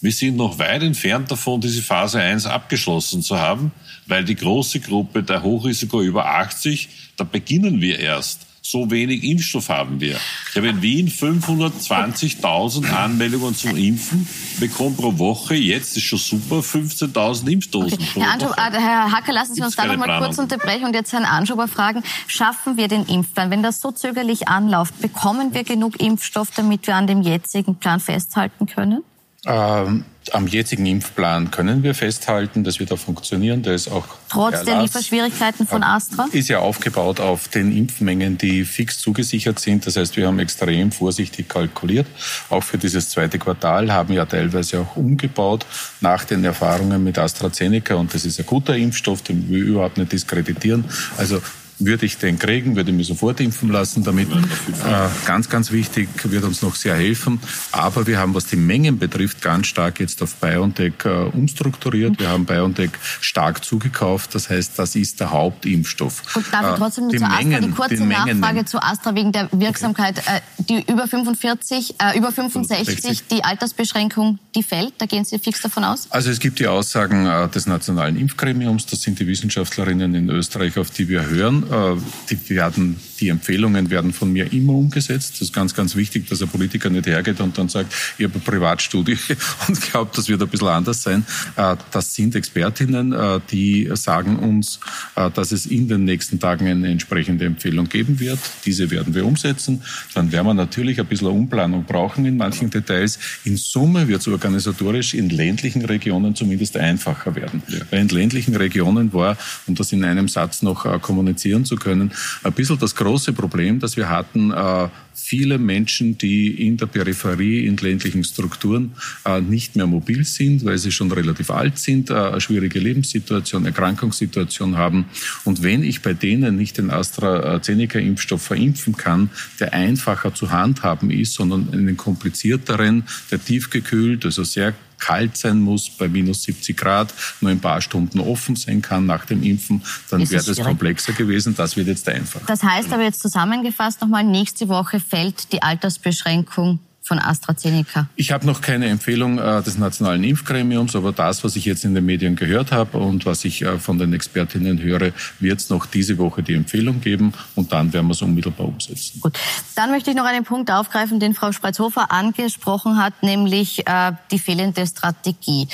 Wir 0.00 0.12
sind 0.12 0.36
noch 0.36 0.58
weit 0.58 0.82
entfernt 0.82 1.30
davon, 1.30 1.60
diese 1.60 1.82
Phase 1.82 2.20
1 2.20 2.46
abgeschlossen 2.46 3.22
zu 3.22 3.38
haben, 3.38 3.72
weil 4.06 4.24
die 4.24 4.36
große 4.36 4.80
Gruppe 4.80 5.22
der 5.22 5.42
Hochrisiko 5.42 6.00
über 6.02 6.26
80, 6.26 6.88
da 7.16 7.24
beginnen 7.24 7.80
wir 7.80 7.98
erst 7.98 8.46
so 8.70 8.90
wenig 8.90 9.24
Impfstoff 9.24 9.68
haben 9.68 10.00
wir. 10.00 10.18
Ich 10.50 10.56
habe 10.56 10.68
in 10.68 10.82
Wien 10.82 11.08
520.000 11.08 12.90
Anmeldungen 12.92 13.54
zum 13.54 13.76
Impfen, 13.76 14.28
bekomme 14.58 14.94
pro 14.96 15.18
Woche, 15.18 15.54
jetzt 15.54 15.96
ist 15.96 16.04
schon 16.04 16.18
super, 16.18 16.56
15.000 16.56 17.48
Impfdosen 17.48 17.94
okay. 17.94 18.06
pro 18.12 18.20
Herr, 18.20 18.32
Anschub, 18.32 18.50
Woche. 18.50 18.60
Äh, 18.60 18.80
Herr 18.80 19.12
Hacker, 19.12 19.32
lassen 19.32 19.54
Sie 19.54 19.62
uns 19.62 19.76
da 19.76 19.86
noch 19.86 19.96
mal 19.96 20.20
kurz 20.20 20.38
unterbrechen 20.38 20.84
und 20.84 20.94
jetzt 20.94 21.12
Herrn 21.12 21.24
Anschober 21.24 21.68
fragen, 21.68 22.02
schaffen 22.26 22.76
wir 22.76 22.88
den 22.88 23.06
Impfplan? 23.06 23.50
Wenn 23.50 23.62
das 23.62 23.80
so 23.80 23.90
zögerlich 23.90 24.48
anläuft, 24.48 25.00
bekommen 25.00 25.54
wir 25.54 25.64
genug 25.64 26.00
Impfstoff, 26.00 26.48
damit 26.54 26.86
wir 26.86 26.96
an 26.96 27.06
dem 27.06 27.22
jetzigen 27.22 27.76
Plan 27.76 28.00
festhalten 28.00 28.66
können? 28.66 29.02
Ähm, 29.46 30.04
am 30.32 30.46
jetzigen 30.46 30.86
Impfplan 30.86 31.50
können 31.50 31.82
wir 31.82 31.94
festhalten, 31.94 32.64
dass 32.64 32.78
wir 32.78 32.86
da 32.86 32.96
funktionieren. 32.96 33.62
Der 33.62 33.74
ist 33.74 33.88
auch 33.88 34.06
trotz 34.28 34.54
Erlass, 34.54 34.64
der 34.64 34.82
Lieferschwierigkeiten 34.82 35.66
von 35.66 35.82
Astra 35.82 36.26
ist 36.32 36.48
ja 36.48 36.60
aufgebaut 36.60 37.20
auf 37.20 37.48
den 37.48 37.76
Impfmengen, 37.76 38.38
die 38.38 38.64
fix 38.64 38.98
zugesichert 38.98 39.58
sind. 39.58 39.86
Das 39.86 39.96
heißt, 39.96 40.16
wir 40.16 40.26
haben 40.26 40.38
extrem 40.38 40.92
vorsichtig 40.92 41.48
kalkuliert. 41.48 42.06
Auch 42.48 42.62
für 42.62 42.78
dieses 42.78 43.10
zweite 43.10 43.38
Quartal 43.38 43.92
haben 43.92 44.12
ja 44.12 44.24
teilweise 44.26 44.80
auch 44.80 44.96
umgebaut 44.96 45.66
nach 46.00 46.24
den 46.24 46.44
Erfahrungen 46.44 47.02
mit 47.02 47.18
AstraZeneca. 47.18 47.94
Und 47.94 48.14
das 48.14 48.24
ist 48.24 48.38
ein 48.38 48.46
guter 48.46 48.76
Impfstoff, 48.76 49.22
den 49.22 49.48
wir 49.48 49.62
überhaupt 49.62 49.98
nicht 49.98 50.12
diskreditieren. 50.12 50.84
Also 51.16 51.40
würde 51.80 52.06
ich 52.06 52.18
den 52.18 52.38
kriegen, 52.38 52.76
würde 52.76 52.90
ich 52.90 52.96
mich 52.96 53.06
sofort 53.06 53.40
impfen 53.40 53.70
lassen 53.70 54.04
damit. 54.04 54.28
Äh, 54.30 55.08
ganz, 55.26 55.48
ganz 55.48 55.72
wichtig, 55.72 56.08
wird 56.24 56.44
uns 56.44 56.62
noch 56.62 56.74
sehr 56.74 56.94
helfen. 56.94 57.40
Aber 57.72 58.06
wir 58.06 58.18
haben, 58.18 58.34
was 58.34 58.46
die 58.46 58.56
Mengen 58.56 58.98
betrifft, 58.98 59.42
ganz 59.42 59.66
stark 59.66 60.00
jetzt 60.00 60.22
auf 60.22 60.34
BioNTech 60.36 60.92
äh, 61.04 61.08
umstrukturiert. 61.08 62.18
Wir 62.18 62.28
haben 62.28 62.44
BioNTech 62.44 62.90
stark 63.20 63.64
zugekauft. 63.64 64.34
Das 64.34 64.50
heißt, 64.50 64.78
das 64.78 64.94
ist 64.94 65.20
der 65.20 65.30
Hauptimpfstoff. 65.30 66.36
Und 66.36 66.52
darf 66.52 66.66
ich 66.66 66.72
äh, 66.72 66.76
trotzdem 66.76 67.08
äh, 67.08 67.12
die 67.12 67.18
zu 67.18 67.24
Mengen, 67.24 67.62
die 67.62 67.70
kurze 67.70 67.96
die 67.96 68.04
Nachfrage 68.04 68.64
zu 68.64 68.82
Astra 68.82 69.14
wegen 69.14 69.32
der 69.32 69.48
Wirksamkeit. 69.52 70.18
Okay. 70.18 70.36
Äh, 70.36 70.40
die 70.64 70.84
über 70.90 71.08
45, 71.08 71.94
äh, 71.98 72.18
über 72.18 72.32
65, 72.32 72.86
65, 72.86 73.26
die 73.28 73.44
Altersbeschränkung, 73.44 74.38
die 74.54 74.62
fällt. 74.62 74.94
Da 74.98 75.06
gehen 75.06 75.24
Sie 75.24 75.38
fix 75.38 75.62
davon 75.62 75.84
aus? 75.84 76.08
Also 76.10 76.30
es 76.30 76.38
gibt 76.38 76.58
die 76.58 76.66
Aussagen 76.66 77.26
äh, 77.26 77.48
des 77.48 77.66
Nationalen 77.66 78.16
Impfgremiums. 78.16 78.86
Das 78.86 79.02
sind 79.02 79.18
die 79.18 79.26
Wissenschaftlerinnen 79.26 80.14
in 80.14 80.30
Österreich, 80.30 80.78
auf 80.78 80.90
die 80.90 81.08
wir 81.08 81.26
hören. 81.26 81.64
Äh, 81.70 81.96
die, 82.28 82.50
werden, 82.50 82.98
die 83.20 83.28
Empfehlungen 83.28 83.90
werden 83.90 84.12
von 84.12 84.32
mir 84.32 84.52
immer 84.52 84.72
umgesetzt. 84.72 85.34
Das 85.34 85.42
ist 85.42 85.52
ganz, 85.52 85.74
ganz 85.74 85.94
wichtig, 85.94 86.28
dass 86.28 86.40
ein 86.40 86.48
Politiker 86.48 86.88
nicht 86.88 87.06
hergeht 87.06 87.40
und 87.40 87.56
dann 87.58 87.68
sagt, 87.68 87.92
ich 88.16 88.24
habe 88.24 88.34
eine 88.34 88.42
Privatstudie 88.42 89.18
und 89.68 89.80
glaubt, 89.80 90.16
das 90.16 90.28
wird 90.28 90.42
ein 90.42 90.48
bisschen 90.48 90.68
anders 90.68 91.02
sein. 91.02 91.24
Äh, 91.56 91.76
das 91.90 92.14
sind 92.14 92.34
Expertinnen, 92.34 93.12
äh, 93.12 93.40
die 93.50 93.90
sagen 93.94 94.36
uns, 94.36 94.80
dass 95.14 95.52
es 95.52 95.66
in 95.66 95.88
den 95.88 96.04
nächsten 96.04 96.38
Tagen 96.38 96.66
eine 96.66 96.90
entsprechende 96.90 97.44
Empfehlung 97.44 97.88
geben 97.88 98.20
wird. 98.20 98.38
Diese 98.64 98.90
werden 98.90 99.14
wir 99.14 99.26
umsetzen. 99.26 99.82
Dann 100.14 100.32
werden 100.32 100.46
wir 100.46 100.54
natürlich 100.54 101.00
ein 101.00 101.06
bisschen 101.06 101.28
Umplanung 101.28 101.84
brauchen 101.84 102.24
in 102.24 102.36
manchen 102.36 102.70
Details. 102.70 103.18
In 103.44 103.56
Summe 103.56 104.08
wird 104.08 104.20
es 104.20 104.28
organisatorisch 104.28 105.14
in 105.14 105.28
ländlichen 105.28 105.84
Regionen 105.84 106.34
zumindest 106.34 106.76
einfacher 106.76 107.34
werden. 107.34 107.62
Ja. 107.68 107.80
Weil 107.90 108.00
in 108.00 108.08
ländlichen 108.08 108.56
Regionen 108.56 109.12
war, 109.12 109.36
um 109.66 109.74
das 109.74 109.92
in 109.92 110.04
einem 110.04 110.28
Satz 110.28 110.62
noch 110.62 111.00
kommunizieren 111.02 111.64
zu 111.64 111.76
können. 111.76 112.12
Ein 112.42 112.52
bisschen 112.52 112.78
das 112.78 112.94
große 112.94 113.09
Problem, 113.18 113.80
das 113.80 113.96
wir 113.96 114.08
hatten, 114.08 114.50
äh, 114.52 114.88
viele 115.14 115.58
Menschen, 115.58 116.16
die 116.16 116.66
in 116.66 116.76
der 116.76 116.86
Peripherie, 116.86 117.66
in 117.66 117.76
ländlichen 117.76 118.24
Strukturen 118.24 118.92
äh, 119.24 119.40
nicht 119.40 119.76
mehr 119.76 119.86
mobil 119.86 120.24
sind, 120.24 120.64
weil 120.64 120.78
sie 120.78 120.92
schon 120.92 121.12
relativ 121.12 121.50
alt 121.50 121.78
sind, 121.78 122.10
äh, 122.10 122.14
eine 122.14 122.40
schwierige 122.40 122.78
Lebenssituation, 122.78 123.66
Erkrankungssituation 123.66 124.76
haben. 124.76 125.06
Und 125.44 125.62
wenn 125.62 125.82
ich 125.82 126.02
bei 126.02 126.14
denen 126.14 126.56
nicht 126.56 126.78
den 126.78 126.90
AstraZeneca-Impfstoff 126.90 128.42
verimpfen 128.42 128.96
kann, 128.96 129.30
der 129.58 129.72
einfacher 129.72 130.34
zu 130.34 130.50
handhaben 130.50 131.10
ist, 131.10 131.34
sondern 131.34 131.68
einen 131.72 131.96
komplizierteren, 131.96 133.04
der 133.30 133.44
tiefgekühlt, 133.44 134.24
also 134.24 134.44
sehr 134.44 134.74
kalt 135.00 135.36
sein 135.36 135.60
muss, 135.60 135.90
bei 135.90 136.08
minus 136.08 136.42
70 136.44 136.76
Grad 136.76 137.12
nur 137.40 137.50
ein 137.50 137.60
paar 137.60 137.80
Stunden 137.80 138.20
offen 138.20 138.56
sein 138.56 138.82
kann 138.82 139.06
nach 139.06 139.24
dem 139.24 139.42
Impfen, 139.42 139.82
dann 140.10 140.28
wäre 140.30 140.44
das 140.44 140.58
komplexer 140.58 141.12
gewesen. 141.12 141.54
Das 141.56 141.76
wird 141.76 141.88
jetzt 141.88 142.08
einfach. 142.08 142.42
Das 142.46 142.62
heißt 142.62 142.92
aber 142.92 143.02
jetzt 143.02 143.20
zusammengefasst 143.20 144.00
nochmal, 144.00 144.24
nächste 144.24 144.68
Woche 144.68 145.00
fällt 145.00 145.52
die 145.52 145.62
Altersbeschränkung 145.62 146.80
von 147.10 147.18
AstraZeneca? 147.18 148.06
Ich 148.14 148.30
habe 148.30 148.46
noch 148.46 148.60
keine 148.60 148.86
Empfehlung 148.86 149.38
äh, 149.38 149.62
des 149.64 149.78
Nationalen 149.78 150.22
Impfgremiums, 150.22 150.94
aber 150.94 151.10
das, 151.10 151.42
was 151.42 151.56
ich 151.56 151.64
jetzt 151.64 151.84
in 151.84 151.92
den 151.92 152.06
Medien 152.06 152.36
gehört 152.36 152.70
habe 152.70 152.98
und 152.98 153.26
was 153.26 153.44
ich 153.44 153.62
äh, 153.62 153.80
von 153.80 153.98
den 153.98 154.12
Expertinnen 154.12 154.80
höre, 154.80 155.10
wird 155.40 155.58
es 155.58 155.70
noch 155.70 155.86
diese 155.86 156.18
Woche 156.18 156.44
die 156.44 156.54
Empfehlung 156.54 157.00
geben 157.00 157.32
und 157.56 157.72
dann 157.72 157.92
werden 157.92 158.06
wir 158.06 158.12
es 158.12 158.22
unmittelbar 158.22 158.68
umsetzen. 158.68 159.20
Gut, 159.20 159.36
dann 159.74 159.90
möchte 159.90 160.10
ich 160.10 160.16
noch 160.16 160.24
einen 160.24 160.44
Punkt 160.44 160.70
aufgreifen, 160.70 161.18
den 161.18 161.34
Frau 161.34 161.50
Spreizhofer 161.50 162.12
angesprochen 162.12 163.02
hat, 163.02 163.24
nämlich 163.24 163.84
äh, 163.88 164.12
die 164.30 164.38
fehlende 164.38 164.86
Strategie. 164.86 165.66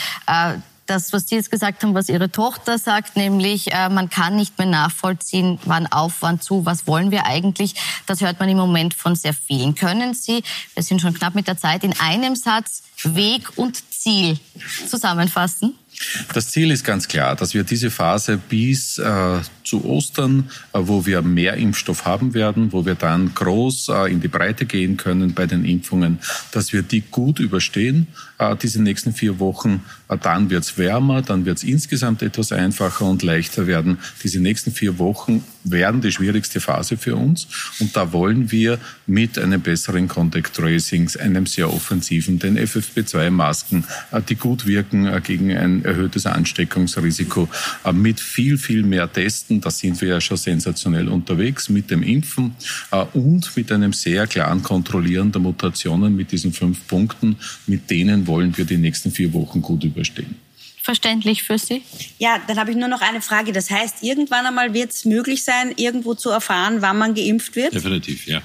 Das, 0.87 1.13
was 1.13 1.29
Sie 1.29 1.35
jetzt 1.35 1.51
gesagt 1.51 1.83
haben, 1.83 1.95
was 1.95 2.09
Ihre 2.09 2.31
Tochter 2.31 2.79
sagt, 2.79 3.17
nämlich 3.17 3.73
äh, 3.73 3.89
man 3.89 4.09
kann 4.09 4.37
nicht 4.37 4.57
mehr 4.59 4.69
nachvollziehen, 4.69 5.59
wann 5.65 5.87
auf, 5.87 6.17
wann 6.21 6.41
zu, 6.41 6.65
was 6.65 6.87
wollen 6.87 7.11
wir 7.11 7.27
eigentlich, 7.27 7.75
das 8.07 8.21
hört 8.21 8.39
man 8.39 8.49
im 8.49 8.57
Moment 8.57 8.95
von 8.95 9.17
sehr 9.17 9.35
vielen. 9.35 9.75
Können 9.75 10.15
Sie, 10.15 10.43
wir 10.75 10.83
sind 10.83 11.01
schon 11.01 11.15
knapp 11.15 11.35
mit 11.35 11.49
der 11.49 11.59
Zeit, 11.59 11.85
in 11.85 11.93
einem 11.99 12.37
Satz 12.37 12.83
Weg 13.03 13.57
und 13.57 13.83
Ziel 13.93 14.39
zusammenfassen? 14.89 15.75
Das 16.35 16.51
Ziel 16.51 16.71
ist 16.71 16.85
ganz 16.85 17.09
klar, 17.09 17.37
dass 17.37 17.55
wir 17.55 17.65
diese 17.65 17.91
Phase 17.91 18.37
bis 18.37 18.99
äh, 18.99 19.41
zu 19.65 19.85
Ostern, 19.85 20.51
äh, 20.73 20.81
wo 20.83 21.07
wir 21.07 21.23
mehr 21.23 21.55
Impfstoff 21.55 22.05
haben 22.05 22.35
werden, 22.35 22.73
wo 22.73 22.85
wir 22.85 22.95
dann 22.95 23.35
groß 23.35 23.89
äh, 23.89 24.13
in 24.13 24.21
die 24.21 24.29
Breite 24.29 24.67
gehen 24.67 24.97
können 24.97 25.35
bei 25.35 25.47
den 25.47 25.65
Impfungen, 25.65 26.19
dass 26.53 26.73
wir 26.73 26.83
die 26.83 27.01
gut 27.01 27.39
überstehen, 27.39 28.09
diese 28.63 28.83
nächsten 28.83 29.13
vier 29.13 29.39
Wochen. 29.39 29.83
Äh, 30.09 30.19
dann 30.19 30.51
wird's 30.51 30.79
wärmer, 30.79 31.23
dann 31.23 31.47
wird's 31.47 31.63
insgesamt 31.63 32.23
etwas 32.23 32.53
einfacher 32.53 33.07
und 33.07 33.23
leichter 33.23 33.67
werden. 33.67 33.99
Diese 34.23 34.41
nächsten 34.41 34.73
vier 34.73 34.99
Wochen 34.99 35.45
werden 35.65 36.01
die 36.01 36.13
schwierigste 36.13 36.61
Phase 36.61 36.97
für 36.97 37.17
uns. 37.17 37.49
Und 37.81 37.97
da 37.97 38.13
wollen 38.13 38.51
wir 38.53 38.79
mit 39.07 39.39
einem 39.39 39.61
besseren 39.61 40.07
Contact 40.09 40.55
Tracing, 40.55 41.11
einem 41.19 41.47
sehr 41.47 41.73
offensiven, 41.73 42.39
den 42.39 42.59
FFP2-Masken, 42.59 43.85
äh, 44.13 44.23
die 44.23 44.37
gut 44.37 44.67
wirken 44.67 45.07
gegen 45.23 45.57
ein 45.57 45.85
erhöhtes 45.85 46.27
Ansteckungsrisiko, 46.27 47.49
mit 47.93 48.21
viel, 48.21 48.59
viel 48.59 48.83
mehr 48.83 49.11
Testen. 49.13 49.61
Da 49.61 49.71
sind 49.71 50.01
wir 50.01 50.09
ja 50.09 50.21
schon 50.21 50.37
sensationell 50.37 51.09
unterwegs 51.09 51.69
mit 51.69 51.91
dem 51.91 52.03
Impfen 52.03 52.55
und 53.13 53.57
mit 53.57 53.73
einem 53.73 53.93
sehr 53.93 54.27
klaren 54.27 54.63
Kontrollieren 54.63 55.33
der 55.33 55.41
Mutationen 55.41 56.15
mit 56.15 56.33
diesen 56.33 56.53
fünf 56.53 56.87
Punkten, 56.87 57.37
mit 57.67 57.91
denen 57.91 58.26
wollen 58.27 58.57
wir 58.57 58.65
die 58.65 58.77
nächsten 58.77 59.11
vier 59.11 59.33
Wochen 59.33 59.63
gut 59.63 59.85
überstehen 59.85 60.37
verständlich 60.87 61.43
für 61.43 61.59
Sie? 61.59 61.83
Ja, 62.19 62.41
dann 62.47 62.59
habe 62.59 62.71
ich 62.71 62.77
nur 62.77 62.87
noch 62.87 63.01
eine 63.01 63.21
Frage. 63.21 63.53
Das 63.53 63.71
heißt, 63.71 64.05
irgendwann 64.05 64.47
einmal 64.47 64.73
wird 64.73 64.93
es 64.93 65.05
möglich 65.05 65.43
sein, 65.43 65.73
irgendwo 65.77 66.15
zu 66.15 66.31
erfahren, 66.31 66.81
wann 66.81 66.97
man 66.97 67.13
geimpft 67.13 67.57
wird? 67.57 67.75
Definitiv, 67.75 68.29
ja. 68.29 68.41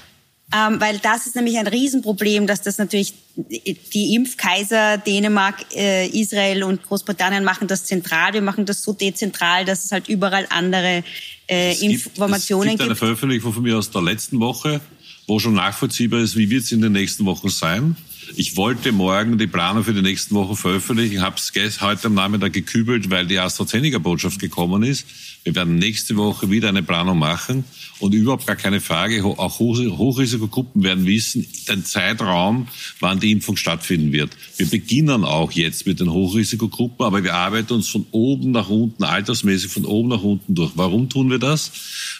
ähm, 0.52 0.80
weil 0.80 0.98
das 0.98 1.28
ist 1.28 1.36
nämlich 1.36 1.56
ein 1.56 1.68
Riesenproblem, 1.68 2.48
dass 2.48 2.60
das 2.60 2.78
natürlich 2.78 3.14
die 3.36 4.14
Impfkaiser 4.16 4.98
Dänemark, 4.98 5.64
äh, 5.72 6.08
Israel 6.08 6.64
und 6.64 6.82
Großbritannien 6.82 7.44
machen 7.44 7.68
das 7.68 7.84
zentral. 7.84 8.34
Wir 8.34 8.42
machen 8.42 8.66
das 8.66 8.82
so 8.82 8.92
dezentral, 8.92 9.64
dass 9.64 9.84
es 9.84 9.92
halt 9.92 10.08
überall 10.08 10.46
andere 10.50 11.04
äh, 11.48 11.74
Informationen 11.78 12.70
gibt. 12.70 12.80
Es 12.80 12.86
gibt 12.86 12.90
eine 12.90 12.96
Veröffentlichung 12.96 13.52
von 13.52 13.62
mir 13.62 13.78
aus 13.78 13.88
der 13.92 14.02
letzten 14.02 14.40
Woche, 14.40 14.80
wo 15.28 15.38
schon 15.38 15.54
nachvollziehbar 15.54 16.18
ist, 16.18 16.36
wie 16.36 16.50
wird 16.50 16.64
es 16.64 16.72
in 16.72 16.80
den 16.80 16.92
nächsten 16.92 17.24
Wochen 17.24 17.50
sein. 17.50 17.96
Ich 18.36 18.56
wollte 18.56 18.92
morgen 18.92 19.36
die 19.36 19.46
Planung 19.46 19.84
für 19.84 19.92
die 19.92 20.02
nächsten 20.02 20.34
Wochen 20.34 20.56
veröffentlichen, 20.56 21.20
habe 21.20 21.36
es 21.36 21.80
heute 21.80 22.06
am 22.06 22.14
Nachmittag 22.14 22.52
gekübelt, 22.52 23.10
weil 23.10 23.26
die 23.26 23.38
AstraZeneca-Botschaft 23.38 24.38
gekommen 24.38 24.82
ist. 24.82 25.06
Wir 25.44 25.56
werden 25.56 25.76
nächste 25.76 26.16
Woche 26.16 26.50
wieder 26.50 26.68
eine 26.68 26.82
Planung 26.82 27.18
machen 27.18 27.64
und 27.98 28.14
überhaupt 28.14 28.46
gar 28.46 28.56
keine 28.56 28.80
Frage, 28.80 29.24
auch 29.24 29.58
Hochrisikogruppen 29.58 30.82
werden 30.82 31.06
wissen, 31.06 31.46
den 31.68 31.84
Zeitraum, 31.84 32.68
wann 33.00 33.20
die 33.20 33.32
Impfung 33.32 33.56
stattfinden 33.56 34.12
wird. 34.12 34.30
Wir 34.56 34.66
beginnen 34.66 35.24
auch 35.24 35.52
jetzt 35.52 35.86
mit 35.86 36.00
den 36.00 36.12
Hochrisikogruppen, 36.12 37.04
aber 37.04 37.24
wir 37.24 37.34
arbeiten 37.34 37.74
uns 37.74 37.88
von 37.88 38.06
oben 38.12 38.52
nach 38.52 38.68
unten, 38.68 39.04
altersmäßig 39.04 39.70
von 39.70 39.84
oben 39.84 40.10
nach 40.10 40.22
unten 40.22 40.54
durch. 40.54 40.72
Warum 40.76 41.08
tun 41.08 41.30
wir 41.30 41.38
das? 41.38 41.72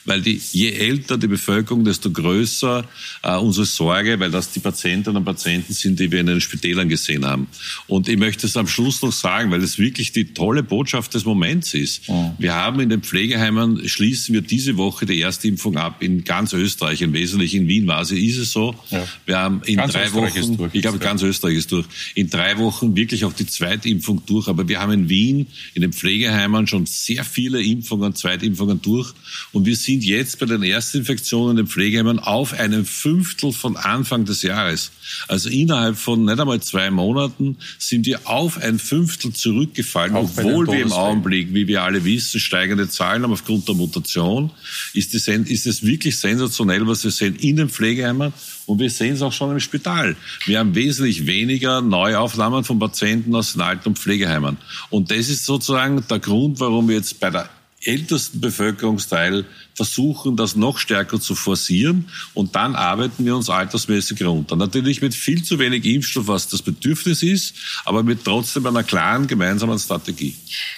Weil 0.04 0.20
die, 0.20 0.40
je 0.52 0.70
älter 0.70 1.16
die 1.16 1.28
Bevölkerung, 1.28 1.84
desto 1.84 2.10
größer 2.10 2.84
äh, 3.22 3.36
unsere 3.36 3.66
Sorge, 3.66 4.18
weil 4.18 4.30
das 4.30 4.50
die 4.52 4.60
Patientinnen 4.60 5.16
und 5.16 5.24
Patienten 5.24 5.72
sind, 5.72 6.00
die 6.00 6.10
wir 6.10 6.20
in 6.20 6.26
den 6.26 6.40
Spitälern 6.40 6.88
gesehen 6.88 7.24
haben. 7.24 7.46
Und 7.86 8.08
ich 8.08 8.18
möchte 8.18 8.46
es 8.46 8.56
am 8.56 8.66
Schluss 8.66 9.02
noch 9.02 9.12
sagen, 9.12 9.50
weil 9.52 9.62
es 9.62 9.78
wirklich 9.78 10.10
die 10.12 10.34
tolle 10.34 10.62
Botschaft 10.62 11.14
des 11.14 11.24
Moments 11.24 11.74
ist. 11.74 12.02
Wir 12.38 12.54
haben 12.54 12.80
in 12.80 12.88
den 12.88 13.00
Pflegeheimen 13.12 13.86
schließen 13.90 14.32
wir 14.32 14.40
diese 14.40 14.78
Woche 14.78 15.04
die 15.04 15.18
erste 15.18 15.46
Impfung 15.46 15.76
ab 15.76 15.96
in 16.00 16.24
ganz 16.24 16.54
Österreich, 16.54 17.02
im 17.02 17.12
Wesentlichen 17.12 17.64
in 17.64 17.68
Wien 17.68 17.86
war 17.86 18.06
sie, 18.06 18.26
ist 18.26 18.38
es 18.38 18.52
so. 18.52 18.74
Ja. 18.88 19.06
Wir 19.26 19.36
haben 19.36 19.60
in 19.66 19.76
ganz 19.76 19.92
drei 19.92 20.06
Österreich 20.06 20.42
Wochen, 20.42 20.56
durch, 20.56 20.74
ich 20.74 20.80
glaube, 20.80 20.98
ganz 20.98 21.22
Österreich 21.22 21.56
ist 21.56 21.72
durch, 21.72 21.86
in 22.14 22.30
drei 22.30 22.56
Wochen 22.56 22.96
wirklich 22.96 23.26
auch 23.26 23.34
die 23.34 23.44
Zweitimpfung 23.44 24.22
durch. 24.24 24.48
Aber 24.48 24.66
wir 24.66 24.80
haben 24.80 24.92
in 24.92 25.08
Wien, 25.10 25.46
in 25.74 25.82
den 25.82 25.92
Pflegeheimen 25.92 26.66
schon 26.66 26.86
sehr 26.86 27.22
viele 27.22 27.62
Impfungen, 27.62 28.14
Zweitimpfungen 28.14 28.80
durch. 28.80 29.12
Und 29.52 29.66
wir 29.66 29.76
sind 29.76 30.02
jetzt 30.02 30.38
bei 30.38 30.46
den 30.46 30.62
Erstinfektionen 30.62 31.50
in 31.50 31.56
den 31.58 31.66
Pflegeheimen 31.66 32.18
auf 32.18 32.54
einem 32.54 32.86
Fünftel 32.86 33.52
von 33.52 33.76
Anfang 33.76 34.24
des 34.24 34.40
Jahres. 34.40 34.90
Also 35.28 35.50
innerhalb 35.50 35.98
von 35.98 36.24
nicht 36.24 36.40
einmal 36.40 36.62
zwei 36.62 36.90
Monaten 36.90 37.58
sind 37.78 38.06
wir 38.06 38.26
auf 38.26 38.56
ein 38.56 38.78
Fünftel 38.78 39.34
zurückgefallen, 39.34 40.14
auch 40.14 40.22
obwohl 40.22 40.66
wir 40.68 40.80
im 40.80 40.92
Augenblick, 40.92 41.52
wie 41.52 41.66
wir 41.66 41.82
alle 41.82 42.06
wissen, 42.06 42.40
steigende 42.40 42.88
Zahlen 42.88 43.01
haben 43.03 43.32
aufgrund 43.32 43.68
der 43.68 43.74
Mutation. 43.74 44.50
Ist, 44.94 45.12
die, 45.12 45.53
ist 45.53 45.66
es 45.66 45.84
wirklich 45.84 46.18
sensationell, 46.18 46.86
was 46.86 47.05
wir 47.05 47.11
sehen 47.11 47.36
in 47.36 47.57
den 47.57 47.68
Pflegeheimen 47.68 48.32
und 48.66 48.78
wir 48.78 48.90
sehen 48.90 49.14
es 49.14 49.22
auch 49.22 49.32
schon 49.32 49.50
im 49.50 49.61
Spital. 49.61 50.16
Wir 50.46 50.59
haben 50.59 50.74
wesentlich 50.74 51.26
weniger 51.26 51.80
Neuaufnahmen 51.80 52.64
von 52.64 52.78
Patienten 52.78 53.34
aus 53.34 53.53
den 53.53 53.62
Alten- 53.62 53.90
und 53.90 53.98
Pflegeheimen. 53.98 54.57
Und 54.90 55.11
das 55.11 55.28
ist 55.28 55.44
sozusagen 55.44 56.03
der 56.09 56.18
Grund, 56.18 56.61
warum 56.61 56.88
wir 56.88 56.96
jetzt 56.96 57.18
bei 57.20 57.30
der 57.30 57.48
ältesten 57.84 58.40
Bevölkerungsteil 58.40 59.44
versuchen, 59.74 60.36
das 60.36 60.56
noch 60.56 60.78
stärker 60.78 61.20
zu 61.20 61.34
forcieren 61.34 62.08
und 62.34 62.54
dann 62.54 62.74
arbeiten 62.74 63.24
wir 63.24 63.36
uns 63.36 63.50
altersmäßig 63.50 64.22
runter. 64.22 64.56
Natürlich 64.56 65.02
mit 65.02 65.14
viel 65.14 65.42
zu 65.42 65.58
wenig 65.58 65.84
Impfstoff, 65.84 66.28
was 66.28 66.48
das 66.48 66.62
Bedürfnis 66.62 67.22
ist, 67.22 67.54
aber 67.84 68.02
mit 68.02 68.24
trotzdem 68.24 68.66
einer 68.66 68.82
klaren 68.82 69.26
gemeinsamen 69.26 69.78
Strategie. 69.78 70.36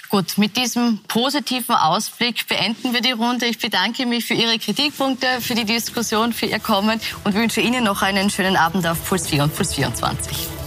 Gut, 0.08 0.38
mit 0.38 0.56
diesem 0.56 1.00
positiven 1.08 1.74
Ausblick 1.74 2.46
beenden 2.46 2.92
wir 2.92 3.00
die 3.00 3.12
Runde. 3.12 3.46
Ich 3.46 3.58
bedanke 3.58 4.06
mich 4.06 4.24
für 4.24 4.34
Ihre 4.34 4.58
Kritikpunkte, 4.58 5.26
für 5.40 5.54
die 5.54 5.64
Diskussion, 5.64 6.32
für 6.32 6.46
Ihr 6.46 6.60
Kommen 6.60 7.00
und 7.24 7.34
wünsche 7.34 7.60
Ihnen 7.60 7.84
noch 7.84 8.02
einen 8.02 8.30
schönen 8.30 8.56
Abend 8.56 8.86
auf 8.86 9.04
Puls 9.08 9.28
4 9.28 9.44
und 9.44 9.54
Puls 9.54 9.74
24. 9.74 10.63